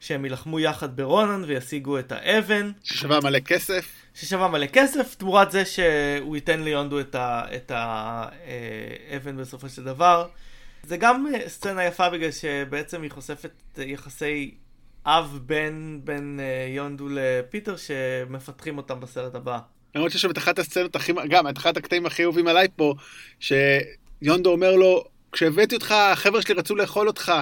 שהם 0.00 0.24
יילחמו 0.24 0.60
יחד 0.60 0.96
ברונן 0.96 1.44
וישיגו 1.46 1.98
את 1.98 2.12
האבן. 2.12 2.70
ששווה 2.82 3.20
מלא 3.20 3.38
כסף. 3.38 3.88
ששווה 4.14 4.48
מלא 4.48 4.66
כסף, 4.66 5.14
תמורת 5.14 5.50
זה 5.50 5.64
שהוא 5.64 6.36
ייתן 6.36 6.60
ליונדו 6.60 7.00
את, 7.00 7.70
האבן 7.74 9.36
בסופו 9.36 9.68
של 9.68 9.84
דבר. 9.84 10.28
זה 10.82 10.96
גם 10.96 11.26
סצנה 11.46 11.84
יפה 11.84 12.10
בגלל 12.10 12.30
שבעצם 12.30 13.02
היא 13.02 13.10
חושפת 13.10 13.78
יחסי 13.78 14.54
אב 15.06 15.38
בין, 15.46 16.00
בין 16.04 16.40
אה, 16.42 16.74
יונדו 16.74 17.08
לפיטר 17.10 17.76
שמפתחים 17.76 18.76
אותם 18.76 19.00
בסרט 19.00 19.34
הבא. 19.34 19.58
למרות 19.94 20.12
שיש 20.12 20.22
שם 20.22 20.30
את 20.30 20.38
אחת 20.38 20.58
הסצנות 20.58 20.96
הכי, 20.96 21.12
גם 21.28 21.48
את 21.48 21.58
אחת 21.58 21.76
הקטעים 21.76 22.06
הכי 22.06 22.22
אהובים 22.22 22.46
עליי 22.46 22.68
פה, 22.76 22.94
שיונדו 23.40 24.50
אומר 24.50 24.76
לו, 24.76 25.04
כשהבאתי 25.32 25.74
אותך, 25.74 25.90
החבר'ה 25.92 26.42
שלי 26.42 26.54
רצו 26.54 26.76
לאכול 26.76 27.06
אותך, 27.06 27.32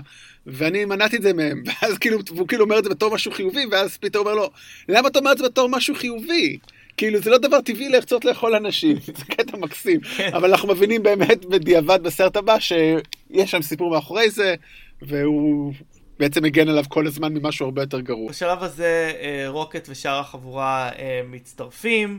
ואני 0.47 0.85
מנעתי 0.85 1.17
את 1.17 1.23
זה 1.23 1.33
מהם. 1.33 1.63
ואז 1.67 1.99
כאילו, 1.99 2.19
והוא 2.35 2.49
כאילו 2.49 2.65
אומר 2.65 2.79
את 2.79 2.85
זה 2.85 2.91
בתור 2.91 3.15
משהו 3.15 3.33
חיובי, 3.33 3.67
ואז 3.71 3.97
פתאום 3.97 4.27
אומר 4.27 4.37
לו, 4.37 4.51
למה 4.89 5.09
אתה 5.09 5.19
אומר 5.19 5.33
את 5.33 5.39
זה 5.39 5.45
בתור 5.45 5.69
משהו 5.69 5.95
חיובי? 5.95 6.59
כאילו, 6.97 7.21
זה 7.21 7.31
לא 7.31 7.39
דבר 7.39 7.61
טבעי 7.61 7.89
לרצות 7.89 8.25
לאכול 8.25 8.55
אנשים, 8.55 8.97
זה 9.19 9.25
קטע 9.25 9.57
מקסים. 9.57 10.01
כן. 10.01 10.31
אבל 10.35 10.51
אנחנו 10.51 10.69
מבינים 10.69 11.03
באמת 11.03 11.45
בדיעבד 11.45 12.03
בסרט 12.03 12.37
הבא, 12.37 12.59
שיש 12.59 13.51
שם 13.51 13.63
סיפור 13.63 13.91
מאחורי 13.91 14.31
זה, 14.31 14.55
והוא 15.03 15.73
בעצם 16.19 16.43
מגן 16.43 16.69
עליו 16.69 16.85
כל 16.89 17.07
הזמן 17.07 17.35
ממשהו 17.35 17.67
הרבה 17.67 17.83
יותר 17.83 18.01
גרוע. 18.01 18.31
בשלב 18.31 18.63
הזה 18.63 19.13
אה, 19.21 19.45
רוקט 19.49 19.89
ושאר 19.89 20.19
החבורה 20.19 20.91
אה, 20.99 21.21
מצטרפים. 21.29 22.19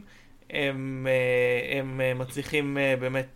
הם, 0.50 1.08
אה, 1.10 1.80
הם 1.80 2.02
מצליחים 2.20 2.78
באמת, 3.00 3.28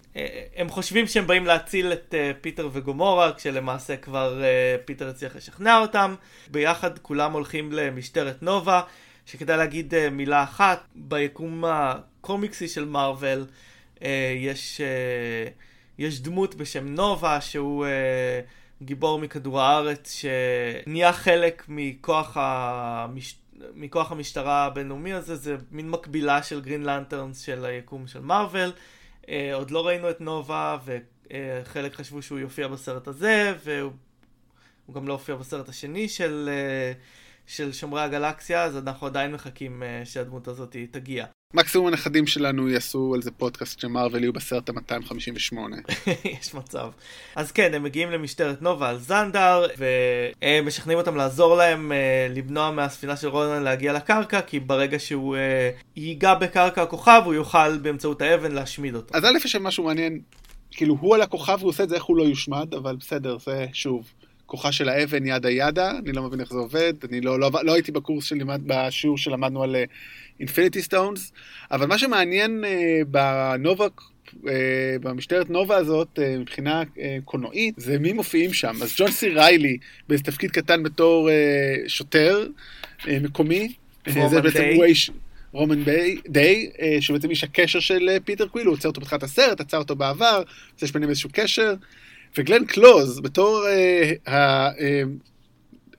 הם 0.55 0.69
חושבים 0.69 1.07
שהם 1.07 1.27
באים 1.27 1.45
להציל 1.45 1.93
את 1.93 2.15
פיטר 2.41 2.69
וגומורה, 2.73 3.33
כשלמעשה 3.33 3.97
כבר 3.97 4.43
פיטר 4.85 5.09
הצליח 5.09 5.35
לשכנע 5.35 5.79
אותם. 5.79 6.15
ביחד 6.51 6.99
כולם 6.99 7.33
הולכים 7.33 7.71
למשטרת 7.71 8.43
נובה, 8.43 8.81
שכדאי 9.25 9.57
להגיד 9.57 9.93
מילה 10.11 10.43
אחת, 10.43 10.83
ביקום 10.95 11.63
הקומיקסי 11.67 12.67
של 12.67 12.85
מארוול 12.85 13.45
יש, 14.35 14.81
יש 15.97 16.21
דמות 16.21 16.55
בשם 16.55 16.87
נובה, 16.87 17.41
שהוא 17.41 17.85
גיבור 18.81 19.19
מכדור 19.19 19.61
הארץ, 19.61 20.11
שנהיה 20.11 21.13
חלק 21.13 21.65
מכוח 21.67 22.37
המשטרה. 22.37 23.39
מכוח 23.75 24.11
המשטרה 24.11 24.65
הבינלאומי 24.65 25.13
הזה, 25.13 25.35
זה 25.35 25.57
מין 25.71 25.89
מקבילה 25.89 26.43
של 26.43 26.61
גרין 26.61 26.83
לנטרנס 26.83 27.41
של 27.41 27.65
היקום 27.65 28.07
של 28.07 28.19
מארוול. 28.19 28.71
Uh, 29.21 29.29
עוד 29.53 29.71
לא 29.71 29.87
ראינו 29.87 30.09
את 30.09 30.21
נובה, 30.21 30.77
וחלק 30.85 31.93
חשבו 31.93 32.21
שהוא 32.21 32.39
יופיע 32.39 32.67
בסרט 32.67 33.07
הזה, 33.07 33.53
והוא 33.65 34.95
גם 34.95 35.07
לא 35.07 35.13
הופיע 35.13 35.35
בסרט 35.35 35.69
השני 35.69 36.09
של, 36.09 36.49
uh, 36.49 36.97
של 37.47 37.71
שומרי 37.71 38.01
הגלקסיה, 38.01 38.63
אז 38.63 38.77
אנחנו 38.77 39.07
עדיין 39.07 39.31
מחכים 39.31 39.83
uh, 39.83 40.05
שהדמות 40.05 40.47
הזאת 40.47 40.75
תגיע. 40.91 41.25
מקסימום 41.53 41.87
הנכדים 41.87 42.27
שלנו 42.27 42.69
יעשו 42.69 43.13
על 43.15 43.21
זה 43.21 43.31
פודקאסט 43.31 43.79
שמרוויל 43.79 44.23
יהיו 44.23 44.33
בסרט 44.33 44.69
ה-258. 44.69 45.57
יש 46.41 46.53
מצב. 46.53 46.89
אז 47.35 47.51
כן, 47.51 47.73
הם 47.73 47.83
מגיעים 47.83 48.11
למשטרת 48.11 48.61
נובה 48.61 48.89
על 48.89 48.97
זנדר, 48.97 49.67
והם 49.77 50.67
משכנעים 50.67 50.99
אותם 50.99 51.15
לעזור 51.15 51.55
להם 51.55 51.91
uh, 51.91 52.37
למנוע 52.37 52.71
מהספינה 52.71 53.17
של 53.17 53.27
רונן 53.27 53.63
להגיע 53.63 53.93
לקרקע, 53.93 54.41
כי 54.41 54.59
ברגע 54.59 54.99
שהוא 54.99 55.35
uh, 55.35 55.39
ייגע 55.95 56.33
בקרקע 56.33 56.81
הכוכב, 56.81 57.21
הוא 57.25 57.33
יוכל 57.33 57.77
באמצעות 57.77 58.21
האבן 58.21 58.51
להשמיד 58.51 58.95
אותו. 58.95 59.17
אז 59.17 59.25
א' 59.25 59.37
יש 59.45 59.51
שם 59.51 59.63
משהו 59.63 59.83
מעניין, 59.83 60.21
כאילו 60.71 60.97
הוא 60.99 61.15
על 61.15 61.21
הכוכב 61.21 61.57
והוא 61.59 61.69
עושה 61.69 61.83
את 61.83 61.89
זה 61.89 61.95
איך 61.95 62.03
הוא 62.03 62.17
לא 62.17 62.23
יושמד, 62.23 62.73
אבל 62.73 62.95
בסדר, 62.95 63.37
זה 63.37 63.65
שוב. 63.73 64.11
כוחה 64.45 64.71
של 64.71 64.89
האבן 64.89 65.25
ידה 65.25 65.49
ידה, 65.49 65.91
אני 65.91 66.11
לא 66.11 66.23
מבין 66.23 66.39
איך 66.39 66.53
זה 66.53 66.59
עובד, 66.59 66.93
אני 67.09 67.21
לא, 67.21 67.39
לא, 67.39 67.51
לא 67.63 67.73
הייתי 67.73 67.91
בקורס 67.91 68.25
שלימד, 68.25 68.61
בשיעור 68.65 69.17
שלמדנו 69.17 69.63
על 69.63 69.75
Infinity 70.39 70.81
Stones, 70.81 71.31
אבל 71.71 71.85
מה 71.85 71.97
שמעניין 71.97 72.63
uh, 72.63 73.05
בנובה, 73.07 73.87
uh, 74.27 74.37
במשטרת 75.01 75.49
נובה 75.49 75.75
הזאת, 75.75 76.19
uh, 76.19 76.39
מבחינה 76.39 76.81
uh, 76.81 76.99
קולנועית, 77.25 77.75
זה 77.77 77.99
מי 77.99 78.13
מופיעים 78.13 78.53
שם. 78.53 78.75
אז 78.83 78.93
ג'ון 78.97 79.11
סי 79.11 79.29
ריילי, 79.29 79.77
באיזה 80.07 80.23
תפקיד 80.23 80.51
קטן 80.51 80.83
בתור 80.83 81.29
uh, 81.29 81.89
שוטר 81.89 82.47
uh, 82.99 83.05
מקומי, 83.21 83.73
זה 84.07 84.41
בעצם 84.41 84.63
הוא 84.75 84.83
האיש... 84.83 85.11
רומן 85.51 85.83
דיי, 86.27 86.69
שבעצם 86.99 87.29
איש 87.29 87.43
הקשר 87.43 87.79
של 87.79 88.09
פיטר 88.25 88.47
קוויל, 88.47 88.67
הוא 88.67 88.73
עוצר 88.73 88.89
אותו 88.89 89.01
בתחילת 89.01 89.23
הסרט, 89.23 89.61
עצר 89.61 89.77
אותו 89.77 89.95
בעבר, 89.95 90.43
יש 90.81 90.91
ביניהם 90.91 91.09
איזשהו 91.09 91.29
קשר. 91.33 91.73
וגלן 92.37 92.65
קלוז, 92.65 93.19
בתור 93.19 93.67
אה, 93.67 94.11
אה, 94.27 94.69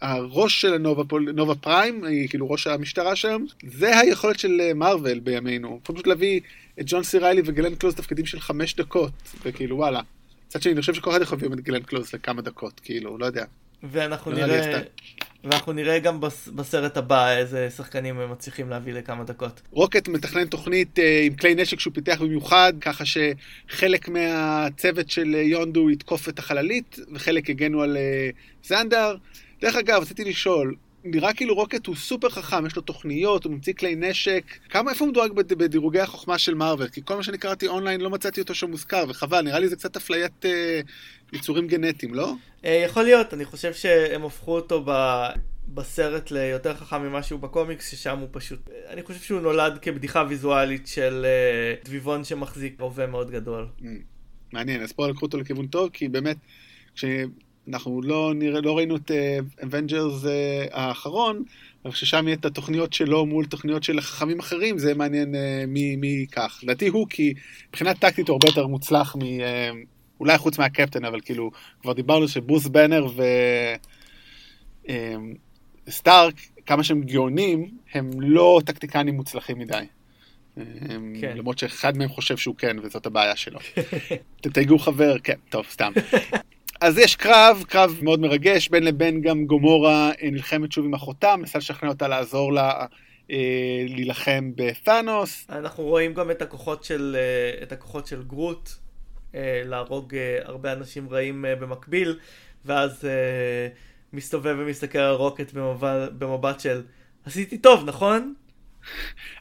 הראש 0.01 0.61
של 0.61 0.75
הנובה 0.75 1.19
נובה 1.35 1.55
פריים, 1.55 2.05
אה, 2.05 2.11
כאילו 2.29 2.51
ראש 2.51 2.67
המשטרה 2.67 3.17
שם, 3.17 3.45
זה 3.67 3.99
היכולת 3.99 4.39
של 4.39 4.61
אה, 4.61 4.75
מארוול 4.75 5.19
בימינו. 5.19 5.81
פשוט 5.83 6.07
להביא 6.07 6.41
את 6.81 6.85
ג'ון 6.87 7.03
סי 7.03 7.19
ריילי 7.19 7.43
וגלן 7.45 7.75
קלוז 7.75 7.95
תפקידים 7.95 8.27
של 8.27 8.41
חמש 8.41 8.75
דקות, 8.75 9.13
וכאילו 9.45 9.77
וואלה. 9.77 10.01
מצד 10.47 10.63
שני, 10.63 10.73
אני 10.73 10.81
חושב 10.81 10.95
שכל 10.95 11.11
אחד 11.11 11.23
יכול 11.23 11.39
להביא 11.43 11.57
את 11.57 11.61
גלן 11.61 11.83
קלוז 11.83 12.15
לכמה 12.15 12.43
דקות, 12.43 12.81
כאילו, 12.81 13.19
לא 13.19 13.27
יודע. 13.27 13.45
ואנחנו 13.83 14.33
לא 14.33 14.47
נראה... 14.47 14.81
ואנחנו 15.45 15.73
נראה 15.73 15.99
גם 15.99 16.21
בסרט 16.55 16.97
הבא 16.97 17.37
איזה 17.37 17.71
שחקנים 17.77 18.21
הם 18.21 18.33
מצליחים 18.33 18.71
להביא 18.71 18.93
לכמה 18.93 19.25
דקות. 19.25 19.61
רוקט 19.71 20.09
מתכנן 20.09 20.47
תוכנית 20.47 20.99
אה, 20.99 21.23
עם 21.27 21.35
כלי 21.35 21.55
נשק 21.55 21.81
שהוא 21.81 21.95
פיתח 21.95 22.21
במיוחד, 22.21 22.73
ככה 22.81 23.05
שחלק 23.05 24.09
מהצוות 24.09 25.11
של 25.11 25.35
אה, 25.35 25.41
יונדו 25.41 25.91
יתקוף 25.91 26.29
את 26.29 26.39
החללית, 26.39 26.97
וחלק 27.13 27.49
יגנו 27.49 27.83
על 27.83 27.97
אה, 27.97 28.31
זנדר. 28.65 29.17
דרך 29.61 29.77
אגב, 29.77 30.03
רציתי 30.03 30.25
לשאול, 30.25 30.75
נראה 31.05 31.35
כאילו 31.35 31.55
רוקט 31.55 31.87
הוא 31.87 31.97
סופר 31.97 32.29
חכם, 32.29 32.67
יש 32.67 32.77
לו 32.77 32.83
תוכניות, 32.83 33.45
הוא 33.45 33.53
ממציא 33.53 33.73
כלי 33.73 33.95
נשק. 33.95 34.45
כמה, 34.69 34.91
איפה 34.91 35.05
הוא 35.05 35.11
מדורג 35.11 35.33
בדירוגי 35.33 36.01
החוכמה 36.01 36.39
של 36.39 36.55
מארוול? 36.55 36.89
כי 36.89 37.01
כל 37.05 37.17
מה 37.17 37.23
שאני 37.23 37.39
קראתי 37.39 37.69
אונליין 37.69 38.01
לא 38.01 38.11
מצאתי 38.11 38.41
אותו 38.41 38.55
שם 38.55 38.71
מוזכר, 38.71 39.05
וחבל, 39.09 39.41
נראה 39.41 39.59
לי 39.59 39.69
זה 39.69 39.77
קצת 39.77 39.97
אפליית 39.97 40.47
אה, 40.47 40.81
יצורים 41.33 41.67
גנטיים, 41.67 42.15
לא? 42.15 42.33
אה, 42.65 42.83
יכול 42.85 43.03
להיות, 43.03 43.35
אני 43.35 43.45
חושב 43.45 43.75
שהם 43.75 44.25
הפכו 44.25 44.55
אותו 44.55 44.83
ב... 44.87 44.91
בסרט 45.75 46.31
ליותר 46.31 46.75
חכם 46.75 47.03
ממה 47.03 47.23
שהוא 47.23 47.41
בקומיקס, 47.41 47.91
ששם 47.91 48.19
הוא 48.19 48.29
פשוט... 48.33 48.71
אני 48.89 49.03
חושב 49.03 49.21
שהוא 49.21 49.41
נולד 49.41 49.79
כבדיחה 49.83 50.25
ויזואלית 50.29 50.87
של 50.87 51.27
uh, 51.27 51.85
דביבון 51.85 52.25
שמחזיק 52.25 52.81
רובה 52.81 53.07
מאוד 53.07 53.31
גדול. 53.31 53.67
Mm, 53.81 53.85
מעניין, 54.53 54.83
אז 54.83 54.93
פה 54.93 55.09
לקחו 55.09 55.27
אותו 55.27 55.39
לכיוון 55.39 55.67
טוב, 55.67 55.91
כי 55.93 56.09
באמת... 56.09 56.37
כשאנחנו 57.65 58.03
לא, 58.03 58.33
נראה, 58.35 58.61
לא 58.61 58.77
ראינו 58.77 58.97
את 58.97 59.11
Avengers 59.63 60.25
uh, 60.25 60.27
uh, 60.27 60.29
האחרון, 60.73 61.43
אבל 61.85 61.95
ששם 61.95 62.29
יהיה 62.29 62.37
את 62.37 62.45
התוכניות 62.45 62.93
שלו 62.93 63.27
מול 63.27 63.45
תוכניות 63.45 63.83
של 63.83 64.01
חכמים 64.01 64.39
אחרים, 64.39 64.79
זה 64.79 64.95
מעניין 64.95 65.35
uh, 65.35 65.39
מי, 65.69 65.97
מי 65.97 66.07
ייקח. 66.07 66.61
לדעתי 66.63 66.89
הוא, 66.89 67.07
כי 67.11 67.35
מבחינה 67.69 67.95
טקטית 67.95 68.29
הוא 68.29 68.35
הרבה 68.35 68.49
יותר 68.49 68.67
מוצלח 68.67 69.17
מ... 69.17 69.21
Uh, 69.21 69.23
אולי 70.21 70.39
חוץ 70.39 70.59
מהקפטן, 70.59 71.05
אבל 71.05 71.21
כאילו, 71.21 71.51
כבר 71.83 71.93
דיברנו 71.93 72.29
שברוס 72.29 72.67
בנר 72.67 73.07
וסטארק, 75.87 76.39
uh, 76.39 76.63
כמה 76.67 76.85
שהם 76.85 77.03
גאונים, 77.03 77.71
הם 77.95 78.11
לא 78.21 78.61
טקטיקנים 78.65 79.15
מוצלחים 79.15 79.59
מדי. 79.59 79.85
כן. 81.21 81.37
למרות 81.37 81.59
שאחד 81.59 81.99
מהם 81.99 82.09
חושב 82.09 82.37
שהוא 82.37 82.55
כן, 82.59 82.77
וזאת 82.83 83.07
הבעיה 83.07 83.37
שלו. 83.37 83.59
תתייגו 84.43 84.79
חבר, 84.79 85.19
כן, 85.19 85.37
טוב, 85.49 85.67
סתם. 85.71 85.93
אז 86.81 86.99
יש 86.99 87.17
קרב, 87.17 87.65
קרב 87.69 87.99
מאוד 88.03 88.21
מרגש, 88.21 88.69
בין 88.69 88.83
לבין 88.85 89.21
גם 89.21 89.47
גומורה 89.47 90.11
אה, 90.23 90.31
נלחמת 90.31 90.73
שוב 90.73 90.85
עם 90.85 90.95
אחותה, 90.95 91.37
מנסה 91.37 91.59
לשכנע 91.59 91.89
אותה 91.89 92.09
לעזור 92.09 92.53
לה 92.53 92.87
אה, 93.31 93.85
להילחם 93.89 94.51
בתאנוס. 94.55 95.47
אנחנו 95.49 95.85
רואים 95.85 96.15
גם 96.15 96.31
את 96.31 96.43
הכוחות 96.43 96.85
של, 96.85 97.17
אה, 97.19 97.63
את 97.63 97.73
הכוחות 97.73 98.07
של 98.07 98.23
גרוט, 98.23 98.71
להרוג 99.65 100.15
הרבה 100.45 100.73
אנשים 100.73 101.09
רעים 101.09 101.45
במקביל, 101.61 102.19
ואז 102.65 103.05
מסתובב 104.13 104.57
ומסתכל 104.59 104.99
על 104.99 105.15
רוקט 105.15 105.53
במבט, 105.53 106.13
במבט 106.19 106.61
של 106.61 106.83
עשיתי 107.25 107.59
טוב, 107.59 107.85
נכון? 107.87 108.35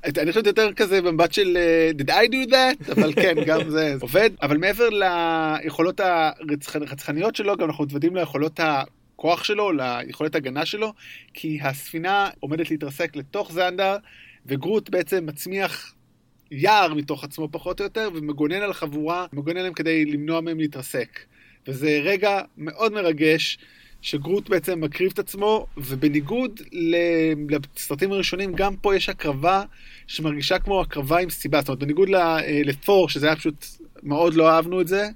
אני 0.05 0.31
חושב 0.31 0.47
יותר 0.47 0.73
כזה 0.73 1.01
במבט 1.01 1.33
של 1.33 1.57
אה, 1.57 1.91
did 1.99 2.09
I 2.09 2.31
do 2.31 2.51
that 2.51 2.91
אבל 2.97 3.13
כן 3.13 3.35
גם 3.45 3.69
זה 3.69 3.95
עובד 3.99 4.29
אבל 4.41 4.57
מעבר 4.57 4.89
ליכולות 4.89 5.99
הרצחניות 5.99 7.35
שלו 7.35 7.57
גם 7.57 7.67
אנחנו 7.67 7.83
מתוודים 7.83 8.15
ליכולות 8.15 8.59
הכוח 8.59 9.43
שלו 9.43 9.71
ליכולת 9.71 10.35
הגנה 10.35 10.65
שלו 10.65 10.93
כי 11.33 11.59
הספינה 11.61 12.29
עומדת 12.39 12.71
להתרסק 12.71 13.15
לתוך 13.15 13.51
זנדר 13.51 13.97
וגרוט 14.45 14.89
בעצם 14.89 15.25
מצמיח 15.25 15.93
יער 16.51 16.93
מתוך 16.93 17.23
עצמו 17.23 17.47
פחות 17.51 17.79
או 17.79 17.83
יותר 17.83 18.09
ומגונן 18.13 18.61
על 18.61 18.71
החבורה 18.71 19.25
מגונן 19.33 19.57
עליהם 19.57 19.73
כדי 19.73 20.05
למנוע 20.05 20.41
מהם 20.41 20.59
להתרסק 20.59 21.19
וזה 21.67 21.99
רגע 22.03 22.41
מאוד 22.57 22.93
מרגש. 22.93 23.57
שגרוט 24.01 24.49
בעצם 24.49 24.81
מקריב 24.81 25.11
את 25.13 25.19
עצמו, 25.19 25.67
ובניגוד 25.77 26.61
לסרטים 27.49 28.11
הראשונים, 28.11 28.53
גם 28.55 28.75
פה 28.75 28.95
יש 28.95 29.09
הקרבה 29.09 29.63
שמרגישה 30.07 30.59
כמו 30.59 30.81
הקרבה 30.81 31.19
עם 31.19 31.29
סיבה. 31.29 31.59
זאת 31.59 31.69
אומרת, 31.69 31.79
בניגוד 31.79 32.09
אה, 32.09 32.61
לתור, 32.65 33.09
שזה 33.09 33.27
היה 33.27 33.35
פשוט, 33.35 33.65
מאוד 34.03 34.33
לא 34.33 34.49
אהבנו 34.49 34.81
את 34.81 34.87
זה, 34.87 35.07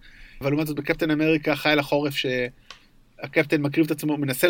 אבל 0.42 0.52
לעומת 0.52 0.68
זאת 0.68 0.76
בקפטן 0.76 1.12
אמריקה 1.12 1.56
חי 1.56 1.74
לחורף 1.78 2.14
שהקפטן 2.16 3.62
מקריב 3.62 3.86
את 3.86 3.92
עצמו, 3.92 4.18
מנסה, 4.18 4.48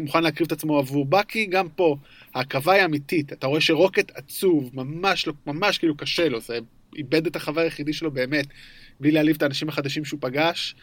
מוכן 0.00 0.22
להקריב 0.22 0.46
את 0.46 0.52
עצמו 0.52 0.78
עבור 0.78 1.04
בקי, 1.04 1.46
גם 1.46 1.68
פה 1.68 1.96
ההקרבה 2.34 2.72
היא 2.72 2.84
אמיתית. 2.84 3.32
אתה 3.32 3.46
רואה 3.46 3.60
שרוקט 3.60 4.12
עצוב, 4.14 4.70
ממש, 4.74 5.26
לא, 5.26 5.32
ממש 5.46 5.78
כאילו 5.78 5.96
קשה 5.96 6.28
לו, 6.28 6.40
זה 6.40 6.58
איבד 6.96 7.26
את 7.26 7.36
החבר 7.36 7.60
היחידי 7.60 7.92
שלו 7.92 8.10
באמת, 8.10 8.46
בלי 9.00 9.10
להעליב 9.10 9.36
את 9.36 9.42
האנשים 9.42 9.68
החדשים 9.68 10.04
שהוא 10.04 10.20
פגש. 10.22 10.74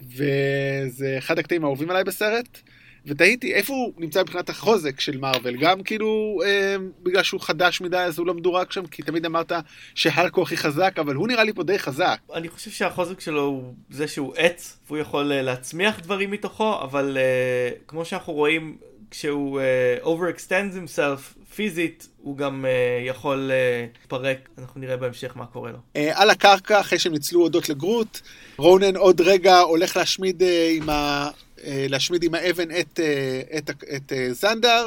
וזה 0.00 1.14
אחד 1.18 1.38
הקטעים 1.38 1.64
האהובים 1.64 1.90
עליי 1.90 2.04
בסרט. 2.04 2.58
ותהיתי 3.06 3.54
איפה 3.54 3.72
הוא 3.72 3.92
נמצא 3.98 4.22
מבחינת 4.22 4.48
החוזק 4.48 5.00
של 5.00 5.18
מארוול, 5.18 5.56
גם 5.56 5.82
כאילו 5.82 6.40
אה, 6.44 6.76
בגלל 7.02 7.22
שהוא 7.22 7.40
חדש 7.40 7.80
מדי 7.80 7.96
אז 7.96 8.18
הוא 8.18 8.26
לא 8.26 8.34
מדורג 8.34 8.70
שם, 8.70 8.86
כי 8.86 9.02
תמיד 9.02 9.26
אמרת 9.26 9.52
שהלקו 9.94 10.42
הכי 10.42 10.56
חזק, 10.56 10.94
אבל 10.98 11.14
הוא 11.14 11.28
נראה 11.28 11.44
לי 11.44 11.52
פה 11.52 11.62
די 11.62 11.78
חזק. 11.78 12.18
אני 12.34 12.48
חושב 12.48 12.70
שהחוזק 12.70 13.20
שלו 13.20 13.42
הוא 13.42 13.74
זה 13.90 14.08
שהוא 14.08 14.34
עץ, 14.36 14.78
והוא 14.86 14.98
יכול 14.98 15.32
אה, 15.32 15.42
להצמיח 15.42 16.00
דברים 16.00 16.30
מתוכו, 16.30 16.80
אבל 16.82 17.18
אה, 17.20 17.70
כמו 17.86 18.04
שאנחנו 18.04 18.32
רואים, 18.32 18.76
כשהוא 19.10 19.60
uh, 19.60 20.04
overextends 20.04 20.74
himself 20.74 21.37
פיזית, 21.58 22.08
הוא 22.22 22.36
גם 22.36 22.64
uh, 22.64 23.08
יכול 23.08 23.50
להתפרק, 23.52 24.38
uh, 24.46 24.60
אנחנו 24.60 24.80
נראה 24.80 24.96
בהמשך 24.96 25.36
מה 25.36 25.46
קורה 25.46 25.70
לו. 25.70 25.78
Uh, 25.78 25.98
על 26.14 26.30
הקרקע, 26.30 26.80
אחרי 26.80 26.98
שהם 26.98 27.12
ניצלו 27.12 27.40
הודות 27.40 27.68
לגרוט, 27.68 28.20
רונן 28.58 28.96
עוד 28.96 29.20
רגע 29.20 29.58
הולך 29.58 29.96
להשמיד, 29.96 30.42
uh, 30.42 30.44
עם, 30.70 30.90
ה, 30.90 31.30
uh, 31.30 31.60
להשמיד 31.64 32.22
עם 32.22 32.34
האבן 32.34 32.70
את, 32.70 33.00
uh, 33.00 33.56
את, 33.56 33.70
את, 33.70 33.84
את 33.96 34.12
uh, 34.12 34.32
זנדר, 34.32 34.86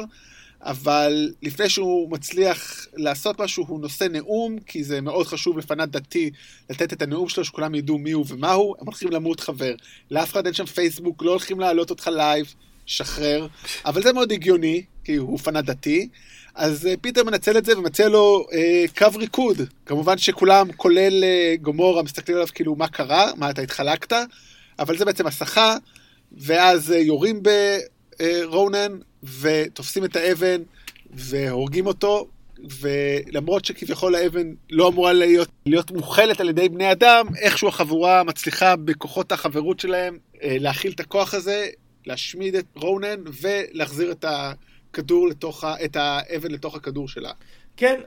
אבל 0.62 1.32
לפני 1.42 1.68
שהוא 1.68 2.10
מצליח 2.10 2.86
לעשות 2.96 3.40
משהו, 3.40 3.64
הוא 3.68 3.80
נושא 3.80 4.04
נאום, 4.04 4.58
כי 4.66 4.84
זה 4.84 5.00
מאוד 5.00 5.26
חשוב 5.26 5.58
לפנאט 5.58 5.88
דתי 5.88 6.30
לתת 6.70 6.92
את 6.92 7.02
הנאום 7.02 7.28
שלו, 7.28 7.44
שכולם 7.44 7.74
ידעו 7.74 7.98
מי 7.98 8.10
הוא 8.10 8.26
ומה 8.28 8.52
הוא, 8.52 8.76
הם 8.80 8.86
הולכים 8.86 9.10
למות 9.10 9.40
חבר. 9.40 9.74
לאף 10.10 10.32
אחד 10.32 10.46
אין 10.46 10.54
שם 10.54 10.66
פייסבוק, 10.66 11.22
לא 11.22 11.30
הולכים 11.30 11.60
להעלות 11.60 11.90
אותך 11.90 12.10
live. 12.12 12.54
שחרר, 12.86 13.46
אבל 13.84 14.02
זה 14.02 14.12
מאוד 14.12 14.32
הגיוני, 14.32 14.82
כי 15.04 15.16
הוא 15.16 15.38
פנאט 15.38 15.62
דתי. 15.62 16.08
אז 16.54 16.88
uh, 16.92 16.96
פיטר 17.00 17.24
מנצל 17.24 17.58
את 17.58 17.64
זה 17.64 17.78
ומציע 17.78 18.08
לו 18.08 18.46
uh, 18.50 18.98
קו 18.98 19.18
ריקוד. 19.18 19.56
כמובן 19.86 20.18
שכולם, 20.18 20.72
כולל 20.72 21.24
uh, 21.24 21.62
גומורה, 21.62 22.02
מסתכלים 22.02 22.36
עליו 22.36 22.48
כאילו 22.54 22.74
מה 22.74 22.88
קרה, 22.88 23.30
מה 23.36 23.50
אתה 23.50 23.62
התחלקת, 23.62 24.16
אבל 24.78 24.98
זה 24.98 25.04
בעצם 25.04 25.26
הסחה, 25.26 25.76
ואז 26.32 26.90
uh, 26.90 26.94
יורים 26.94 27.42
ברונן 27.42 28.98
ותופסים 29.40 30.04
את 30.04 30.16
האבן 30.16 30.62
והורגים 31.10 31.86
אותו, 31.86 32.28
ולמרות 32.80 33.64
שכביכול 33.64 34.14
האבן 34.14 34.52
לא 34.70 34.88
אמורה 34.88 35.12
להיות, 35.12 35.48
להיות 35.66 35.90
מוכלת 35.90 36.40
על 36.40 36.48
ידי 36.48 36.68
בני 36.68 36.92
אדם, 36.92 37.26
איכשהו 37.38 37.68
החבורה 37.68 38.22
מצליחה 38.24 38.76
בכוחות 38.76 39.32
החברות 39.32 39.80
שלהם 39.80 40.18
להכיל 40.42 40.92
את 40.92 41.00
הכוח 41.00 41.34
הזה, 41.34 41.68
להשמיד 42.06 42.54
את 42.54 42.64
רונן 42.74 43.20
ולהחזיר 43.40 44.12
את 44.12 44.24
הכדור 44.92 45.28
לתוך, 45.28 45.64
את 45.84 45.96
האבן 45.96 46.50
לתוך 46.50 46.74
הכדור 46.74 47.08
שלה. 47.08 47.32
כן, 47.76 48.00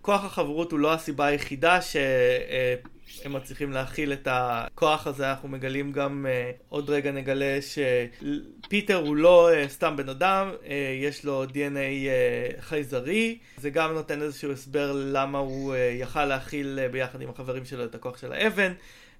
כוח 0.00 0.24
החברות 0.24 0.72
הוא 0.72 0.78
לא 0.78 0.92
הסיבה 0.92 1.26
היחידה 1.26 1.80
שהם 1.82 3.32
מצליחים 3.32 3.72
להכיל 3.72 4.12
את 4.12 4.28
הכוח 4.30 5.06
הזה, 5.06 5.30
אנחנו 5.30 5.48
מגלים 5.48 5.92
גם, 5.92 6.26
אה, 6.28 6.50
עוד 6.68 6.90
רגע 6.90 7.12
נגלה 7.12 7.58
שפיטר 7.60 8.96
הוא 8.96 9.16
לא 9.16 9.52
אה, 9.52 9.68
סתם 9.68 9.96
בן 9.96 10.08
אדם, 10.08 10.50
אה, 10.66 10.98
יש 11.02 11.24
לו 11.24 11.44
DNA 11.44 12.60
חייזרי, 12.60 13.38
זה 13.56 13.70
גם 13.70 13.92
נותן 13.92 14.22
איזשהו 14.22 14.52
הסבר 14.52 14.92
למה 15.12 15.38
הוא 15.38 15.74
יכל 15.76 16.24
להכיל 16.24 16.88
ביחד 16.92 17.20
עם 17.20 17.28
החברים 17.28 17.64
שלו 17.64 17.84
את 17.84 17.94
הכוח 17.94 18.18
של 18.18 18.32
האבן. 18.32 18.72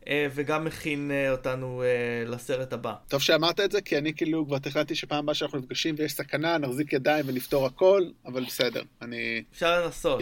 אה, 0.09 0.27
וגם 0.35 0.65
מכין 0.65 1.11
אה, 1.11 1.31
אותנו 1.31 1.83
אה, 1.83 2.25
לסרט 2.27 2.73
הבא. 2.73 2.95
טוב 3.09 3.21
שאמרת 3.21 3.61
את 3.61 3.73
זה, 3.73 3.81
כי 3.81 3.99
אני 3.99 4.15
כאילו 4.15 4.47
כבר 4.47 4.59
תכננתי 4.59 4.95
שפעם 4.95 5.19
הבאה 5.19 5.35
שאנחנו 5.35 5.59
נפגשים 5.59 5.95
ויש 5.99 6.13
סכנה, 6.13 6.59
נחזיק 6.59 6.93
ידיים 6.93 7.25
ונפתור 7.29 7.67
הכל, 7.67 8.03
אבל 8.27 8.45
בסדר, 8.45 8.83
אני... 9.03 9.43
אפשר 9.53 9.85
לנסות. 9.85 10.21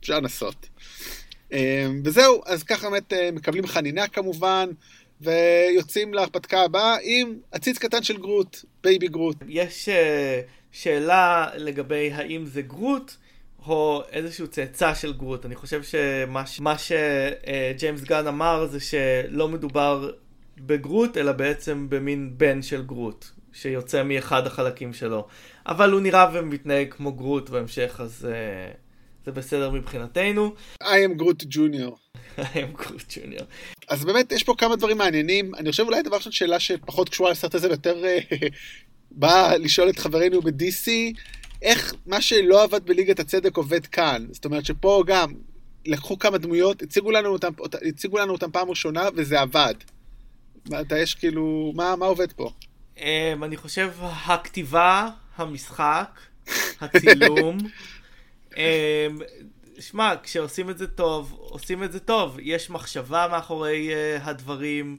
אפשר 0.00 0.20
לנסות. 0.20 0.68
וזהו, 2.04 2.42
אז 2.46 2.62
ככה 2.62 2.90
באמת 2.90 3.12
מקבלים 3.32 3.66
חנינה 3.66 4.08
כמובן, 4.08 4.68
ויוצאים 5.20 6.14
להרפתקה 6.14 6.60
הבאה 6.60 6.96
עם 7.02 7.34
עציץ 7.52 7.78
קטן 7.78 8.02
של 8.02 8.16
גרוט, 8.16 8.56
Baby 8.82 9.08
גרוט. 9.08 9.36
יש 9.48 9.88
שאלה 10.72 11.50
לגבי 11.56 12.12
האם 12.12 12.46
זה 12.46 12.62
גרוט. 12.62 13.12
או 13.66 14.02
איזשהו 14.12 14.48
צאצא 14.48 14.94
של 14.94 15.12
גרוט. 15.12 15.46
אני 15.46 15.54
חושב 15.54 15.82
שמה 15.82 16.74
שג'יימס 16.78 18.02
גן 18.02 18.26
אמר 18.26 18.66
זה 18.66 18.80
שלא 18.80 19.48
מדובר 19.48 20.10
בגרוט, 20.60 21.16
אלא 21.16 21.32
בעצם 21.32 21.86
במין 21.88 22.34
בן 22.36 22.62
של 22.62 22.82
גרוט, 22.82 23.24
שיוצא 23.52 24.02
מאחד 24.02 24.46
החלקים 24.46 24.92
שלו. 24.92 25.26
אבל 25.66 25.92
הוא 25.92 26.00
נראה 26.00 26.30
ומתנהג 26.32 26.90
כמו 26.90 27.12
גרוט 27.12 27.50
בהמשך, 27.50 28.00
אז 28.02 28.28
uh, 28.30 28.76
זה 29.26 29.32
בסדר 29.32 29.70
מבחינתנו. 29.70 30.54
I 30.82 30.86
am 30.86 31.14
גרוט 31.16 31.44
ג'וניור. 31.48 31.98
I 32.38 32.40
am 32.40 32.82
גרוט 32.82 33.02
ג'וניור. 33.16 33.46
אז 33.88 34.04
באמת 34.04 34.32
יש 34.32 34.42
פה 34.42 34.54
כמה 34.58 34.76
דברים 34.76 34.98
מעניינים. 34.98 35.54
אני 35.54 35.70
חושב 35.70 35.82
אולי 35.82 36.02
דבר 36.02 36.16
ראשון 36.16 36.32
שאלה 36.32 36.60
שפחות 36.60 37.08
קשורה 37.08 37.30
לסרט 37.30 37.54
הזה 37.54 37.68
ויותר 37.68 38.04
אה, 38.04 38.18
באה 39.10 39.58
לשאול 39.58 39.88
את 39.88 39.98
חברינו 39.98 40.42
ב-DC. 40.42 40.88
איך 41.62 41.94
מה 42.06 42.20
שלא 42.20 42.62
עבד 42.62 42.86
בליגת 42.86 43.20
הצדק 43.20 43.56
עובד 43.56 43.86
כאן. 43.86 44.26
זאת 44.30 44.44
אומרת 44.44 44.64
שפה 44.64 45.02
גם 45.06 45.32
לקחו 45.86 46.18
כמה 46.18 46.38
דמויות, 46.38 46.82
הציגו 46.82 47.10
לנו 47.10 47.28
אותם, 47.28 47.52
הציגו 47.88 48.18
לנו 48.18 48.32
אותם 48.32 48.50
פעם 48.50 48.70
ראשונה 48.70 49.08
וזה 49.16 49.40
עבד. 49.40 49.74
אתה 50.80 50.98
יש 50.98 51.14
כאילו, 51.14 51.72
מה, 51.74 51.96
מה 51.96 52.06
עובד 52.06 52.32
פה? 52.32 52.50
Um, 52.96 53.00
אני 53.42 53.56
חושב 53.56 53.92
הכתיבה, 54.02 55.08
המשחק, 55.36 56.20
הצילום. 56.80 57.58
um, 58.50 58.56
שמע, 59.80 60.14
כשעושים 60.22 60.70
את 60.70 60.78
זה 60.78 60.86
טוב, 60.86 61.36
עושים 61.38 61.84
את 61.84 61.92
זה 61.92 62.00
טוב. 62.00 62.36
יש 62.42 62.70
מחשבה 62.70 63.28
מאחורי 63.30 63.90
uh, 63.90 64.28
הדברים. 64.28 64.96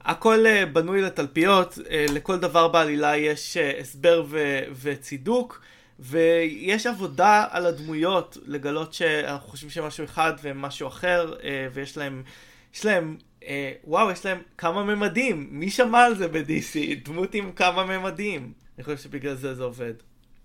הכל 0.00 0.44
uh, 0.46 0.66
בנוי 0.66 1.02
לתלפיות, 1.02 1.74
uh, 1.74 2.12
לכל 2.12 2.36
דבר 2.36 2.68
בעלילה 2.68 3.16
יש 3.16 3.56
uh, 3.56 3.80
הסבר 3.80 4.24
ו- 4.28 4.62
וצידוק. 4.82 5.60
ויש 5.98 6.86
עבודה 6.86 7.44
על 7.50 7.66
הדמויות, 7.66 8.38
לגלות 8.46 8.94
שאנחנו 8.94 9.48
חושבים 9.48 9.70
שמשהו 9.70 10.04
אחד 10.04 10.32
והם 10.42 10.62
משהו 10.62 10.88
אחר, 10.88 11.34
אה, 11.44 11.68
ויש 11.72 11.96
להם 11.96 12.22
יש 12.74 12.84
להם, 12.84 13.16
אה, 13.46 13.72
וואו, 13.84 14.10
יש 14.10 14.26
להם 14.26 14.38
כמה 14.58 14.84
ממדים. 14.84 15.48
מי 15.50 15.70
שמע 15.70 16.04
על 16.04 16.16
זה 16.16 16.28
ב-DC? 16.28 17.04
דמות 17.04 17.34
עם 17.34 17.52
כמה 17.52 17.84
ממדים. 17.84 18.52
אני 18.78 18.84
חושב 18.84 18.96
שבגלל 18.96 19.34
זה 19.34 19.54
זה 19.54 19.62
עובד. 19.62 19.94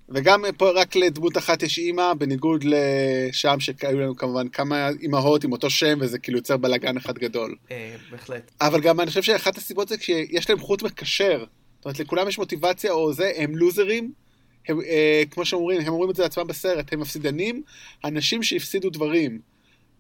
וגם 0.10 0.44
פה 0.58 0.72
רק 0.72 0.96
לדמות 0.96 1.38
אחת 1.38 1.64
יש 1.64 1.78
אימא, 1.78 2.14
בניגוד 2.14 2.64
לשם 2.64 3.60
שהיו 3.60 4.00
לנו 4.00 4.16
כמובן 4.16 4.50
כמה 4.50 4.90
אימהות 5.02 5.44
עם 5.44 5.52
אותו 5.52 5.70
שם, 5.70 5.98
וזה 6.02 6.20
כאילו 6.20 6.38
יוצר 6.38 6.58
בלאגן 6.58 6.98
אחד 6.98 7.18
גדול. 7.18 7.56
אה, 7.72 7.96
בהחלט. 8.12 8.52
אבל 8.62 8.82
גם 8.82 9.00
אני 9.00 9.08
חושב 9.08 9.22
שאחת 9.22 9.58
הסיבות 9.58 9.88
זה 9.88 9.98
כשיש 9.98 10.50
להם 10.50 10.60
חוט 10.60 10.84
מקשר. 10.84 11.46
זאת 11.78 11.86
אומרת, 11.86 12.00
לכולם 12.00 12.28
יש 12.28 12.38
מוטיבציה 12.38 12.92
או 12.92 13.14
זה, 13.14 13.32
הם 13.36 13.56
לוזרים. 13.56 14.12
הם, 14.68 14.82
אה, 14.82 15.24
כמו 15.32 15.46
שאומרים, 15.46 15.82
הם 15.82 15.94
אומרים 15.94 16.10
את 16.10 16.16
זה 16.16 16.24
לעצמם 16.24 16.48
בסרט, 16.48 16.94
הם 16.94 17.00
מפסידנים, 17.00 17.62
אנשים 18.04 18.44
שהפסידו 18.44 18.90
דברים. 18.90 19.40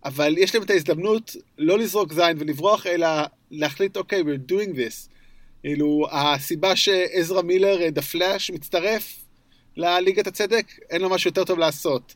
אבל 0.05 0.37
יש 0.37 0.55
להם 0.55 0.63
את 0.63 0.69
ההזדמנות 0.69 1.35
לא 1.57 1.79
לזרוק 1.79 2.13
זין 2.13 2.37
ולברוח, 2.39 2.87
אלא 2.87 3.07
להחליט, 3.51 3.97
אוקיי, 3.97 4.21
we're 4.21 4.51
doing 4.51 4.69
this. 4.75 5.09
כאילו, 5.61 6.07
הסיבה 6.11 6.75
שעזרא 6.75 7.41
מילר, 7.41 7.89
דה 7.89 8.01
פלאש, 8.01 8.51
מצטרף 8.51 9.17
לליגת 9.75 10.27
הצדק, 10.27 10.65
אין 10.89 11.01
לו 11.01 11.09
משהו 11.09 11.27
יותר 11.27 11.43
טוב 11.43 11.59
לעשות. 11.59 12.15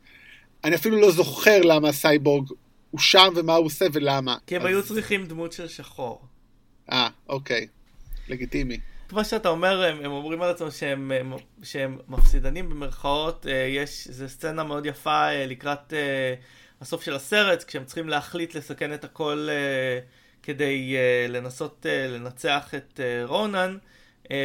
אני 0.63 0.75
אפילו 0.75 1.01
לא 1.01 1.11
זוכר 1.11 1.61
למה 1.61 1.89
הסייבורג 1.89 2.49
הוא 2.91 2.99
שם 2.99 3.33
ומה 3.35 3.55
הוא 3.55 3.65
עושה 3.65 3.85
ולמה. 3.93 4.37
כי 4.47 4.55
הם 4.55 4.61
אז... 4.61 4.67
היו 4.67 4.83
צריכים 4.83 5.25
דמות 5.25 5.53
של 5.53 5.67
שחור. 5.67 6.21
אה, 6.91 7.09
אוקיי. 7.29 7.67
לגיטימי. 8.29 8.77
כמו 9.09 9.25
שאתה 9.25 9.49
אומר, 9.49 9.83
הם, 9.83 10.05
הם 10.05 10.11
אומרים 10.11 10.41
על 10.41 10.49
עצמם 10.49 10.71
שהם, 10.71 11.11
הם, 11.11 11.33
שהם 11.63 11.97
מפסידנים 12.07 12.69
במרכאות, 12.69 13.47
אה, 13.47 13.53
יש, 13.53 14.07
זו 14.07 14.29
סצנה 14.29 14.63
מאוד 14.63 14.85
יפה 14.85 15.29
אה, 15.29 15.45
לקראת 15.45 15.93
אה, 15.93 16.33
הסוף 16.81 17.03
של 17.03 17.15
הסרט, 17.15 17.63
כשהם 17.63 17.85
צריכים 17.85 18.09
להחליט 18.09 18.55
לסכן 18.55 18.93
את 18.93 19.03
הכל 19.03 19.47
כדי 20.43 20.95
לנסות 21.29 21.85
לנצח 21.89 22.73
את 22.75 22.99
רונן. 23.23 23.77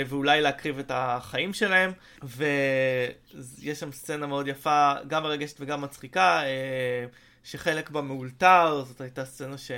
ואולי 0.07 0.41
להקריב 0.41 0.79
את 0.79 0.91
החיים 0.95 1.53
שלהם, 1.53 1.93
ויש 2.23 3.81
שם 3.81 3.93
סצנה 3.93 4.27
מאוד 4.27 4.49
יפה, 4.49 4.93
גם 5.07 5.23
מרגשת 5.23 5.57
וגם 5.61 5.81
מצחיקה, 5.81 6.43
שחלק 7.45 7.91
בה 7.91 8.01
מאולתר, 8.01 8.85
זאת 8.87 9.01
הייתה 9.01 9.25
סצנה 9.25 9.59
ש... 9.59 9.71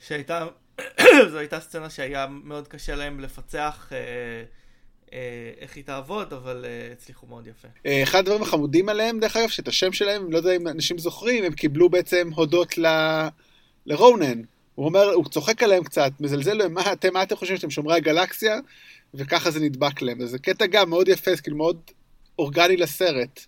שהייתה 0.00 0.46
זו 1.30 1.38
הייתה 1.38 1.60
סצנה 1.60 1.90
שהיה 1.90 2.26
מאוד 2.26 2.68
קשה 2.68 2.94
להם 2.94 3.20
לפצח 3.20 3.88
אה, 3.92 3.98
אה, 5.12 5.50
איך 5.60 5.76
היא 5.76 5.84
תעבוד, 5.84 6.32
אבל 6.32 6.64
אה, 6.64 6.92
הצליחו 6.92 7.26
מאוד 7.26 7.46
יפה. 7.46 7.68
אה, 7.86 8.02
אחד 8.02 8.18
הדברים 8.18 8.42
החמודים 8.42 8.88
עליהם, 8.88 9.20
דרך 9.20 9.36
אגב, 9.36 9.48
שאת 9.48 9.68
השם 9.68 9.92
שלהם, 9.92 10.32
לא 10.32 10.36
יודע 10.36 10.56
אם 10.56 10.68
אנשים 10.68 10.98
זוכרים, 10.98 11.44
הם 11.44 11.52
קיבלו 11.52 11.88
בעצם 11.88 12.30
הודות 12.34 12.78
ל... 12.78 12.86
לרונן. 13.86 14.42
הוא 14.74 14.86
אומר, 14.86 15.12
הוא 15.12 15.24
צוחק 15.24 15.62
עליהם 15.62 15.84
קצת, 15.84 16.12
מזלזל 16.20 16.54
להם, 16.54 16.74
מה 16.74 16.92
אתם, 16.92 17.12
מה 17.12 17.22
אתם 17.22 17.36
חושבים 17.36 17.56
שאתם 17.56 17.70
שומרי 17.70 17.96
הגלקסיה? 17.96 18.58
וככה 19.14 19.50
זה 19.50 19.60
נדבק 19.60 20.02
להם. 20.02 20.18
וזה 20.20 20.38
קטע 20.38 20.66
גם 20.66 20.90
מאוד 20.90 21.08
יפה, 21.08 21.36
כאילו 21.36 21.56
מאוד 21.56 21.80
אורגני 22.38 22.76
לסרט. 22.76 23.46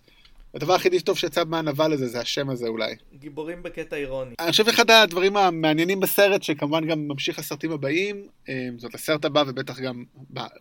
הדבר 0.55 0.73
הכי 0.73 0.99
טוב 0.99 1.17
שיצא 1.17 1.43
מהנבל 1.47 1.93
הזה 1.93 2.07
זה 2.07 2.19
השם 2.19 2.49
הזה 2.49 2.67
אולי. 2.67 2.95
גיבורים 3.13 3.63
בקטע 3.63 3.95
אירוני. 3.95 4.35
אני 4.39 4.51
חושב 4.51 4.65
שאחד 4.65 4.91
הדברים 4.91 5.37
המעניינים 5.37 5.99
בסרט, 5.99 6.43
שכמובן 6.43 6.87
גם 6.87 7.07
ממשיך 7.07 7.39
לסרטים 7.39 7.71
הבאים, 7.71 8.27
אה, 8.49 8.69
זאת 8.77 8.95
הסרט 8.95 9.25
הבא 9.25 9.43
ובטח 9.47 9.79
גם 9.79 10.03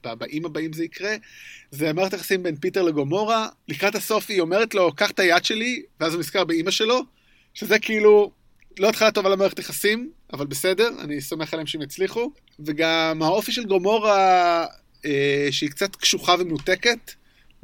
בבאים 0.04 0.44
הבאים 0.44 0.72
זה 0.72 0.84
יקרה, 0.84 1.14
זה 1.70 1.92
מערכת 1.92 2.12
יחסים 2.12 2.42
בין 2.42 2.56
פיטר 2.56 2.82
לגומורה. 2.82 3.48
לקראת 3.68 3.94
הסוף 3.94 4.30
היא 4.30 4.40
אומרת 4.40 4.74
לו, 4.74 4.92
קח 4.92 5.10
את 5.10 5.18
היד 5.18 5.44
שלי, 5.44 5.82
ואז 6.00 6.14
הוא 6.14 6.20
נזכר 6.20 6.44
באימא 6.44 6.70
שלו, 6.70 7.00
שזה 7.54 7.78
כאילו 7.78 8.30
לא 8.78 8.88
התחלה 8.88 9.10
טובה 9.10 9.28
למערכת 9.28 9.58
יחסים, 9.58 10.10
אבל 10.32 10.46
בסדר, 10.46 10.90
אני 11.00 11.20
סומך 11.20 11.52
עליהם 11.54 11.66
שהם 11.66 11.82
יצליחו. 11.82 12.30
וגם 12.60 13.22
האופי 13.22 13.52
של 13.52 13.64
גומורה, 13.64 14.66
אה, 15.04 15.48
שהיא 15.50 15.70
קצת 15.70 15.96
קשוחה 15.96 16.34
ומנותקת. 16.38 17.12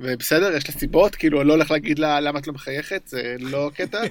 ובסדר, 0.01 0.57
יש 0.57 0.69
לה 0.69 0.75
סיבות, 0.75 1.15
כאילו, 1.15 1.41
אני 1.41 1.49
לא 1.49 1.53
הולך 1.53 1.71
להגיד 1.71 1.99
לה 1.99 2.21
למה 2.21 2.39
את 2.39 2.47
לא 2.47 2.53
מחייכת, 2.53 3.03
זה 3.07 3.37
לא 3.41 3.67
הקטע. 3.67 4.03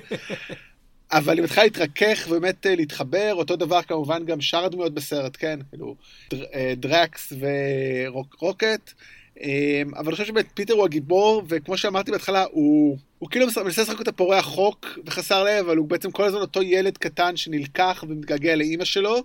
אבל 1.12 1.38
היא 1.38 1.44
מתחילה 1.44 1.64
להתרכך 1.64 2.26
ובאמת 2.28 2.66
אה, 2.66 2.76
להתחבר, 2.76 3.34
אותו 3.34 3.56
דבר 3.56 3.82
כמובן 3.82 4.26
גם 4.26 4.42
שאר 4.42 4.66
הדמויות 4.66 4.94
בסרט, 4.94 5.38
כן? 5.40 5.60
כאילו, 5.70 5.96
אה, 6.34 6.74
דרקס 6.78 7.34
ורוקט. 7.40 8.94
אה, 9.42 9.82
אבל 9.94 10.06
אני 10.06 10.12
חושב 10.12 10.26
שבאמת 10.26 10.46
פיטר 10.54 10.74
הוא 10.74 10.86
הגיבור, 10.86 11.44
וכמו 11.50 11.78
שאמרתי 11.78 12.12
בהתחלה, 12.12 12.46
הוא, 12.52 12.98
הוא 13.20 13.30
כאילו 13.30 13.46
מנסה 13.46 13.84
לשחק 13.84 14.00
אותה 14.00 14.12
פורע 14.12 14.42
חוק 14.42 14.86
וחסר 15.06 15.44
לב, 15.44 15.66
אבל 15.66 15.78
הוא 15.78 15.88
בעצם 15.88 16.12
כל 16.12 16.24
הזמן 16.24 16.42
אותו 16.42 16.62
ילד 16.62 16.98
קטן 16.98 17.38
שנלקח 17.38 18.04
ומתגעגע 18.08 18.56
לאימא 18.56 18.86
שלו, 18.86 19.24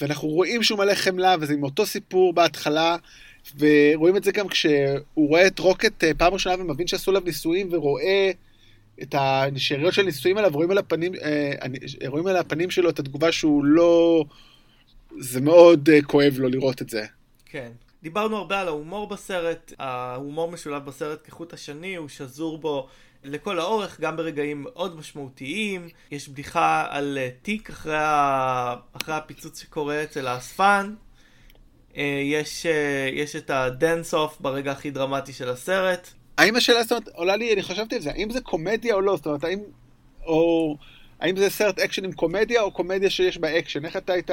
ואנחנו 0.00 0.28
רואים 0.28 0.62
שהוא 0.62 0.78
מלא 0.78 0.94
חמלה, 0.94 1.36
וזה 1.40 1.52
עם 1.52 1.62
אותו 1.62 1.86
סיפור 1.86 2.32
בהתחלה, 2.32 2.96
ורואים 3.58 4.16
את 4.16 4.24
זה 4.24 4.32
גם 4.32 4.48
כשהוא 4.48 5.28
רואה 5.28 5.46
את 5.46 5.58
רוקט 5.58 6.04
אה, 6.04 6.14
פעם 6.14 6.32
ראשונה 6.32 6.62
ומבין 6.62 6.86
שעשו 6.86 7.10
עליו 7.10 7.22
ניסויים 7.24 7.68
ורואה 7.72 8.30
את 9.02 9.14
השאריות 9.18 9.94
של 9.94 10.02
ניסויים 10.02 10.38
עליו, 10.38 10.50
רואים 10.54 10.70
על 10.70 10.78
הפנים, 10.78 11.12
אה, 11.14 11.52
רואים 12.06 12.26
על 12.26 12.36
הפנים 12.36 12.70
שלו 12.70 12.90
את 12.90 12.98
התגובה 12.98 13.32
שהוא 13.32 13.64
לא... 13.64 14.24
זה 15.18 15.40
מאוד 15.40 15.88
אה, 15.88 16.02
כואב 16.02 16.34
לו 16.38 16.48
לראות 16.48 16.82
את 16.82 16.90
זה. 16.90 17.04
כן. 17.46 17.70
דיברנו 18.02 18.36
הרבה 18.36 18.60
על 18.60 18.68
ההומור 18.68 19.08
בסרט, 19.08 19.72
ההומור 19.78 20.50
משולב 20.50 20.84
בסרט 20.84 21.20
כחוט 21.24 21.52
השני, 21.52 21.96
הוא 21.96 22.08
שזור 22.08 22.58
בו 22.58 22.88
לכל 23.24 23.58
האורך, 23.58 24.00
גם 24.00 24.16
ברגעים 24.16 24.62
מאוד 24.62 24.96
משמעותיים. 24.96 25.88
יש 26.10 26.28
בדיחה 26.28 26.86
על 26.90 27.18
תיק 27.42 27.70
אחרי, 27.70 27.96
ה... 27.96 28.74
אחרי 28.92 29.14
הפיצוץ 29.14 29.62
שקורה 29.62 30.02
אצל 30.02 30.26
האספן, 30.26 30.94
אה, 30.94 31.03
יש, 32.24 32.66
אה, 32.66 33.08
יש 33.12 33.36
את 33.36 33.50
ה 33.50 33.61
dance 33.61 34.14
off 34.14 34.40
ברגע 34.40 34.72
הכי 34.72 34.90
דרמטי 34.90 35.32
של 35.32 35.48
הסרט. 35.48 36.10
האם 36.38 36.56
השאלה, 36.56 36.82
זאת 36.82 36.92
אומרת, 36.92 37.08
עולה 37.08 37.36
לי, 37.36 37.52
אני 37.52 37.62
חשבתי 37.62 37.94
על 37.94 38.00
זה, 38.00 38.10
האם 38.10 38.30
זה 38.30 38.40
קומדיה 38.40 38.94
או 38.94 39.00
לא? 39.00 39.16
זאת 39.16 39.26
אומרת, 39.26 39.44
האם... 39.44 39.58
או... 40.26 40.76
האם 41.20 41.36
זה 41.36 41.50
סרט 41.50 41.78
אקשן 41.78 42.04
עם 42.04 42.12
קומדיה, 42.12 42.62
או 42.62 42.70
קומדיה 42.70 43.10
שיש 43.10 43.38
בה 43.38 43.58
אקשן? 43.58 43.84
איך 43.84 43.96
אתה 43.96 44.12
היית... 44.12 44.30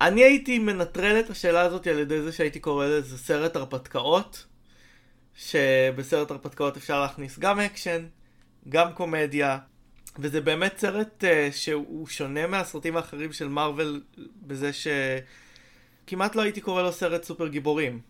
אני 0.00 0.24
הייתי 0.24 0.58
מנטרל 0.58 1.20
את 1.20 1.30
השאלה 1.30 1.60
הזאת 1.60 1.86
על 1.86 1.98
ידי 1.98 2.22
זה 2.22 2.32
שהייתי 2.32 2.60
קורא 2.60 2.86
לזה 2.86 3.18
סרט 3.18 3.56
הרפתקאות, 3.56 4.46
שבסרט 5.36 6.30
הרפתקאות 6.30 6.76
אפשר 6.76 7.00
להכניס 7.00 7.38
גם 7.38 7.60
אקשן, 7.60 8.04
גם 8.68 8.92
קומדיה, 8.92 9.58
וזה 10.18 10.40
באמת 10.40 10.78
סרט 10.78 11.24
uh, 11.24 11.52
שהוא 11.52 12.06
שונה 12.06 12.46
מהסרטים 12.46 12.96
האחרים 12.96 13.32
של 13.32 13.48
מארוול 13.48 14.02
בזה 14.46 14.72
ש... 14.72 14.86
כמעט 16.06 16.36
לא 16.36 16.42
הייתי 16.42 16.60
קורא 16.60 16.82
לו 16.82 16.92
סרט 16.92 17.24
סופר 17.24 17.48
גיבורים. 17.48 18.00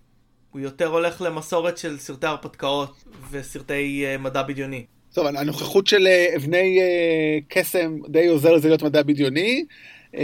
הוא 0.51 0.61
יותר 0.61 0.86
הולך 0.86 1.22
למסורת 1.22 1.78
של 1.78 1.99
סרטי 1.99 2.26
הרפתקאות 2.26 3.05
וסרטי 3.30 4.05
uh, 4.05 4.18
מדע 4.18 4.43
בדיוני. 4.43 4.84
טוב, 5.12 5.26
הנוכחות 5.26 5.86
של 5.86 6.07
uh, 6.07 6.36
אבני 6.36 6.78
uh, 6.80 7.45
קסם 7.49 7.99
די 8.09 8.26
עוזר 8.26 8.53
לזה 8.53 8.68
להיות 8.68 8.82
מדע 8.82 9.03
בדיוני, 9.03 9.64
uh, 10.12 10.16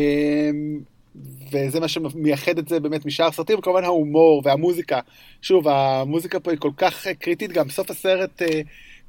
וזה 1.53 1.81
מה 1.81 1.89
שמייחד 1.89 2.59
את 2.59 2.69
זה 2.69 2.81
באמת 2.81 3.07
משאר 3.07 3.27
הסרטים, 3.27 3.59
וכמובן 3.59 3.85
ההומור 3.85 4.43
והמוזיקה. 4.45 5.01
שוב, 5.43 5.69
המוזיקה 5.69 6.41
פה 6.41 6.51
היא 6.51 6.59
כל 6.59 6.73
כך 6.77 7.07
קריטית, 7.19 7.53
גם 7.53 7.69
בסוף 7.69 7.91
הסרט 7.91 8.43
uh, 8.43 8.47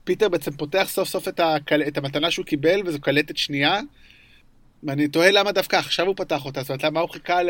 פיטר 0.04 0.30
בעצם 0.30 0.52
פותח 0.52 0.88
סוף 0.90 1.08
סוף 1.08 1.28
את, 1.28 1.40
הקל... 1.40 1.82
את 1.88 1.98
המתנה 1.98 2.32
שהוא 2.32 2.46
קיבל, 2.46 2.82
וזו 2.86 3.02
קלטת 3.02 3.38
שנייה. 3.38 3.80
ואני 4.84 5.08
תוהה 5.08 5.32
למה 5.32 5.52
דווקא 5.52 5.76
עכשיו 5.76 6.08
הוא 6.08 6.16
פתח 6.16 6.46
אותה, 6.46 6.62
זאת 6.62 6.70
אומרת, 6.70 6.84
למה 6.84 7.00
הוא 7.00 7.10
חיכה 7.10 7.44
ל... 7.44 7.50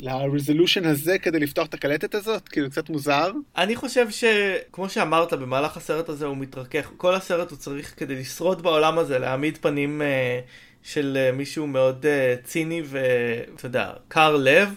לרזולושן 0.00 0.84
הזה 0.84 1.18
כדי 1.18 1.38
לפתוח 1.38 1.66
את 1.66 1.74
הקלטת 1.74 2.14
הזאת? 2.14 2.48
כאילו 2.48 2.70
קצת 2.70 2.90
מוזר. 2.90 3.30
אני 3.56 3.76
חושב 3.76 4.06
שכמו 4.10 4.88
שאמרת 4.88 5.32
במהלך 5.32 5.76
הסרט 5.76 6.08
הזה 6.08 6.26
הוא 6.26 6.36
מתרכך 6.36 6.90
כל 6.96 7.14
הסרט 7.14 7.50
הוא 7.50 7.58
צריך 7.58 7.94
כדי 7.96 8.14
לשרוד 8.14 8.62
בעולם 8.62 8.98
הזה 8.98 9.18
להעמיד 9.18 9.58
פנים 9.58 10.02
uh, 10.02 10.84
של 10.88 11.18
uh, 11.30 11.36
מישהו 11.36 11.66
מאוד 11.66 12.04
uh, 12.04 12.46
ציני 12.46 12.82
ואתה 12.86 13.66
יודע 13.66 13.92
קר 14.08 14.36
לב 14.36 14.74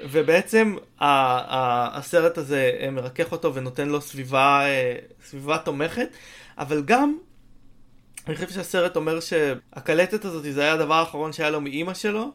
ובעצם 0.00 0.76
ה- 0.98 1.06
ה- 1.06 1.98
הסרט 1.98 2.38
הזה 2.38 2.72
מרכך 2.92 3.32
אותו 3.32 3.54
ונותן 3.54 3.88
לו 3.88 4.00
סביבה 4.00 4.62
uh, 4.66 5.24
סביבה 5.26 5.58
תומכת 5.58 6.08
אבל 6.58 6.82
גם 6.82 7.16
אני 8.26 8.34
חושב 8.36 8.50
שהסרט 8.50 8.96
אומר 8.96 9.20
שהקלטת 9.20 10.24
הזאת 10.24 10.44
זה 10.52 10.62
היה 10.62 10.72
הדבר 10.72 10.94
האחרון 10.94 11.32
שהיה 11.32 11.50
לו 11.50 11.60
מאימא 11.60 11.94
שלו 11.94 12.32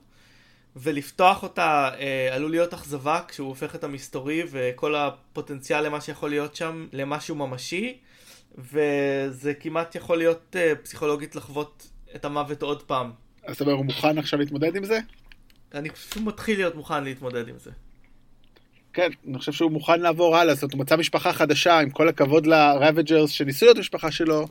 ולפתוח 0.75 1.43
אותה 1.43 1.89
אה, 1.99 2.35
עלול 2.35 2.51
להיות 2.51 2.73
אכזבה 2.73 3.21
כשהוא 3.27 3.47
הופך 3.47 3.75
את 3.75 3.83
המסתורי 3.83 4.43
וכל 4.51 4.95
הפוטנציאל 4.95 5.85
למה 5.85 6.01
שיכול 6.01 6.29
להיות 6.29 6.55
שם 6.55 6.87
למשהו 6.93 7.35
ממשי 7.35 7.97
וזה 8.57 9.53
כמעט 9.59 9.95
יכול 9.95 10.17
להיות 10.17 10.55
אה, 10.55 10.73
פסיכולוגית 10.83 11.35
לחוות 11.35 11.87
את 12.15 12.25
המוות 12.25 12.61
עוד 12.61 12.83
פעם. 12.83 13.11
אז 13.43 13.55
אתה 13.55 13.63
אומר 13.63 13.75
הוא 13.75 13.85
מוכן 13.85 14.17
עכשיו 14.17 14.39
להתמודד 14.39 14.75
עם 14.75 14.85
זה? 14.85 14.99
אני 15.73 15.89
חושב 15.89 16.09
שהוא 16.09 16.27
מתחיל 16.27 16.57
להיות 16.57 16.75
מוכן 16.75 17.03
להתמודד 17.03 17.47
עם 17.47 17.55
זה. 17.59 17.71
כן, 18.93 19.09
אני 19.27 19.39
חושב 19.39 19.51
שהוא 19.51 19.71
מוכן 19.71 19.99
לעבור 19.99 20.37
הלאה, 20.37 20.53
זאת 20.53 20.63
אומרת 20.63 20.73
הוא 20.73 20.81
מצא 20.81 20.97
משפחה 20.97 21.33
חדשה, 21.33 21.79
עם 21.79 21.89
כל 21.89 22.09
הכבוד 22.09 22.45
לרבג'רס 22.45 23.29
שניסו 23.29 23.65
להיות 23.65 23.77
משפחה 23.77 24.11
שלו, 24.11 24.47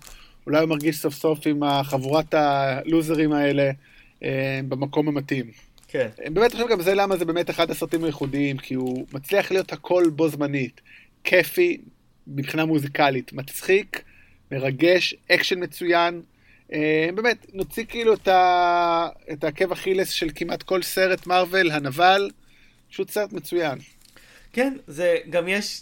אולי 0.46 0.60
הוא 0.60 0.68
מרגיש 0.68 0.98
סוף 0.98 1.14
סוף 1.14 1.46
עם 1.46 1.62
החבורת 1.62 2.34
הלוזרים 2.34 3.32
האלה 3.32 3.70
אה, 4.22 4.60
במקום 4.68 5.08
המתאים. 5.08 5.50
כן. 5.92 6.08
באמת 6.30 6.52
חושב 6.52 6.68
גם 6.68 6.82
זה 6.82 6.94
למה 6.94 7.16
זה 7.16 7.24
באמת 7.24 7.50
אחד 7.50 7.70
הסרטים 7.70 8.04
הייחודיים, 8.04 8.58
כי 8.58 8.74
הוא 8.74 9.06
מצליח 9.12 9.50
להיות 9.50 9.72
הכל 9.72 10.04
בו 10.10 10.28
זמנית. 10.28 10.80
כיפי 11.24 11.78
מבחינה 12.26 12.64
מוזיקלית, 12.64 13.32
מצחיק, 13.32 14.02
מרגש, 14.50 15.14
אקשן 15.32 15.62
מצוין. 15.62 16.22
אה, 16.72 17.08
באמת, 17.14 17.46
נוציא 17.52 17.84
כאילו 17.88 18.14
את, 18.14 18.28
ה... 18.28 19.08
את 19.32 19.44
העקב 19.44 19.72
אכילס 19.72 20.08
של 20.10 20.30
כמעט 20.34 20.62
כל 20.62 20.82
סרט 20.82 21.26
מארוול, 21.26 21.70
הנבל, 21.70 22.30
פשוט 22.90 23.10
סרט 23.10 23.32
מצוין. 23.32 23.78
כן, 24.52 24.76
זה 24.86 25.16
גם 25.30 25.48
יש, 25.48 25.80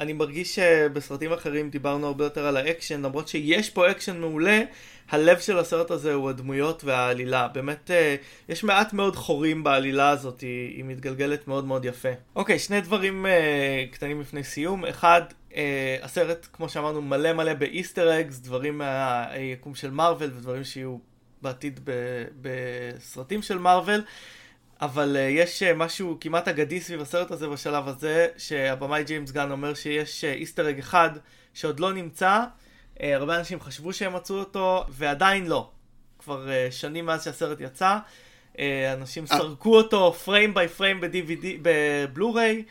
אני 0.00 0.12
מרגיש 0.12 0.54
שבסרטים 0.54 1.32
אחרים 1.32 1.70
דיברנו 1.70 2.06
הרבה 2.06 2.24
יותר 2.24 2.46
על 2.46 2.56
האקשן, 2.56 3.02
למרות 3.02 3.28
שיש 3.28 3.70
פה 3.70 3.90
אקשן 3.90 4.20
מעולה, 4.20 4.62
הלב 5.10 5.38
של 5.40 5.58
הסרט 5.58 5.90
הזה 5.90 6.14
הוא 6.14 6.30
הדמויות 6.30 6.84
והעלילה. 6.84 7.48
באמת, 7.48 7.90
אה, 7.90 8.16
יש 8.48 8.64
מעט 8.64 8.92
מאוד 8.92 9.16
חורים 9.16 9.64
בעלילה 9.64 10.10
הזאת, 10.10 10.40
היא, 10.40 10.76
היא 10.76 10.84
מתגלגלת 10.84 11.48
מאוד 11.48 11.64
מאוד 11.64 11.84
יפה. 11.84 12.08
אוקיי, 12.36 12.58
שני 12.58 12.80
דברים 12.80 13.26
uh, 13.26 13.94
קטנים 13.94 14.20
לפני 14.20 14.44
סיום. 14.44 14.84
אחד, 14.84 15.22
uh, 15.50 15.54
הסרט, 16.02 16.46
כמו 16.52 16.68
שאמרנו, 16.68 17.02
מלא 17.02 17.32
מלא 17.32 17.54
ב 17.54 17.63
Easter 17.63 18.20
eggs, 18.20 18.38
דברים 18.38 18.78
מהיקום 18.78 19.74
של 19.74 19.90
מארוול 19.90 20.30
ודברים 20.36 20.64
שיהיו 20.64 20.98
בעתיד 21.42 21.80
בסרטים 22.40 23.42
של 23.42 23.58
מארוול. 23.58 24.02
אבל 24.80 25.16
uh, 25.16 25.18
יש 25.18 25.62
uh, 25.62 25.74
משהו 25.76 26.16
כמעט 26.20 26.48
אגדי 26.48 26.80
סביב 26.80 27.00
הסרט 27.00 27.30
הזה 27.30 27.48
בשלב 27.48 27.88
הזה, 27.88 28.26
שהבמאי 28.36 29.04
ג'יימס 29.04 29.30
גן 29.30 29.50
אומר 29.50 29.74
שיש 29.74 30.24
איסטר 30.24 30.66
uh, 30.66 30.68
אג 30.68 30.78
אחד 30.78 31.10
שעוד 31.54 31.80
לא 31.80 31.92
נמצא, 31.92 32.44
הרבה 33.02 33.38
אנשים 33.38 33.60
חשבו 33.60 33.92
שהם 33.92 34.16
מצאו 34.16 34.36
אותו, 34.36 34.84
ועדיין 34.88 35.46
לא. 35.46 35.70
כבר 36.18 36.46
uh, 36.46 36.72
שנים 36.72 37.06
מאז 37.06 37.24
שהסרט 37.24 37.60
יצא, 37.60 37.98
uh, 38.54 38.58
אנשים 38.92 39.26
סרקו 39.26 39.76
אותו 39.76 40.12
frame 40.12 40.54
by 40.54 40.68
frame 40.68 41.00
ב-DVD, 41.00 41.46
בבלו-ריי, 41.62 42.62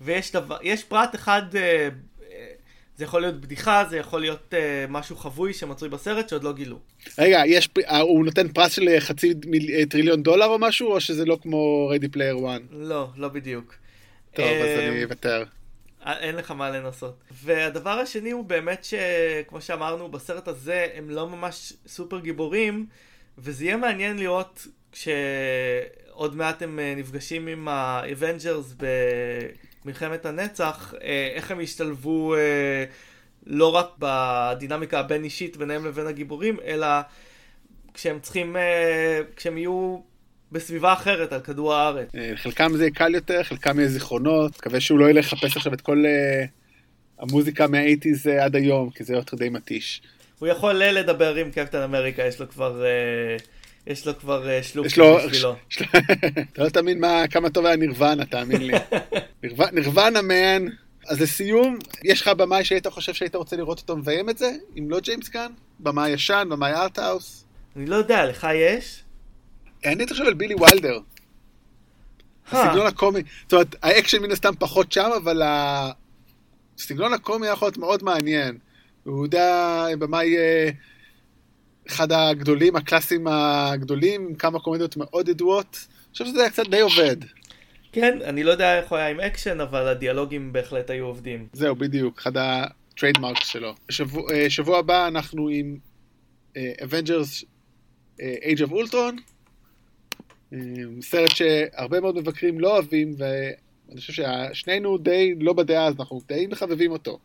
ויש 0.00 0.32
דבר, 0.32 0.58
יש 0.62 0.84
פרט 0.84 1.14
אחד, 1.14 1.42
uh, 1.52 1.56
זה 2.96 3.04
יכול 3.04 3.20
להיות 3.20 3.40
בדיחה, 3.40 3.84
זה 3.90 3.96
יכול 3.96 4.20
להיות 4.20 4.54
uh, 4.54 4.90
משהו 4.90 5.16
חבוי 5.16 5.54
שמצוי 5.54 5.88
בסרט 5.88 6.28
שעוד 6.28 6.44
לא 6.44 6.52
גילו. 6.52 6.78
רגע, 7.18 7.42
יש, 7.46 7.68
הוא 8.00 8.24
נותן 8.24 8.48
פרס 8.48 8.72
של 8.72 8.88
חצי 8.98 9.34
מיל, 9.46 9.84
טריליון 9.84 10.22
דולר 10.22 10.46
או 10.46 10.58
משהו, 10.58 10.92
או 10.92 11.00
שזה 11.00 11.24
לא 11.24 11.38
כמו 11.42 11.88
Ready 11.88 12.08
Player 12.08 12.36
1? 12.50 12.60
לא, 12.70 13.08
לא 13.16 13.28
בדיוק. 13.28 13.74
טוב, 14.34 14.46
אז 14.46 14.78
אני 14.78 15.04
אוותר. 15.04 15.44
אין 16.12 16.36
לך 16.36 16.50
מה 16.50 16.70
לנסות. 16.70 17.22
והדבר 17.30 17.90
השני 17.90 18.30
הוא 18.30 18.44
באמת 18.44 18.84
שכמו 18.84 19.60
שאמרנו 19.60 20.08
בסרט 20.08 20.48
הזה 20.48 20.86
הם 20.94 21.10
לא 21.10 21.28
ממש 21.28 21.72
סופר 21.86 22.20
גיבורים 22.20 22.86
וזה 23.38 23.64
יהיה 23.64 23.76
מעניין 23.76 24.18
לראות 24.18 24.66
כשעוד 24.92 26.36
מעט 26.36 26.62
הם 26.62 26.78
נפגשים 26.96 27.46
עם 27.46 27.68
ה 27.68 27.80
Avengers 27.80 28.74
במלחמת 29.84 30.26
הנצח 30.26 30.94
איך 31.34 31.50
הם 31.50 31.60
ישתלבו 31.60 32.34
לא 33.46 33.74
רק 33.74 33.88
בדינמיקה 33.98 35.00
הבין 35.00 35.24
אישית 35.24 35.56
ביניהם 35.56 35.86
לבין 35.86 36.06
הגיבורים 36.06 36.56
אלא 36.64 36.86
כשהם 37.94 38.20
צריכים 38.20 38.56
כשהם 39.36 39.58
יהיו 39.58 39.98
בסביבה 40.52 40.92
אחרת 40.92 41.32
על 41.32 41.40
כדור 41.40 41.74
הארץ. 41.74 42.08
חלקם 42.36 42.72
זה 42.76 42.90
קל 42.90 43.14
יותר, 43.14 43.42
חלקם 43.42 43.78
יהיה 43.78 43.88
זיכרונות, 43.88 44.58
מקווה 44.58 44.80
שהוא 44.80 44.98
לא 44.98 45.10
ילך 45.10 45.32
לחפש 45.32 45.56
עכשיו 45.56 45.74
את 45.74 45.80
כל 45.80 46.04
uh, 46.04 46.48
המוזיקה 47.18 47.66
מהאיטיז 47.66 48.26
uh, 48.26 48.30
עד 48.30 48.56
היום, 48.56 48.90
כי 48.90 49.04
זה 49.04 49.14
יותר 49.14 49.36
די 49.36 49.48
מתיש. 49.48 50.02
הוא 50.38 50.48
יכול 50.48 50.74
לדבר 50.74 51.34
עם 51.34 51.50
קפטן 51.50 51.82
אמריקה, 51.82 52.22
יש 52.22 52.40
לו 52.40 52.48
כבר... 52.48 52.82
Uh, 53.38 53.42
יש 53.86 54.06
לו 54.06 54.18
כבר 54.18 54.46
uh, 54.46 54.62
שלוק 54.62 54.86
בשבילו. 54.86 55.56
אתה 56.52 56.64
לא 56.64 56.68
תאמין 56.68 57.00
מה, 57.00 57.24
כמה 57.30 57.50
טוב 57.50 57.66
היה 57.66 57.76
נירוונה, 57.76 58.24
תאמין 58.24 58.62
לי. 58.62 58.74
נירוונה 59.72 60.22
מן. 60.22 60.66
אז 61.08 61.20
לסיום, 61.20 61.78
יש 62.04 62.22
לך 62.22 62.28
במאי 62.28 62.64
שהיית 62.64 62.86
חושב 62.86 63.14
שהיית 63.14 63.34
רוצה 63.34 63.56
לראות 63.56 63.78
אותו 63.78 63.96
מביים 63.96 64.30
את 64.30 64.38
זה? 64.38 64.52
אם 64.78 64.90
לא 64.90 65.00
ג'יימס 65.00 65.28
גן? 65.28 65.52
במאי 65.80 66.10
ישן, 66.10 66.48
במאי 66.50 66.72
arthouse? 66.72 67.44
אני 67.76 67.86
לא 67.86 67.96
יודע, 67.96 68.26
לך 68.26 68.46
יש? 68.54 69.02
אני 69.84 70.06
חושב 70.06 70.24
על 70.24 70.34
בילי 70.34 70.54
וילדר. 70.54 70.98
הסגנון 72.46 72.86
הקומי, 72.86 73.22
זאת 73.42 73.52
אומרת, 73.52 73.76
האקשן 73.82 74.22
מן 74.22 74.30
הסתם 74.30 74.52
פחות 74.58 74.92
שם, 74.92 75.10
אבל 75.16 75.42
הסגנון 76.78 77.12
הקומי 77.12 77.46
יכול 77.46 77.66
להיות 77.66 77.78
מאוד 77.78 78.02
מעניין. 78.02 78.58
הוא 79.04 79.24
יודע 79.24 79.86
יהיה 80.12 80.72
אחד 81.88 82.12
הגדולים, 82.12 82.76
הקלאסים 82.76 83.26
הגדולים, 83.26 84.26
עם 84.28 84.34
כמה 84.34 84.60
קומדיות 84.60 84.96
מאוד 84.96 85.28
ידועות. 85.28 85.86
אני 85.90 86.12
חושב 86.12 86.24
שזה 86.24 86.40
היה 86.40 86.50
קצת 86.50 86.66
די 86.70 86.80
עובד. 86.80 87.16
כן, 87.92 88.18
אני 88.24 88.44
לא 88.44 88.50
יודע 88.50 88.78
איך 88.78 88.90
הוא 88.90 88.98
היה 88.98 89.08
עם 89.08 89.20
אקשן, 89.20 89.60
אבל 89.60 89.88
הדיאלוגים 89.88 90.52
בהחלט 90.52 90.90
היו 90.90 91.06
עובדים. 91.06 91.46
זהו, 91.52 91.76
בדיוק, 91.76 92.18
אחד 92.18 92.32
ה 92.36 92.46
trademarks 92.46 93.46
שלו. 93.46 93.74
שבוע, 93.88 94.30
שבוע 94.48 94.78
הבא 94.78 95.08
אנחנו 95.08 95.48
עם 95.48 95.76
Avengers 96.56 97.44
Age 98.18 98.60
of 98.66 98.70
Ultron. 98.70 99.20
סרט 101.00 101.30
שהרבה 101.30 102.00
מאוד 102.00 102.16
מבקרים 102.16 102.60
לא 102.60 102.72
אוהבים, 102.72 103.14
ואני 103.18 104.00
חושב 104.00 104.22
ששנינו 104.52 104.98
די 104.98 105.34
לא 105.40 105.52
בדעה, 105.52 105.86
אז 105.86 105.94
אנחנו 105.98 106.20
די 106.28 106.46
מחבבים 106.50 106.90
אותו. 106.90 107.18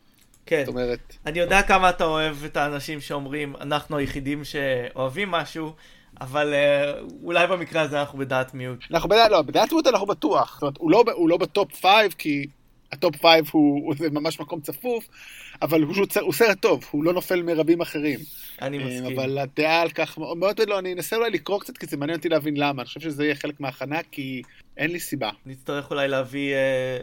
כן. 0.45 0.63
זאת 0.65 0.67
אומרת... 0.67 1.15
אני 1.26 1.39
יודע 1.39 1.61
כמה 1.61 1.89
אתה 1.89 2.05
אוהב 2.05 2.43
את 2.45 2.57
האנשים 2.57 3.01
שאומרים, 3.01 3.55
אנחנו 3.61 3.97
היחידים 3.97 4.43
שאוהבים 4.43 5.32
משהו, 5.32 5.74
אבל 6.21 6.53
אולי 7.24 7.47
במקרה 7.47 7.82
הזה 7.82 7.99
אנחנו 7.99 8.19
בדעת 8.19 8.53
מיעוט. 8.53 8.80
אנחנו 8.91 9.09
בדעת, 9.09 9.32
לא, 9.32 9.41
בדעת 9.41 9.71
מיעוט 9.71 9.88
אנחנו 9.88 10.07
בטוח. 10.07 10.53
זאת 10.53 10.61
אומרת, 10.61 10.78
הוא 10.78 10.91
לא, 10.91 11.03
הוא 11.13 11.30
לא 11.30 11.38
ב 11.38 11.47
top 11.47 11.76
five, 11.76 12.16
כי 12.17 12.47
ה 12.93 12.99
top 12.99 13.16
five 13.16 13.45
הוא, 13.52 13.86
הוא 13.86 14.10
ממש 14.12 14.39
מקום 14.39 14.62
צפוף, 14.62 15.08
אבל 15.62 15.82
הוא, 15.82 15.96
הוא 16.22 16.34
סרט 16.34 16.60
טוב, 16.60 16.86
הוא 16.91 17.04
לא 17.04 17.14
נופל 17.14 17.41
מרבים 17.41 17.82
אחרים. 17.82 18.20
אני 18.62 18.78
מסכים. 18.78 19.20
אבל 19.20 19.38
הדעה 19.38 19.82
על 19.82 19.89
כך 19.89 20.18
מאוד 20.18 20.62
לא, 20.68 20.80
אני 20.80 20.94
אנסה 20.94 21.16
אולי 21.16 21.30
לקרוא 21.30 21.60
קצת, 21.60 21.78
כי 21.78 21.86
זה 21.86 21.98
מעניין 21.98 22.18
אותי 22.18 22.30
להבין 22.30 22.58
למה. 22.58 22.82
אני 22.82 22.88
חושב 22.88 23.00
שזה 23.00 23.24
יהיה 23.24 23.36
חלק 23.36 23.60
מההכנה, 23.60 24.00
כי 24.12 24.41
אין 24.78 24.91
לי 24.91 25.00
סיבה. 25.00 25.30
נצטרך 25.46 25.91
אולי 25.91 26.08
להביא 26.08 26.54
אה, 26.54 26.98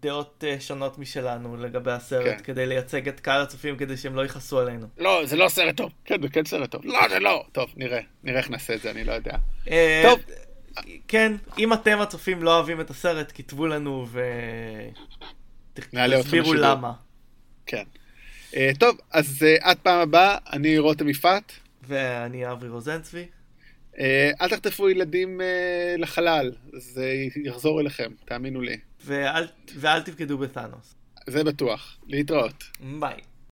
דעות 0.00 0.44
אה, 0.46 0.56
שונות 0.60 0.98
משלנו 0.98 1.56
לגבי 1.56 1.92
הסרט, 1.92 2.24
כן. 2.24 2.42
כדי 2.44 2.66
לייצג 2.66 3.08
את 3.08 3.20
קהל 3.20 3.42
הצופים, 3.42 3.76
כדי 3.76 3.96
שהם 3.96 4.14
לא 4.14 4.24
יכעסו 4.24 4.58
עלינו. 4.58 4.86
לא, 4.98 5.26
זה 5.26 5.36
לא 5.36 5.48
סרט 5.48 5.76
טוב. 5.76 5.90
כן, 6.04 6.22
זה 6.22 6.28
כן 6.28 6.44
סרט 6.44 6.70
טוב. 6.70 6.84
לא, 6.84 7.08
זה 7.08 7.18
לא. 7.18 7.44
טוב, 7.52 7.70
נראה. 7.76 8.00
נראה 8.24 8.38
איך 8.38 8.50
נעשה 8.50 8.74
את 8.74 8.80
זה, 8.80 8.90
אני 8.90 9.04
לא 9.04 9.12
יודע. 9.12 9.36
אה, 9.70 10.02
טוב. 10.04 10.20
כן, 11.08 11.32
אם 11.58 11.72
אתם 11.72 12.00
הצופים 12.00 12.42
לא 12.42 12.56
אוהבים 12.56 12.80
את 12.80 12.90
הסרט, 12.90 13.32
כתבו 13.34 13.66
לנו 13.66 14.06
ו... 14.08 14.20
תסבירו 15.74 16.54
למה. 16.54 16.92
כן. 17.66 17.84
Uh, 18.50 18.54
טוב, 18.78 18.98
אז 19.10 19.42
uh, 19.42 19.64
עד 19.64 19.78
פעם 19.78 20.00
הבאה, 20.00 20.38
אני 20.52 20.78
רותם 20.78 21.08
יפעת. 21.08 21.52
ואני 21.88 22.50
אבי 22.52 22.68
רוזנצבי. 22.68 23.26
Uh, 23.92 23.98
אל 24.40 24.48
תחטפו 24.48 24.88
ילדים 24.88 25.40
uh, 25.40 26.00
לחלל, 26.00 26.52
זה 26.72 27.14
יחזור 27.44 27.80
אליכם, 27.80 28.12
תאמינו 28.24 28.60
לי. 28.60 28.76
ואל, 29.04 29.46
ואל 29.76 30.02
תבגדו 30.02 30.38
בתאנוס. 30.38 30.94
זה 31.26 31.44
בטוח. 31.44 31.98
להתראות. 32.06 32.64
ביי. 33.00 33.16